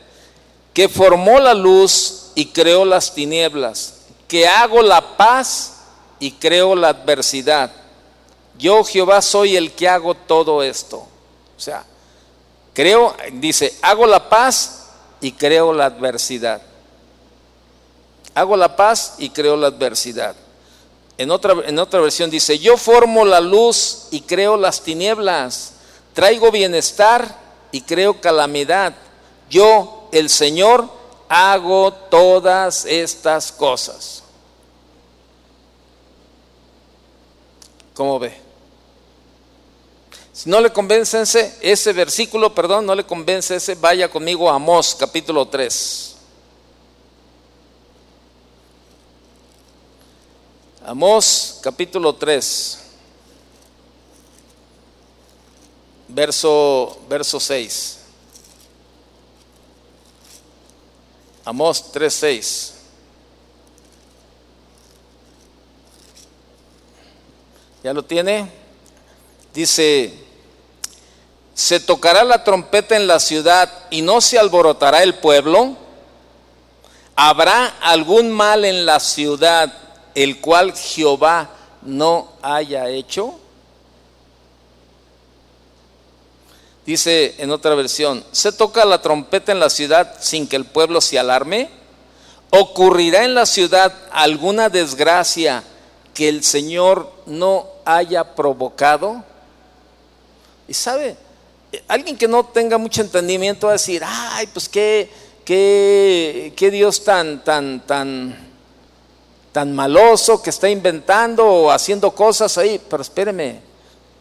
Que 0.71 0.87
formó 0.87 1.39
la 1.39 1.55
luz 1.55 2.31
y 2.35 2.45
creó 2.45 2.85
las 2.85 3.13
tinieblas. 3.13 3.95
Que 4.27 4.47
hago 4.47 4.83
la 4.83 5.17
paz 5.17 5.77
y 6.19 6.33
creo 6.33 6.75
la 6.75 6.89
adversidad. 6.89 7.71
Yo 8.59 8.83
Jehová 8.83 9.21
soy 9.21 9.57
el 9.57 9.71
que 9.71 9.89
hago 9.89 10.13
todo 10.13 10.61
esto. 10.61 10.97
O 10.97 11.59
sea, 11.59 11.83
creo, 12.73 13.15
dice, 13.33 13.75
hago 13.81 14.05
la 14.05 14.29
paz 14.29 14.89
y 15.21 15.31
creo 15.31 15.73
la 15.73 15.85
adversidad. 15.85 16.61
Hago 18.35 18.55
la 18.55 18.75
paz 18.75 19.15
y 19.17 19.31
creo 19.31 19.57
la 19.57 19.67
adversidad. 19.67 20.35
En 21.17 21.31
otra, 21.31 21.55
en 21.65 21.79
otra 21.79 21.99
versión 21.99 22.29
dice, 22.29 22.59
yo 22.59 22.77
formo 22.77 23.25
la 23.25 23.41
luz 23.41 24.07
y 24.11 24.21
creo 24.21 24.55
las 24.55 24.81
tinieblas, 24.81 25.73
traigo 26.13 26.51
bienestar 26.51 27.35
y 27.71 27.81
creo 27.81 28.21
calamidad. 28.21 28.93
Yo, 29.49 30.09
el 30.11 30.29
Señor, 30.29 30.87
hago 31.27 31.91
todas 31.91 32.85
estas 32.85 33.51
cosas. 33.51 34.23
¿Cómo 37.93 38.19
ve? 38.19 38.47
Si 40.31 40.51
no 40.51 40.61
le 40.61 40.69
convence 40.69 41.19
ese, 41.61 41.93
versículo, 41.93 42.53
perdón, 42.53 42.85
no 42.85 42.93
le 42.93 43.03
convence 43.03 43.55
ese, 43.55 43.73
vaya 43.73 44.07
conmigo 44.07 44.47
a 44.51 44.53
Amós 44.53 44.93
capítulo 44.93 45.47
3. 45.47 46.16
Amós 50.87 51.59
capítulo 51.61 52.13
3, 52.13 52.79
verso, 56.07 56.97
verso 57.09 57.41
6. 57.41 57.99
Amós 61.43 61.91
3, 61.91 62.13
6. 62.13 62.73
¿Ya 67.83 67.93
lo 67.93 68.01
tiene? 68.01 68.49
Dice, 69.53 70.13
se 71.53 71.81
tocará 71.81 72.23
la 72.23 72.45
trompeta 72.45 72.95
en 72.95 73.07
la 73.07 73.19
ciudad 73.19 73.69
y 73.89 74.01
no 74.01 74.21
se 74.21 74.39
alborotará 74.39 75.03
el 75.03 75.15
pueblo. 75.15 75.75
¿Habrá 77.13 77.75
algún 77.81 78.31
mal 78.31 78.63
en 78.63 78.85
la 78.85 79.01
ciudad 79.01 79.86
el 80.17 80.41
cual 80.41 80.73
Jehová 80.73 81.47
no 81.83 82.29
haya 82.41 82.89
hecho? 82.89 83.39
Dice 86.87 87.35
en 87.37 87.51
otra 87.51 87.75
versión, 87.75 88.23
¿se 88.31 88.51
toca 88.51 88.83
la 88.83 88.99
trompeta 88.99 89.51
en 89.51 89.59
la 89.59 89.69
ciudad 89.69 90.15
sin 90.19 90.47
que 90.47 90.55
el 90.55 90.65
pueblo 90.65 91.01
se 91.01 91.19
alarme? 91.19 91.69
¿Ocurrirá 92.49 93.25
en 93.25 93.35
la 93.35 93.45
ciudad 93.45 93.93
alguna 94.11 94.69
desgracia 94.69 95.63
que 96.15 96.29
el 96.29 96.43
Señor 96.43 97.13
no 97.27 97.67
haya 97.85 98.33
provocado? 98.33 99.23
Y 100.67 100.73
sabe, 100.73 101.15
alguien 101.87 102.17
que 102.17 102.27
no 102.27 102.43
tenga 102.43 102.79
mucho 102.79 103.01
entendimiento 103.01 103.67
va 103.67 103.73
a 103.73 103.75
decir, 103.75 104.01
ay, 104.03 104.47
pues 104.47 104.67
qué, 104.67 105.11
qué, 105.45 106.53
qué 106.55 106.71
Dios 106.71 107.03
tan, 107.03 107.43
tan, 107.43 107.85
tan, 107.85 108.46
tan 109.57 109.73
maloso 109.73 110.39
que 110.39 110.51
está 110.51 110.69
inventando 110.69 111.43
o 111.43 111.71
haciendo 111.71 112.11
cosas 112.11 112.59
ahí. 112.59 112.79
Pero 112.87 113.01
espéreme, 113.01 113.59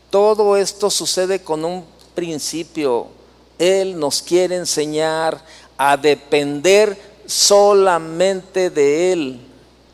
todo 0.08 0.56
esto 0.56 0.88
sucede 0.88 1.42
con 1.42 1.62
un 1.62 1.84
principio. 2.14 3.08
Él 3.58 4.00
nos 4.00 4.22
quiere 4.22 4.56
enseñar 4.56 5.38
a 5.76 5.98
depender 5.98 6.98
solamente 7.26 8.70
de 8.70 9.12
Él, 9.12 9.40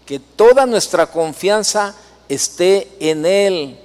que 0.07 0.20
toda 0.20 0.64
nuestra 0.64 1.09
confianza 1.09 1.97
esté 2.28 2.86
en 3.01 3.26
Él. 3.26 3.80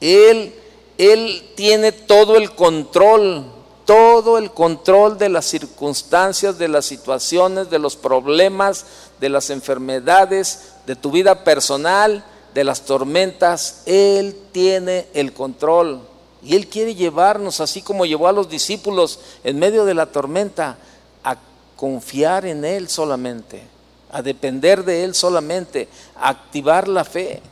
Él, 0.00 0.54
Él 0.98 1.50
tiene 1.56 1.90
todo 1.90 2.36
el 2.36 2.54
control, 2.54 3.44
todo 3.84 4.38
el 4.38 4.52
control 4.52 5.18
de 5.18 5.30
las 5.30 5.46
circunstancias, 5.46 6.58
de 6.58 6.68
las 6.68 6.84
situaciones, 6.84 7.70
de 7.70 7.80
los 7.80 7.96
problemas, 7.96 8.86
de 9.18 9.30
las 9.30 9.50
enfermedades, 9.50 10.75
de 10.86 10.96
tu 10.96 11.10
vida 11.10 11.44
personal, 11.44 12.24
de 12.54 12.64
las 12.64 12.82
tormentas. 12.82 13.82
Él 13.86 14.36
tiene 14.52 15.08
el 15.14 15.32
control. 15.32 16.00
Y 16.42 16.54
Él 16.54 16.68
quiere 16.68 16.94
llevarnos, 16.94 17.60
así 17.60 17.82
como 17.82 18.06
llevó 18.06 18.28
a 18.28 18.32
los 18.32 18.48
discípulos 18.48 19.18
en 19.42 19.58
medio 19.58 19.84
de 19.84 19.94
la 19.94 20.06
tormenta, 20.06 20.78
a 21.24 21.36
confiar 21.74 22.46
en 22.46 22.64
Él 22.64 22.88
solamente, 22.88 23.62
a 24.10 24.22
depender 24.22 24.84
de 24.84 25.02
Él 25.04 25.14
solamente, 25.14 25.88
a 26.14 26.28
activar 26.28 26.86
la 26.86 27.04
fe. 27.04 27.42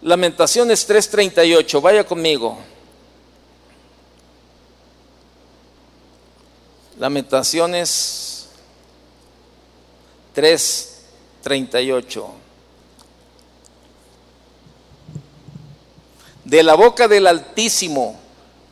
Lamentaciones 0.00 0.88
3:38, 0.88 1.80
vaya 1.82 2.04
conmigo. 2.04 2.56
Lamentaciones 6.98 8.48
3:38. 11.46 12.26
De 16.44 16.62
la 16.64 16.74
boca 16.74 17.06
del 17.06 17.28
Altísimo 17.28 18.16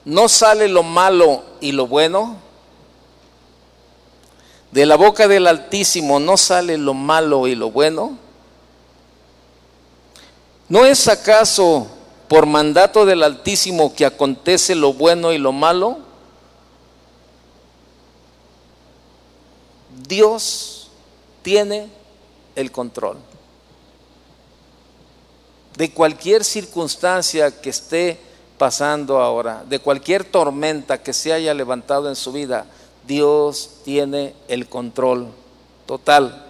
no 0.04 0.28
sale 0.28 0.68
lo 0.68 0.82
malo 0.82 1.44
y 1.60 1.70
lo 1.70 1.86
bueno. 1.86 2.36
De 4.72 4.86
la 4.86 4.96
boca 4.96 5.28
del 5.28 5.46
Altísimo 5.46 6.18
no 6.18 6.36
sale 6.36 6.76
lo 6.76 6.94
malo 6.94 7.46
y 7.46 7.54
lo 7.54 7.70
bueno. 7.70 8.18
¿No 10.68 10.84
es 10.84 11.06
acaso 11.06 11.86
por 12.26 12.46
mandato 12.46 13.06
del 13.06 13.22
Altísimo 13.22 13.94
que 13.94 14.04
acontece 14.04 14.74
lo 14.74 14.94
bueno 14.94 15.32
y 15.32 15.38
lo 15.38 15.52
malo? 15.52 15.98
Dios 20.08 20.90
tiene 21.42 22.03
el 22.56 22.70
control 22.72 23.18
de 25.76 25.92
cualquier 25.92 26.44
circunstancia 26.44 27.50
que 27.60 27.70
esté 27.70 28.18
pasando 28.58 29.20
ahora, 29.20 29.64
de 29.68 29.80
cualquier 29.80 30.24
tormenta 30.24 31.02
que 31.02 31.12
se 31.12 31.32
haya 31.32 31.52
levantado 31.54 32.08
en 32.08 32.16
su 32.16 32.32
vida, 32.32 32.66
Dios 33.06 33.70
tiene 33.84 34.34
el 34.48 34.68
control 34.68 35.28
total. 35.86 36.46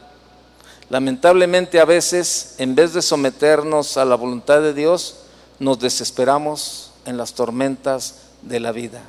Lamentablemente 0.90 1.80
a 1.80 1.86
veces, 1.86 2.56
en 2.58 2.74
vez 2.74 2.92
de 2.92 3.00
someternos 3.00 3.96
a 3.96 4.04
la 4.04 4.14
voluntad 4.14 4.60
de 4.60 4.74
Dios, 4.74 5.16
nos 5.58 5.78
desesperamos 5.78 6.90
en 7.06 7.16
las 7.16 7.32
tormentas 7.32 8.16
de 8.42 8.60
la 8.60 8.72
vida. 8.72 9.02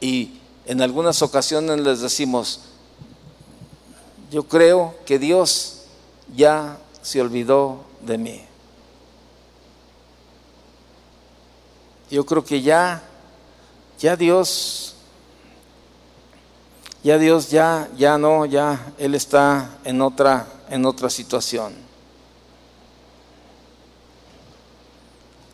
Y 0.00 0.40
en 0.64 0.80
algunas 0.80 1.20
ocasiones 1.20 1.80
les 1.80 2.00
decimos, 2.00 2.60
yo 4.32 4.44
creo 4.44 4.94
que 5.04 5.18
Dios 5.18 5.82
ya 6.34 6.78
se 7.02 7.20
olvidó 7.20 7.84
de 8.00 8.16
mí. 8.16 8.42
Yo 12.10 12.24
creo 12.24 12.42
que 12.42 12.62
ya, 12.62 13.02
ya 13.98 14.16
Dios, 14.16 14.94
ya 17.04 17.18
Dios 17.18 17.50
ya, 17.50 17.90
ya 17.98 18.16
no, 18.16 18.46
ya 18.46 18.94
Él 18.96 19.14
está 19.14 19.78
en 19.84 20.00
otra, 20.00 20.46
en 20.70 20.86
otra 20.86 21.10
situación. 21.10 21.74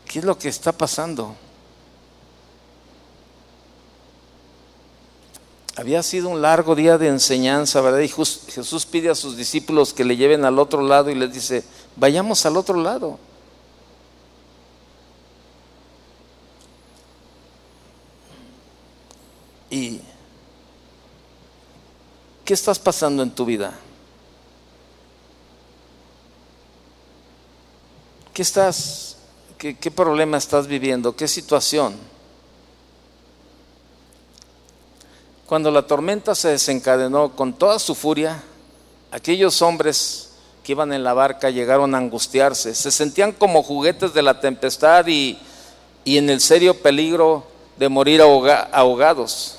¿Qué 0.06 0.20
es 0.20 0.24
lo 0.24 0.38
que 0.38 0.48
está 0.48 0.70
pasando? 0.70 1.34
Había 5.78 6.02
sido 6.02 6.28
un 6.28 6.42
largo 6.42 6.74
día 6.74 6.98
de 6.98 7.06
enseñanza, 7.06 7.80
¿verdad? 7.80 8.00
Y 8.00 8.08
Jesús 8.08 8.84
pide 8.84 9.10
a 9.10 9.14
sus 9.14 9.36
discípulos 9.36 9.94
que 9.94 10.04
le 10.04 10.16
lleven 10.16 10.44
al 10.44 10.58
otro 10.58 10.82
lado 10.82 11.08
y 11.08 11.14
les 11.14 11.32
dice, 11.32 11.62
vayamos 11.94 12.44
al 12.46 12.56
otro 12.56 12.82
lado. 12.82 13.16
¿Y 19.70 20.00
qué 22.44 22.54
estás 22.54 22.80
pasando 22.80 23.22
en 23.22 23.30
tu 23.30 23.44
vida? 23.44 23.72
¿Qué 28.34 28.42
estás, 28.42 29.16
qué, 29.56 29.76
qué 29.76 29.92
problema 29.92 30.38
estás 30.38 30.66
viviendo? 30.66 31.14
¿Qué 31.14 31.28
situación? 31.28 32.17
Cuando 35.48 35.70
la 35.70 35.86
tormenta 35.86 36.34
se 36.34 36.48
desencadenó 36.48 37.34
con 37.34 37.54
toda 37.54 37.78
su 37.78 37.94
furia, 37.94 38.42
aquellos 39.10 39.62
hombres 39.62 40.28
que 40.62 40.72
iban 40.72 40.92
en 40.92 41.02
la 41.02 41.14
barca 41.14 41.48
llegaron 41.48 41.94
a 41.94 41.98
angustiarse, 41.98 42.74
se 42.74 42.90
sentían 42.90 43.32
como 43.32 43.62
juguetes 43.62 44.12
de 44.12 44.20
la 44.20 44.40
tempestad 44.40 45.06
y, 45.06 45.38
en 46.04 46.28
el 46.28 46.42
serio 46.42 46.74
peligro 46.82 47.46
de 47.78 47.88
morir 47.88 48.20
ahogados. 48.20 49.54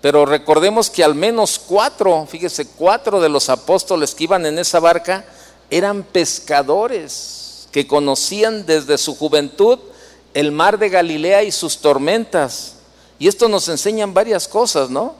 Pero 0.00 0.26
recordemos 0.26 0.88
que 0.88 1.02
al 1.02 1.16
menos 1.16 1.58
cuatro, 1.58 2.24
fíjese, 2.30 2.68
cuatro 2.68 3.20
de 3.20 3.30
los 3.30 3.48
apóstoles 3.48 4.14
que 4.14 4.24
iban 4.24 4.46
en 4.46 4.60
esa 4.60 4.78
barca 4.78 5.24
eran 5.70 6.04
pescadores 6.04 7.66
que 7.72 7.88
conocían 7.88 8.64
desde 8.64 8.96
su 8.96 9.16
juventud 9.16 9.80
el 10.34 10.52
mar 10.52 10.78
de 10.78 10.88
Galilea 10.88 11.42
y 11.42 11.50
sus 11.50 11.78
tormentas. 11.78 12.76
Y 13.20 13.28
esto 13.28 13.50
nos 13.50 13.68
enseñan 13.68 14.14
varias 14.14 14.48
cosas, 14.48 14.88
¿no? 14.88 15.14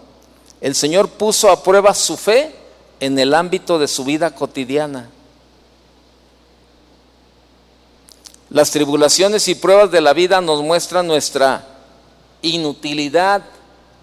El 0.63 0.75
Señor 0.75 1.11
puso 1.11 1.51
a 1.51 1.63
prueba 1.63 1.95
su 1.95 2.17
fe 2.17 2.53
en 2.99 3.19
el 3.19 3.35
ámbito 3.35 3.79
de 3.79 3.87
su 3.87 4.05
vida 4.05 4.35
cotidiana. 4.35 5.11
Las 8.49 8.71
tribulaciones 8.71 9.47
y 9.49 9.55
pruebas 9.55 9.91
de 9.91 10.01
la 10.01 10.15
vida 10.15 10.41
nos 10.41 10.63
muestran 10.63 11.07
nuestra 11.07 11.67
inutilidad 12.41 13.43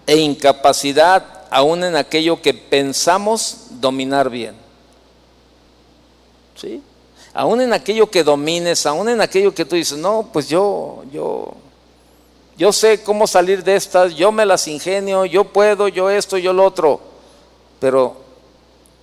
e 0.06 0.16
incapacidad 0.16 1.46
aún 1.50 1.82
en 1.82 1.96
aquello 1.96 2.40
que 2.40 2.54
pensamos 2.54 3.66
dominar 3.72 4.30
bien. 4.30 4.54
¿Sí? 6.54 6.80
Aún 7.34 7.60
en 7.60 7.72
aquello 7.72 8.08
que 8.08 8.22
domines, 8.22 8.86
aún 8.86 9.08
en 9.08 9.20
aquello 9.20 9.52
que 9.52 9.64
tú 9.64 9.74
dices, 9.74 9.98
no, 9.98 10.30
pues 10.32 10.48
yo, 10.48 11.02
yo, 11.12 11.52
yo 12.58 12.72
sé 12.72 13.04
cómo 13.04 13.28
salir 13.28 13.62
de 13.62 13.76
estas, 13.76 14.16
yo 14.16 14.32
me 14.32 14.44
las 14.44 14.66
ingenio, 14.66 15.24
yo 15.24 15.44
puedo, 15.44 15.86
yo 15.86 16.10
esto, 16.10 16.36
yo 16.36 16.52
lo 16.52 16.64
otro. 16.64 17.00
Pero 17.78 18.16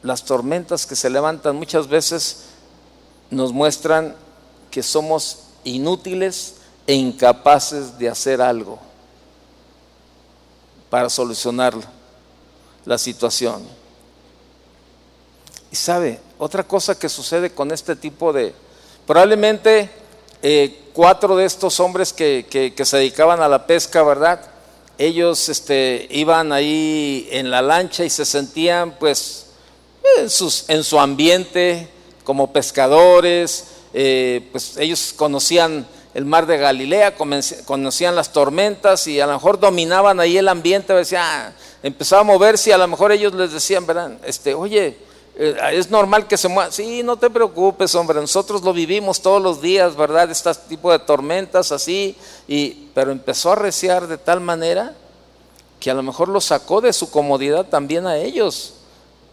las 0.04 0.26
tormentas 0.26 0.86
que 0.86 0.94
se 0.94 1.10
levantan 1.10 1.56
muchas 1.56 1.88
veces 1.88 2.48
nos 3.30 3.54
muestran 3.54 4.14
que 4.70 4.84
somos 4.84 5.44
inútiles 5.64 6.56
e 6.86 6.96
incapaces 6.96 7.98
de 7.98 8.10
hacer 8.10 8.42
algo 8.42 8.78
para 10.90 11.10
solucionar 11.10 11.76
la 12.84 12.98
situación. 12.98 13.64
Y 15.72 15.78
sabe, 15.78 16.20
otra 16.38 16.64
cosa 16.64 17.00
que 17.00 17.08
sucede 17.08 17.52
con 17.52 17.72
este 17.72 17.96
tipo 17.96 18.34
de, 18.34 18.54
probablemente 19.08 19.90
eh, 20.48 20.78
cuatro 20.94 21.36
de 21.36 21.46
estos 21.46 21.80
hombres 21.80 22.14
que, 22.14 22.76
se 22.80 22.98
dedicaban 22.98 23.42
a 23.42 23.48
la 23.48 23.66
pesca, 23.66 24.04
¿verdad? 24.04 24.40
Ellos 25.00 25.50
este, 25.50 26.08
iban 26.12 26.52
ahí 26.52 27.28
en 27.32 27.50
la 27.50 27.64
lancha 27.64 28.06
y 28.06 28.12
se 28.12 28.26
sentían 28.26 28.92
pues 29.00 29.48
en, 30.20 30.30
sus, 30.30 30.66
en 30.68 30.84
su 30.84 31.00
ambiente 31.00 31.90
como 32.24 32.54
pescadores, 32.54 33.70
eh, 33.92 34.48
pues 34.52 34.78
ellos 34.78 35.16
conocían 35.16 35.88
el 36.14 36.26
mar 36.26 36.46
de 36.46 36.58
Galilea, 36.58 37.16
conocían 37.66 38.16
las 38.16 38.32
tormentas 38.32 39.08
y 39.08 39.20
a 39.20 39.26
lo 39.26 39.34
mejor 39.34 39.60
dominaban 39.60 40.20
ahí 40.20 40.38
el 40.38 40.48
ambiente, 40.48 40.94
decía, 40.94 41.24
ah, 41.24 41.54
empezaba 41.82 42.22
a 42.22 42.24
moverse 42.24 42.70
y 42.70 42.74
a 42.74 42.78
lo 42.78 42.88
mejor 42.88 43.12
ellos 43.12 43.34
les 43.34 43.52
decían, 43.52 43.88
¿verdad? 43.88 44.12
Este, 44.24 44.54
oye, 44.54 44.96
es 45.38 45.90
normal 45.90 46.28
que 46.28 46.38
se 46.38 46.48
mueva. 46.48 46.72
Sí, 46.72 47.04
no 47.04 47.18
te 47.18 47.30
preocupes, 47.30 47.94
hombre, 47.96 48.22
nosotros 48.22 48.64
lo 48.64 48.72
vivimos 48.72 49.22
todos 49.22 49.42
los 49.42 49.62
días, 49.62 49.96
¿verdad? 49.96 50.32
Este 50.32 50.54
tipo 50.70 50.92
de 50.92 51.00
tormentas 51.00 51.72
así, 51.72 52.16
y, 52.48 52.88
pero 52.94 53.12
empezó 53.12 53.52
a 53.52 53.56
reciar 53.56 54.08
de 54.08 54.18
tal 54.18 54.40
manera 54.40 54.96
que 55.80 55.92
a 55.92 55.94
lo 55.94 56.04
mejor 56.04 56.30
lo 56.30 56.40
sacó 56.40 56.80
de 56.80 56.94
su 56.94 57.12
comodidad 57.12 57.66
también 57.66 58.08
a 58.08 58.18
ellos. 58.18 58.76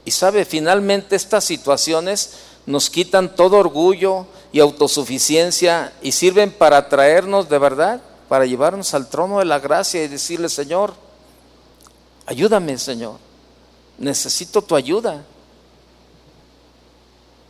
Y 0.05 0.11
sabe, 0.11 0.44
finalmente 0.44 1.14
estas 1.14 1.44
situaciones 1.44 2.32
nos 2.66 2.90
quitan 2.90 3.34
todo 3.36 3.59
orgullo 3.59 4.26
y 4.53 4.59
autosuficiencia 4.59 5.92
y 6.03 6.11
sirven 6.11 6.50
para 6.50 6.88
traernos 6.88 7.48
de 7.48 7.59
verdad, 7.59 8.00
para 8.28 8.44
llevarnos 8.44 8.92
al 8.94 9.09
trono 9.09 9.38
de 9.38 9.44
la 9.44 9.61
gracia 9.61 10.03
y 10.03 10.09
decirle, 10.09 10.48
Señor, 10.48 10.94
ayúdame, 12.26 12.76
Señor, 12.76 13.18
necesito 13.98 14.62
tu 14.62 14.74
ayuda 14.74 15.24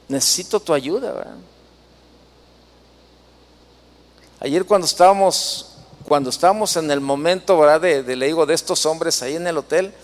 necesito 0.08 0.60
tu 0.60 0.74
ayuda. 0.74 1.36
Ayer 4.40 4.64
cuando 4.64 4.86
estábamos, 4.86 5.76
cuando 6.04 6.30
estábamos 6.30 6.76
en 6.76 6.90
el 6.90 7.00
momento, 7.00 7.56
¿verdad? 7.58 7.80
De, 7.80 8.02
digo, 8.16 8.44
de 8.44 8.54
estos 8.54 8.84
hombres 8.86 9.22
ahí 9.22 9.36
en 9.36 9.46
el 9.46 9.56
hotel, 9.56 9.94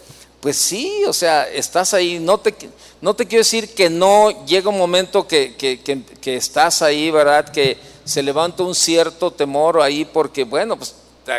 pues 0.40 0.56
sí, 0.56 1.02
o 1.08 1.12
sea, 1.12 1.48
estás 1.48 1.92
ahí, 1.94 2.20
no 2.20 2.38
te, 2.38 2.54
no 3.00 3.14
te 3.14 3.26
quiero 3.26 3.40
decir 3.40 3.74
que 3.74 3.90
no 3.90 4.46
llega 4.46 4.70
un 4.70 4.78
momento 4.78 5.26
que, 5.26 5.56
que, 5.56 6.36
estás 6.36 6.82
ahí, 6.82 7.10
¿verdad? 7.10 7.48
Que 7.48 7.78
se 8.04 8.22
levanta 8.22 8.62
un 8.62 8.76
cierto 8.76 9.32
temor 9.32 9.80
ahí 9.80 10.04
porque, 10.04 10.44
bueno, 10.44 10.76
pues 10.76 10.94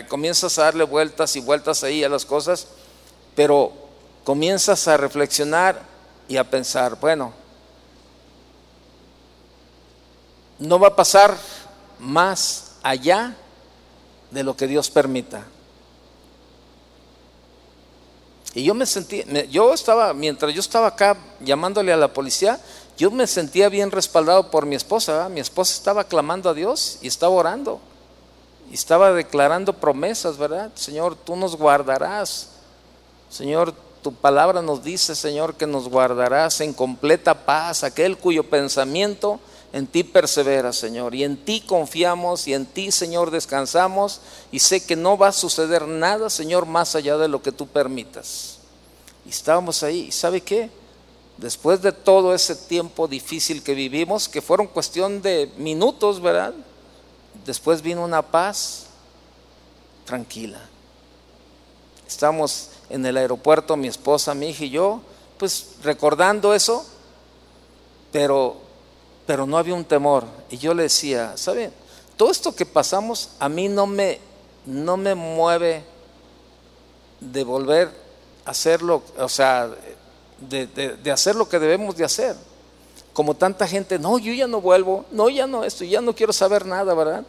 comienzas 0.09 0.59
a 0.59 0.63
darle 0.63 0.83
vueltas 0.83 1.35
y 1.37 1.39
vueltas 1.39 1.83
ahí 1.83 2.03
a 2.03 2.09
las 2.09 2.25
cosas, 2.25 2.67
pero 3.33 3.71
comienzas 4.25 4.87
a 4.89 4.97
reflexionar 4.97 5.81
y 6.27 6.35
a 6.35 6.43
pensar, 6.43 6.99
bueno, 6.99 7.33
no 10.59 10.79
va 10.79 10.89
a 10.89 10.95
pasar 10.95 11.37
más 11.99 12.73
allá 12.83 13.35
de 14.31 14.43
lo 14.43 14.55
que 14.55 14.67
Dios 14.67 14.89
permita. 14.89 15.45
Y 18.53 18.63
yo 18.63 18.73
me 18.73 18.85
sentí, 18.85 19.23
yo 19.49 19.73
estaba, 19.73 20.13
mientras 20.13 20.53
yo 20.53 20.59
estaba 20.59 20.87
acá 20.87 21.15
llamándole 21.39 21.93
a 21.93 21.97
la 21.97 22.11
policía, 22.11 22.59
yo 22.97 23.11
me 23.11 23.27
sentía 23.27 23.69
bien 23.69 23.91
respaldado 23.91 24.51
por 24.51 24.65
mi 24.65 24.75
esposa. 24.75 25.29
Mi 25.29 25.39
esposa 25.39 25.73
estaba 25.73 26.03
clamando 26.03 26.49
a 26.49 26.53
Dios 26.53 26.97
y 27.01 27.07
estaba 27.07 27.33
orando. 27.33 27.79
Y 28.69 28.73
estaba 28.73 29.13
declarando 29.13 29.73
promesas, 29.73 30.37
¿verdad? 30.37 30.71
Señor, 30.75 31.15
tú 31.15 31.35
nos 31.35 31.55
guardarás. 31.55 32.49
Señor, 33.29 33.73
tu 34.01 34.13
palabra 34.13 34.61
nos 34.61 34.83
dice, 34.83 35.15
Señor, 35.15 35.55
que 35.55 35.65
nos 35.65 35.87
guardarás 35.87 36.59
en 36.61 36.73
completa 36.73 37.45
paz, 37.45 37.83
aquel 37.83 38.17
cuyo 38.17 38.49
pensamiento 38.49 39.39
en 39.71 39.85
ti 39.85 40.03
persevera, 40.03 40.73
Señor, 40.73 41.13
y 41.13 41.23
en 41.23 41.37
ti 41.37 41.61
confiamos 41.61 42.47
y 42.47 42.53
en 42.53 42.65
ti, 42.65 42.91
Señor, 42.91 43.29
descansamos 43.29 44.21
y 44.51 44.59
sé 44.59 44.83
que 44.83 44.95
no 44.95 45.17
va 45.17 45.27
a 45.27 45.33
suceder 45.33 45.87
nada, 45.87 46.29
Señor, 46.29 46.65
más 46.65 46.95
allá 46.95 47.17
de 47.17 47.27
lo 47.27 47.41
que 47.41 47.51
tú 47.51 47.67
permitas. 47.67 48.57
Y 49.25 49.29
estábamos 49.29 49.83
ahí, 49.83 50.07
¿y 50.07 50.11
sabe 50.11 50.41
qué? 50.41 50.71
Después 51.37 51.81
de 51.81 51.91
todo 51.91 52.33
ese 52.33 52.55
tiempo 52.55 53.07
difícil 53.07 53.61
que 53.61 53.75
vivimos, 53.75 54.27
que 54.27 54.41
fueron 54.41 54.67
cuestión 54.67 55.21
de 55.21 55.51
minutos, 55.57 56.19
¿verdad? 56.19 56.53
Después 57.45 57.81
vino 57.81 58.03
una 58.03 58.23
paz 58.23 58.87
tranquila. 60.05 60.59
Estamos 62.07 62.71
en 62.89 63.05
el 63.05 63.17
aeropuerto, 63.17 63.77
mi 63.77 63.87
esposa, 63.87 64.33
mi 64.33 64.49
hija 64.49 64.65
y 64.65 64.71
yo, 64.71 65.01
pues 65.37 65.75
recordando 65.83 66.55
eso, 66.55 66.83
pero 68.11 68.68
pero 69.29 69.45
no 69.45 69.59
había 69.59 69.75
un 69.75 69.85
temor. 69.85 70.23
Y 70.49 70.57
yo 70.57 70.73
le 70.73 70.81
decía, 70.81 71.37
¿sabe? 71.37 71.69
Todo 72.17 72.31
esto 72.31 72.55
que 72.55 72.65
pasamos 72.65 73.29
a 73.37 73.47
mí 73.47 73.69
no 73.69 73.85
me, 73.85 74.17
no 74.65 74.97
me 74.97 75.13
mueve 75.13 75.83
de 77.19 77.43
volver 77.43 77.91
a 78.43 78.49
hacerlo, 78.49 79.03
o 79.19 79.29
sea, 79.29 79.69
de, 80.39 80.65
de, 80.65 81.11
hacer 81.11 81.35
lo 81.35 81.47
que 81.47 81.59
debemos 81.59 81.95
de 81.95 82.05
hacer. 82.05 82.35
Como 83.13 83.35
tanta 83.35 83.67
gente, 83.67 83.99
no, 83.99 84.17
yo 84.17 84.33
ya 84.33 84.47
no 84.47 84.61
vuelvo, 84.61 85.05
no, 85.11 85.29
ya 85.29 85.45
no 85.45 85.63
esto, 85.63 85.83
ya 85.83 86.01
no 86.01 86.15
quiero 86.15 86.33
saber 86.33 86.65
nada, 86.65 86.95
¿verdad? 86.95 87.23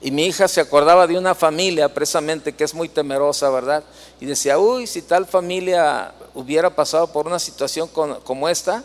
Y 0.00 0.10
mi 0.12 0.24
hija 0.24 0.48
se 0.48 0.62
acordaba 0.62 1.06
de 1.06 1.18
una 1.18 1.34
familia 1.34 1.92
precisamente 1.92 2.54
que 2.54 2.64
es 2.64 2.72
muy 2.72 2.88
temerosa, 2.88 3.50
¿verdad? 3.50 3.84
Y 4.18 4.24
decía, 4.24 4.58
uy, 4.58 4.86
si 4.86 5.02
tal 5.02 5.26
familia 5.26 6.14
hubiera 6.32 6.74
pasado 6.74 7.06
por 7.12 7.26
una 7.26 7.38
situación 7.38 7.86
como 7.86 8.48
esta, 8.48 8.82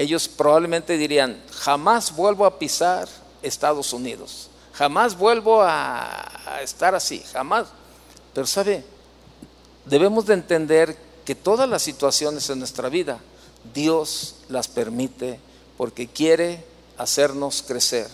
ellos 0.00 0.28
probablemente 0.28 0.96
dirían, 0.96 1.38
jamás 1.52 2.16
vuelvo 2.16 2.46
a 2.46 2.58
pisar 2.58 3.06
Estados 3.42 3.92
Unidos, 3.92 4.48
jamás 4.72 5.14
vuelvo 5.14 5.60
a, 5.60 6.58
estar 6.62 6.94
así, 6.94 7.22
jamás. 7.34 7.66
Pero 8.32 8.46
sabe, 8.46 8.82
debemos 9.84 10.24
de 10.24 10.32
entender 10.32 10.96
que 11.26 11.34
todas 11.34 11.68
las 11.68 11.82
situaciones 11.82 12.48
en 12.48 12.60
nuestra 12.60 12.88
vida, 12.88 13.18
Dios 13.74 14.36
las 14.48 14.68
permite 14.68 15.38
porque 15.76 16.06
quiere 16.06 16.64
hacernos 16.96 17.62
crecer, 17.62 18.08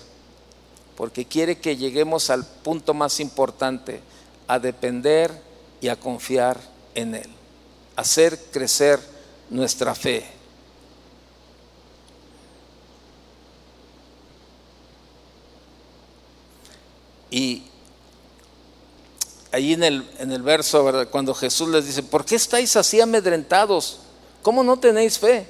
porque 0.96 1.24
quiere 1.24 1.58
que 1.58 1.76
lleguemos 1.76 2.30
al 2.30 2.44
punto 2.44 2.94
más 2.94 3.20
importante, 3.20 4.00
a 4.48 4.58
depender 4.58 5.40
y 5.80 5.86
a 5.86 5.94
confiar 5.94 6.58
en 6.96 7.14
Él, 7.14 7.30
hacer 7.94 8.36
crecer 8.50 8.98
nuestra 9.50 9.94
fe. 9.94 10.35
Y 17.30 17.64
ahí 19.52 19.72
en 19.72 19.82
el, 19.82 20.10
en 20.18 20.32
el 20.32 20.42
verso, 20.42 21.06
cuando 21.10 21.34
Jesús 21.34 21.68
les 21.68 21.86
dice, 21.86 22.02
¿por 22.02 22.24
qué 22.24 22.36
estáis 22.36 22.76
así 22.76 23.00
amedrentados? 23.00 23.98
¿Cómo 24.42 24.62
no 24.62 24.78
tenéis 24.78 25.18
fe? 25.18 25.48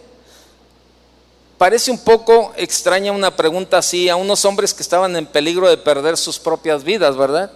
Parece 1.59 1.91
un 1.91 1.99
poco 1.99 2.53
extraña 2.57 3.13
una 3.13 3.35
pregunta 3.35 3.79
así 3.79 4.09
a 4.09 4.17
unos 4.17 4.45
hombres 4.45 4.75
que 4.75 4.83
estaban 4.83 5.17
en 5.17 5.27
peligro 5.27 5.69
de 5.69 5.79
perder 5.79 6.17
sus 6.17 6.39
propias 6.39 6.85
vidas, 6.85 7.17
¿verdad? 7.17 7.51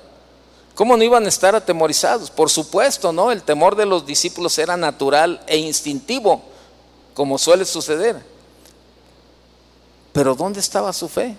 ¿Cómo 0.75 0.97
no 0.97 1.05
iban 1.05 1.27
a 1.27 1.29
estar 1.29 1.55
atemorizados? 1.55 2.31
Por 2.31 2.49
supuesto, 2.49 3.13
¿no? 3.13 3.31
El 3.31 3.43
temor 3.43 3.77
de 3.77 3.85
los 3.85 4.07
discípulos 4.07 4.59
era 4.59 4.77
natural 4.79 5.43
e 5.47 5.59
instintivo, 5.59 6.43
como 7.13 7.37
suele 7.37 7.67
suceder. 7.67 8.25
Pero 10.13 10.35
¿dónde 10.35 10.61
estaba 10.61 10.93
su 10.95 11.09
fe? 11.09 11.37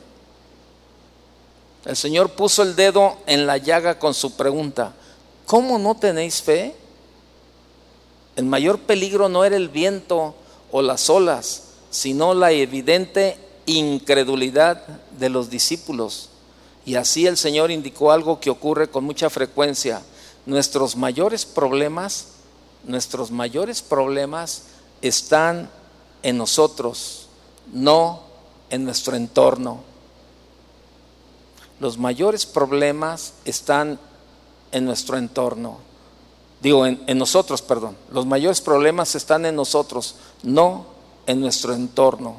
El 1.85 1.95
Señor 1.95 2.31
puso 2.31 2.61
el 2.61 2.75
dedo 2.75 3.17
en 3.25 3.47
la 3.47 3.57
llaga 3.57 3.97
con 3.97 4.13
su 4.13 4.35
pregunta, 4.35 4.93
¿cómo 5.45 5.79
no 5.79 5.95
tenéis 5.95 6.41
fe? 6.41 6.75
El 8.35 8.45
mayor 8.45 8.79
peligro 8.79 9.29
no 9.29 9.43
era 9.43 9.55
el 9.55 9.69
viento 9.69 10.35
o 10.71 10.81
las 10.81 11.09
olas, 11.09 11.63
sino 11.89 12.33
la 12.33 12.51
evidente 12.51 13.37
incredulidad 13.65 14.85
de 15.17 15.29
los 15.29 15.49
discípulos. 15.49 16.29
Y 16.85 16.95
así 16.95 17.27
el 17.27 17.37
Señor 17.37 17.71
indicó 17.71 18.11
algo 18.11 18.39
que 18.39 18.49
ocurre 18.49 18.89
con 18.89 19.03
mucha 19.03 19.29
frecuencia. 19.29 20.01
Nuestros 20.45 20.95
mayores 20.95 21.45
problemas, 21.45 22.27
nuestros 22.83 23.31
mayores 23.31 23.81
problemas 23.81 24.63
están 25.01 25.69
en 26.23 26.37
nosotros, 26.37 27.27
no 27.71 28.23
en 28.69 28.85
nuestro 28.85 29.15
entorno. 29.15 29.90
Los 31.81 31.97
mayores 31.97 32.45
problemas 32.45 33.33
están 33.43 33.97
en 34.71 34.85
nuestro 34.85 35.17
entorno. 35.17 35.79
Digo, 36.61 36.85
en, 36.85 37.17
nosotros, 37.17 37.63
perdón. 37.63 37.97
Los 38.11 38.27
mayores 38.27 38.61
problemas 38.61 39.15
están 39.15 39.47
en 39.47 39.55
nosotros, 39.55 40.13
no 40.43 40.85
en 41.25 41.41
nuestro 41.41 41.73
entorno. 41.73 42.35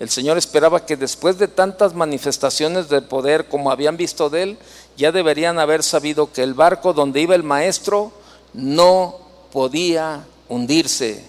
El 0.00 0.08
Señor 0.08 0.38
esperaba 0.38 0.86
que 0.86 0.96
después 0.96 1.36
de 1.36 1.46
tantas 1.46 1.92
manifestaciones 1.92 2.88
de 2.88 3.02
poder 3.02 3.48
como 3.48 3.70
habían 3.70 3.98
visto 3.98 4.30
de 4.30 4.42
Él, 4.42 4.58
ya 4.96 5.12
deberían 5.12 5.58
haber 5.58 5.82
sabido 5.82 6.32
que 6.32 6.42
el 6.42 6.54
barco 6.54 6.94
donde 6.94 7.20
iba 7.20 7.34
el 7.34 7.42
Maestro 7.42 8.12
no 8.54 9.16
podía 9.52 10.24
hundirse. 10.48 11.22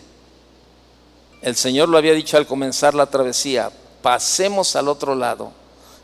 El 1.41 1.57
Señor 1.57 1.89
lo 1.89 1.97
había 1.97 2.13
dicho 2.13 2.37
al 2.37 2.47
comenzar 2.47 2.93
la 2.93 3.07
travesía, 3.07 3.71
pasemos 4.01 4.77
al 4.77 4.87
otro 4.87 5.15
lado. 5.15 5.51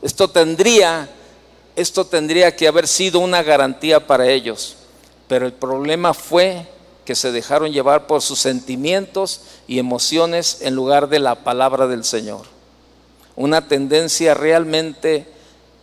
Esto 0.01 0.27
tendría 0.27 1.09
esto 1.75 2.05
tendría 2.05 2.55
que 2.55 2.67
haber 2.67 2.87
sido 2.87 3.19
una 3.19 3.41
garantía 3.43 4.05
para 4.05 4.27
ellos, 4.27 4.75
pero 5.27 5.45
el 5.45 5.53
problema 5.53 6.13
fue 6.13 6.67
que 7.05 7.15
se 7.15 7.31
dejaron 7.31 7.71
llevar 7.71 8.07
por 8.07 8.21
sus 8.21 8.39
sentimientos 8.39 9.41
y 9.67 9.79
emociones 9.79 10.59
en 10.61 10.75
lugar 10.75 11.09
de 11.09 11.19
la 11.19 11.43
palabra 11.43 11.87
del 11.87 12.03
Señor. 12.03 12.45
Una 13.35 13.67
tendencia 13.67 14.33
realmente 14.33 15.27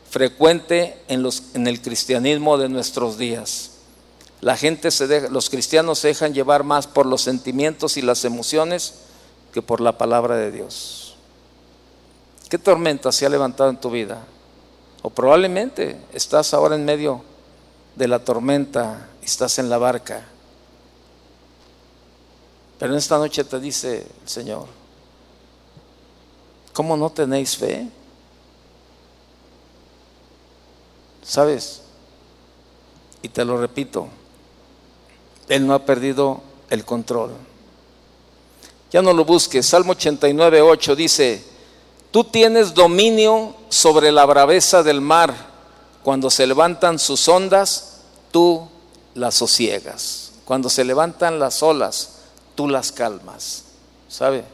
frecuente 0.09 0.97
en, 1.09 1.67
el 1.67 1.83
cristianismo 1.83 2.59
de 2.59 2.69
nuestros 2.69 3.19
días. 3.19 3.73
La 4.41 4.57
gente 4.57 4.91
se 4.91 5.07
deja, 5.07 5.29
los 5.29 5.51
cristianos 5.51 5.99
se 5.99 6.09
dejan 6.09 6.33
llevar 6.33 6.65
más 6.65 6.87
por 6.87 7.07
los 7.07 7.21
sentimientos 7.21 7.97
y 7.97 8.03
las 8.03 8.25
emociones 8.25 8.95
que 9.53 9.61
por 9.61 9.81
la 9.81 9.99
palabra 9.99 10.37
de 10.37 10.51
Dios. 10.51 11.17
¿Qué 12.49 12.59
tormenta 12.59 13.13
se 13.13 13.27
ha 13.27 13.29
levantado 13.29 13.71
en 13.71 13.77
tu 13.77 13.91
vida? 13.91 14.25
O 15.03 15.11
probablemente 15.11 15.99
estás 16.13 16.53
ahora 16.53 16.75
en 16.75 16.85
medio 16.85 17.23
de 17.97 18.09
la 18.09 18.19
tormenta, 18.19 19.09
estás 19.23 19.59
en 19.59 19.71
la 19.71 19.79
barca. 19.79 20.27
Pero 22.79 22.93
en 22.93 22.99
esta 22.99 23.19
noche 23.19 23.45
te 23.45 23.61
dice 23.61 24.07
el 24.23 24.29
Señor, 24.29 24.67
¿cómo 26.73 26.97
no 26.97 27.11
tenéis 27.11 27.57
fe? 27.57 27.89
¿Sabes? 31.23 31.83
Y 33.23 33.29
te 33.29 33.45
lo 33.45 33.59
repito, 33.59 34.09
Él 35.49 35.67
no 35.67 35.75
ha 35.75 35.85
perdido 35.85 36.41
el 36.71 36.85
control. 36.85 37.33
Ya 38.91 39.03
no 39.03 39.13
lo 39.13 39.25
busques. 39.25 39.67
Salmo 39.67 39.93
89, 39.93 40.63
8 40.63 40.97
dice, 40.97 41.45
tú 42.11 42.25
tienes 42.25 42.75
dominio 42.75 43.55
sobre 43.69 44.13
la 44.13 44.25
braveza 44.27 44.83
del 44.83 45.01
mar. 45.01 45.35
Cuando 46.03 46.31
se 46.31 46.47
levantan 46.47 46.99
sus 46.99 47.29
ondas, 47.29 48.01
tú 48.31 48.69
las 49.15 49.35
sosiegas. 49.35 50.33
Cuando 50.45 50.71
se 50.71 50.85
levantan 50.85 51.39
las 51.39 51.63
olas, 51.63 52.17
tú 52.55 52.69
las 52.69 52.93
calmas. 52.93 53.65
¿Sabe? 54.09 54.45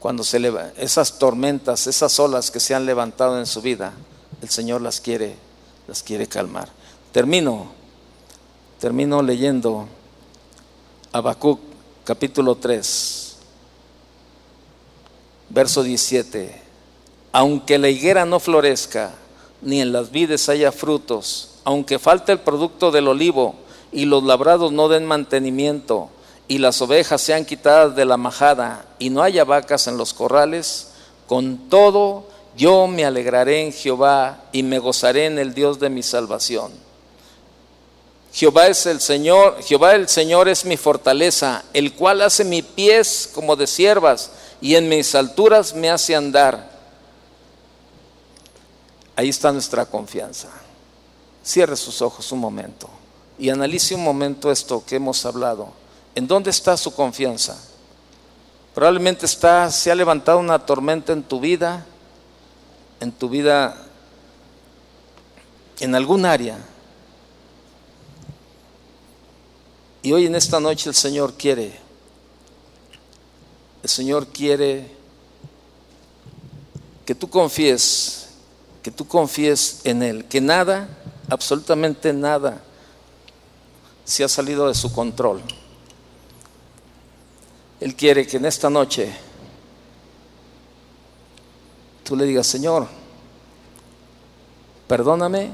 Cuando 0.00 0.24
se 0.24 0.38
levantan 0.38 0.74
esas 0.76 1.18
tormentas, 1.18 1.86
esas 1.86 2.18
olas 2.20 2.50
que 2.50 2.60
se 2.60 2.74
han 2.74 2.86
levantado 2.86 3.38
en 3.38 3.46
su 3.46 3.62
vida, 3.62 3.92
el 4.42 4.50
Señor 4.50 4.82
las 4.82 5.00
quiere, 5.00 5.36
las 5.88 6.02
quiere 6.02 6.26
calmar. 6.26 6.68
Termino, 7.12 7.68
termino 8.78 9.22
leyendo 9.22 9.88
Habacuc 11.12 11.60
capítulo 12.04 12.56
3, 12.56 13.25
verso 15.48 15.82
17. 15.82 16.62
Aunque 17.32 17.78
la 17.78 17.88
higuera 17.88 18.24
no 18.24 18.40
florezca, 18.40 19.12
ni 19.62 19.80
en 19.80 19.92
las 19.92 20.10
vides 20.10 20.48
haya 20.48 20.72
frutos, 20.72 21.60
aunque 21.64 21.98
falte 21.98 22.32
el 22.32 22.40
producto 22.40 22.90
del 22.90 23.08
olivo 23.08 23.56
y 23.92 24.04
los 24.04 24.22
labrados 24.22 24.72
no 24.72 24.88
den 24.88 25.04
mantenimiento, 25.04 26.10
y 26.48 26.58
las 26.58 26.80
ovejas 26.80 27.20
sean 27.20 27.44
quitadas 27.44 27.96
de 27.96 28.04
la 28.04 28.16
majada 28.16 28.86
y 28.98 29.10
no 29.10 29.22
haya 29.22 29.44
vacas 29.44 29.88
en 29.88 29.96
los 29.96 30.14
corrales, 30.14 30.88
con 31.26 31.68
todo 31.68 32.24
yo 32.56 32.86
me 32.86 33.04
alegraré 33.04 33.62
en 33.62 33.72
Jehová 33.72 34.44
y 34.52 34.62
me 34.62 34.78
gozaré 34.78 35.26
en 35.26 35.38
el 35.38 35.54
Dios 35.54 35.80
de 35.80 35.90
mi 35.90 36.02
salvación. 36.02 36.72
Jehová 38.32 38.68
es 38.68 38.86
el 38.86 39.00
Señor, 39.00 39.62
Jehová 39.62 39.94
el 39.94 40.08
Señor 40.08 40.48
es 40.48 40.64
mi 40.64 40.76
fortaleza, 40.76 41.64
el 41.72 41.94
cual 41.94 42.20
hace 42.20 42.44
mis 42.44 42.64
pies 42.64 43.30
como 43.34 43.56
de 43.56 43.66
siervas 43.66 44.30
y 44.60 44.74
en 44.74 44.88
mis 44.88 45.14
alturas 45.14 45.74
me 45.74 45.90
hace 45.90 46.14
andar. 46.14 46.70
Ahí 49.14 49.28
está 49.28 49.52
nuestra 49.52 49.86
confianza. 49.86 50.48
Cierre 51.44 51.76
sus 51.76 52.02
ojos 52.02 52.30
un 52.32 52.40
momento 52.40 52.88
y 53.38 53.50
analice 53.50 53.94
un 53.94 54.02
momento 54.02 54.50
esto 54.50 54.82
que 54.84 54.96
hemos 54.96 55.24
hablado. 55.24 55.68
¿En 56.14 56.26
dónde 56.26 56.50
está 56.50 56.76
su 56.76 56.94
confianza? 56.94 57.56
Probablemente 58.74 59.26
está, 59.26 59.70
se 59.70 59.90
ha 59.90 59.94
levantado 59.94 60.38
una 60.38 60.58
tormenta 60.58 61.12
en 61.12 61.22
tu 61.22 61.40
vida, 61.40 61.86
en 63.00 63.12
tu 63.12 63.28
vida, 63.28 63.76
en 65.80 65.94
algún 65.94 66.24
área 66.24 66.58
Y 70.06 70.12
hoy 70.12 70.26
en 70.26 70.36
esta 70.36 70.60
noche 70.60 70.88
el 70.88 70.94
Señor 70.94 71.34
quiere, 71.34 71.76
el 73.86 73.90
Señor 73.90 74.26
quiere 74.26 74.84
que 77.04 77.14
tú 77.14 77.30
confíes, 77.30 78.30
que 78.82 78.90
tú 78.90 79.06
confíes 79.06 79.82
en 79.84 80.02
Él, 80.02 80.24
que 80.24 80.40
nada, 80.40 80.88
absolutamente 81.30 82.12
nada, 82.12 82.60
se 84.04 84.24
ha 84.24 84.28
salido 84.28 84.66
de 84.66 84.74
su 84.74 84.92
control. 84.92 85.40
Él 87.78 87.94
quiere 87.94 88.26
que 88.26 88.38
en 88.38 88.46
esta 88.46 88.68
noche 88.68 89.16
tú 92.02 92.16
le 92.16 92.24
digas, 92.24 92.48
Señor, 92.48 92.88
perdóname 94.88 95.52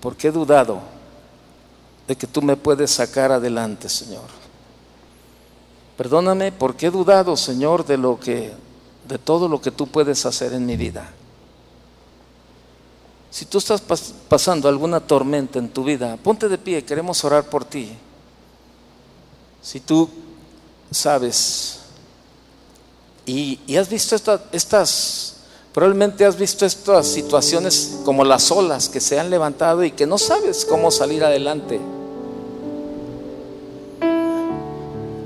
porque 0.00 0.28
he 0.28 0.32
dudado 0.32 0.80
de 2.08 2.16
que 2.16 2.26
tú 2.26 2.40
me 2.40 2.56
puedes 2.56 2.92
sacar 2.92 3.30
adelante, 3.30 3.90
Señor. 3.90 4.43
Perdóname 5.96 6.52
porque 6.52 6.86
he 6.86 6.90
dudado, 6.90 7.36
Señor, 7.36 7.86
de 7.86 7.96
lo 7.96 8.18
que 8.18 8.52
de 9.08 9.18
todo 9.18 9.48
lo 9.48 9.60
que 9.60 9.70
tú 9.70 9.86
puedes 9.86 10.24
hacer 10.24 10.52
en 10.54 10.64
mi 10.64 10.76
vida. 10.76 11.10
Si 13.30 13.44
tú 13.46 13.58
estás 13.58 13.82
pasando 14.28 14.68
alguna 14.68 15.00
tormenta 15.00 15.58
en 15.58 15.68
tu 15.68 15.84
vida, 15.84 16.16
ponte 16.16 16.48
de 16.48 16.56
pie, 16.56 16.84
queremos 16.84 17.22
orar 17.24 17.44
por 17.44 17.64
ti. 17.64 17.90
Si 19.60 19.80
tú 19.80 20.08
sabes 20.90 21.80
y, 23.26 23.76
has 23.76 23.88
visto 23.88 24.16
estas, 24.52 25.36
probablemente 25.72 26.24
has 26.24 26.36
visto 26.36 26.66
estas 26.66 27.06
situaciones 27.06 27.98
como 28.04 28.24
las 28.24 28.50
olas 28.50 28.88
que 28.88 29.00
se 29.00 29.18
han 29.18 29.30
levantado 29.30 29.82
y 29.82 29.90
que 29.90 30.06
no 30.06 30.18
sabes 30.18 30.64
cómo 30.64 30.90
salir 30.90 31.24
adelante. 31.24 31.80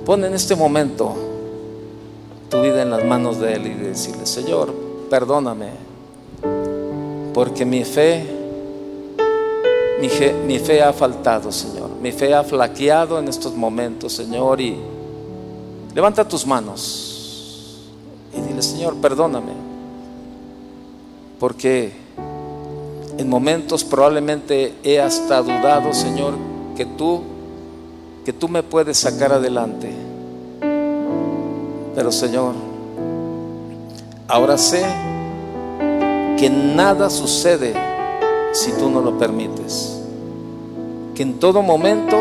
Pon 0.09 0.25
en 0.25 0.33
este 0.33 0.57
momento 0.57 1.15
tu 2.49 2.63
vida 2.63 2.81
en 2.81 2.89
las 2.89 3.05
manos 3.05 3.39
de 3.39 3.53
Él 3.53 3.67
y 3.67 3.75
decirle, 3.75 4.25
Señor, 4.25 4.73
perdóname, 5.11 5.69
porque 7.35 7.67
mi 7.67 7.85
fe, 7.85 8.25
mi 10.01 10.09
fe, 10.09 10.33
mi 10.47 10.59
fe 10.61 10.83
ha 10.83 10.95
faltado, 10.95 11.53
Señor. 11.53 11.91
Mi 12.01 12.11
fe 12.11 12.35
ha 12.35 12.43
flaqueado 12.43 13.19
en 13.19 13.29
estos 13.29 13.55
momentos, 13.55 14.15
Señor. 14.15 14.63
Y 14.63 14.79
levanta 15.95 16.27
tus 16.27 16.47
manos 16.47 17.85
y 18.35 18.41
dile, 18.41 18.63
Señor, 18.63 18.97
perdóname, 19.03 19.53
porque 21.39 21.93
en 23.19 23.29
momentos 23.29 23.85
probablemente 23.85 24.73
he 24.83 25.03
hasta 25.03 25.43
dudado, 25.43 25.93
Señor, 25.93 26.33
que 26.79 26.87
tú 26.87 27.21
que 28.29 28.35
tú 28.35 28.47
me 28.47 28.62
puedes 28.62 28.99
sacar 28.99 29.33
adelante. 29.33 29.91
Pero 31.95 32.12
Señor, 32.12 32.53
ahora 34.26 34.59
sé 34.59 34.85
que 36.37 36.51
nada 36.51 37.09
sucede 37.09 37.72
si 38.53 38.72
tú 38.72 38.91
no 38.91 39.01
lo 39.01 39.16
permites. 39.16 39.99
Que 41.14 41.22
en 41.22 41.41
todo 41.41 41.62
momento 41.62 42.18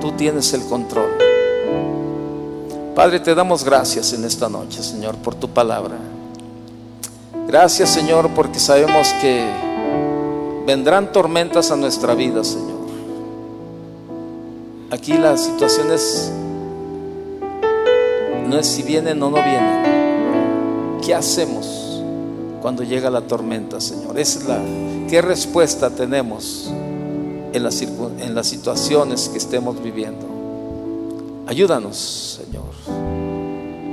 tú 0.00 0.12
tienes 0.12 0.52
el 0.52 0.62
control. 0.66 1.10
Padre, 2.94 3.18
te 3.18 3.34
damos 3.34 3.64
gracias 3.64 4.12
en 4.12 4.24
esta 4.24 4.48
noche, 4.48 4.84
Señor, 4.84 5.16
por 5.16 5.34
tu 5.34 5.48
palabra. 5.48 5.96
Gracias, 7.48 7.90
Señor, 7.90 8.30
porque 8.36 8.60
sabemos 8.60 9.12
que 9.20 9.50
vendrán 10.64 11.10
tormentas 11.10 11.72
a 11.72 11.76
nuestra 11.76 12.14
vida, 12.14 12.44
Señor. 12.44 12.71
Aquí 14.92 15.14
la 15.14 15.38
situación 15.38 15.90
es, 15.90 16.30
no 18.46 18.58
es 18.58 18.66
si 18.66 18.82
vienen 18.82 19.22
o 19.22 19.30
no 19.30 19.36
vienen. 19.36 21.00
¿Qué 21.00 21.14
hacemos 21.14 22.02
cuando 22.60 22.82
llega 22.82 23.08
la 23.08 23.22
tormenta, 23.22 23.80
Señor? 23.80 24.18
es 24.18 24.44
la, 24.44 24.60
¿qué 25.08 25.22
respuesta 25.22 25.88
tenemos 25.88 26.70
en 27.54 27.62
las, 27.62 27.80
en 27.80 28.34
las 28.34 28.46
situaciones 28.46 29.30
que 29.30 29.38
estemos 29.38 29.82
viviendo? 29.82 30.26
Ayúdanos, 31.46 32.42
Señor. 32.44 32.68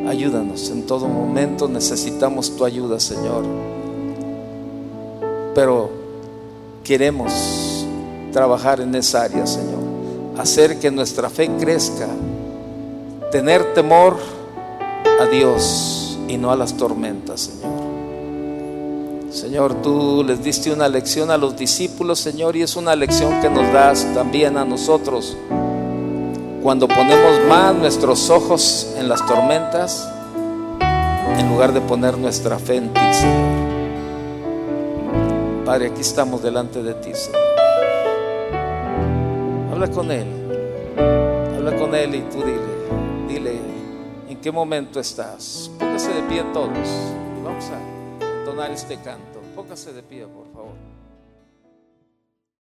Ayúdanos. 0.05 0.69
En 0.69 0.85
todo 0.85 1.07
momento 1.07 1.69
necesitamos 1.69 2.57
tu 2.57 2.65
ayuda, 2.65 2.99
Señor. 2.99 3.45
Pero 5.55 5.91
queremos 6.83 7.85
trabajar 8.33 8.81
en 8.81 8.93
esa 8.95 9.21
área, 9.21 9.47
Señor 9.47 9.88
hacer 10.39 10.79
que 10.79 10.89
nuestra 10.89 11.29
fe 11.29 11.49
crezca, 11.59 12.07
tener 13.31 13.73
temor 13.73 14.17
a 15.19 15.25
Dios 15.25 16.17
y 16.29 16.37
no 16.37 16.49
a 16.51 16.55
las 16.55 16.77
tormentas, 16.77 17.41
Señor. 17.41 17.79
Señor, 19.31 19.75
tú 19.83 20.23
les 20.25 20.41
diste 20.41 20.71
una 20.71 20.87
lección 20.87 21.29
a 21.29 21.37
los 21.37 21.55
discípulos, 21.57 22.19
Señor, 22.19 22.55
y 22.55 22.63
es 22.63 22.75
una 22.75 22.95
lección 22.95 23.41
que 23.41 23.49
nos 23.49 23.71
das 23.73 24.07
también 24.15 24.57
a 24.57 24.65
nosotros. 24.65 25.37
Cuando 26.63 26.87
ponemos 26.87 27.39
más 27.47 27.75
nuestros 27.75 28.29
ojos 28.29 28.93
en 28.97 29.07
las 29.07 29.25
tormentas, 29.27 30.09
en 31.37 31.49
lugar 31.49 31.73
de 31.73 31.81
poner 31.81 32.17
nuestra 32.17 32.57
fe 32.57 32.77
en 32.77 32.93
ti, 32.93 33.01
Señor. 33.11 33.69
Padre, 35.65 35.87
aquí 35.87 36.01
estamos 36.01 36.41
delante 36.41 36.81
de 36.81 36.93
ti, 36.95 37.11
Señor. 37.13 37.48
Habla 39.79 39.95
con 39.95 40.11
Él. 40.11 40.27
Habla 41.55 41.77
con 41.77 41.95
Él 41.95 42.13
y 42.13 42.21
tú 42.23 42.39
dile, 42.39 43.29
dile, 43.29 43.61
¿En 44.27 44.41
qué 44.41 44.51
momento 44.51 44.99
estás? 44.99 45.71
Póngase 45.79 46.13
de 46.15 46.21
pie 46.23 46.43
todos. 46.51 46.89
Vamos 47.41 47.63
a 47.69 48.39
entonar 48.41 48.71
este 48.71 48.97
canto. 48.97 49.39
Póngase 49.55 49.93
de 49.93 50.03
pie, 50.03 50.27
por. 50.27 50.48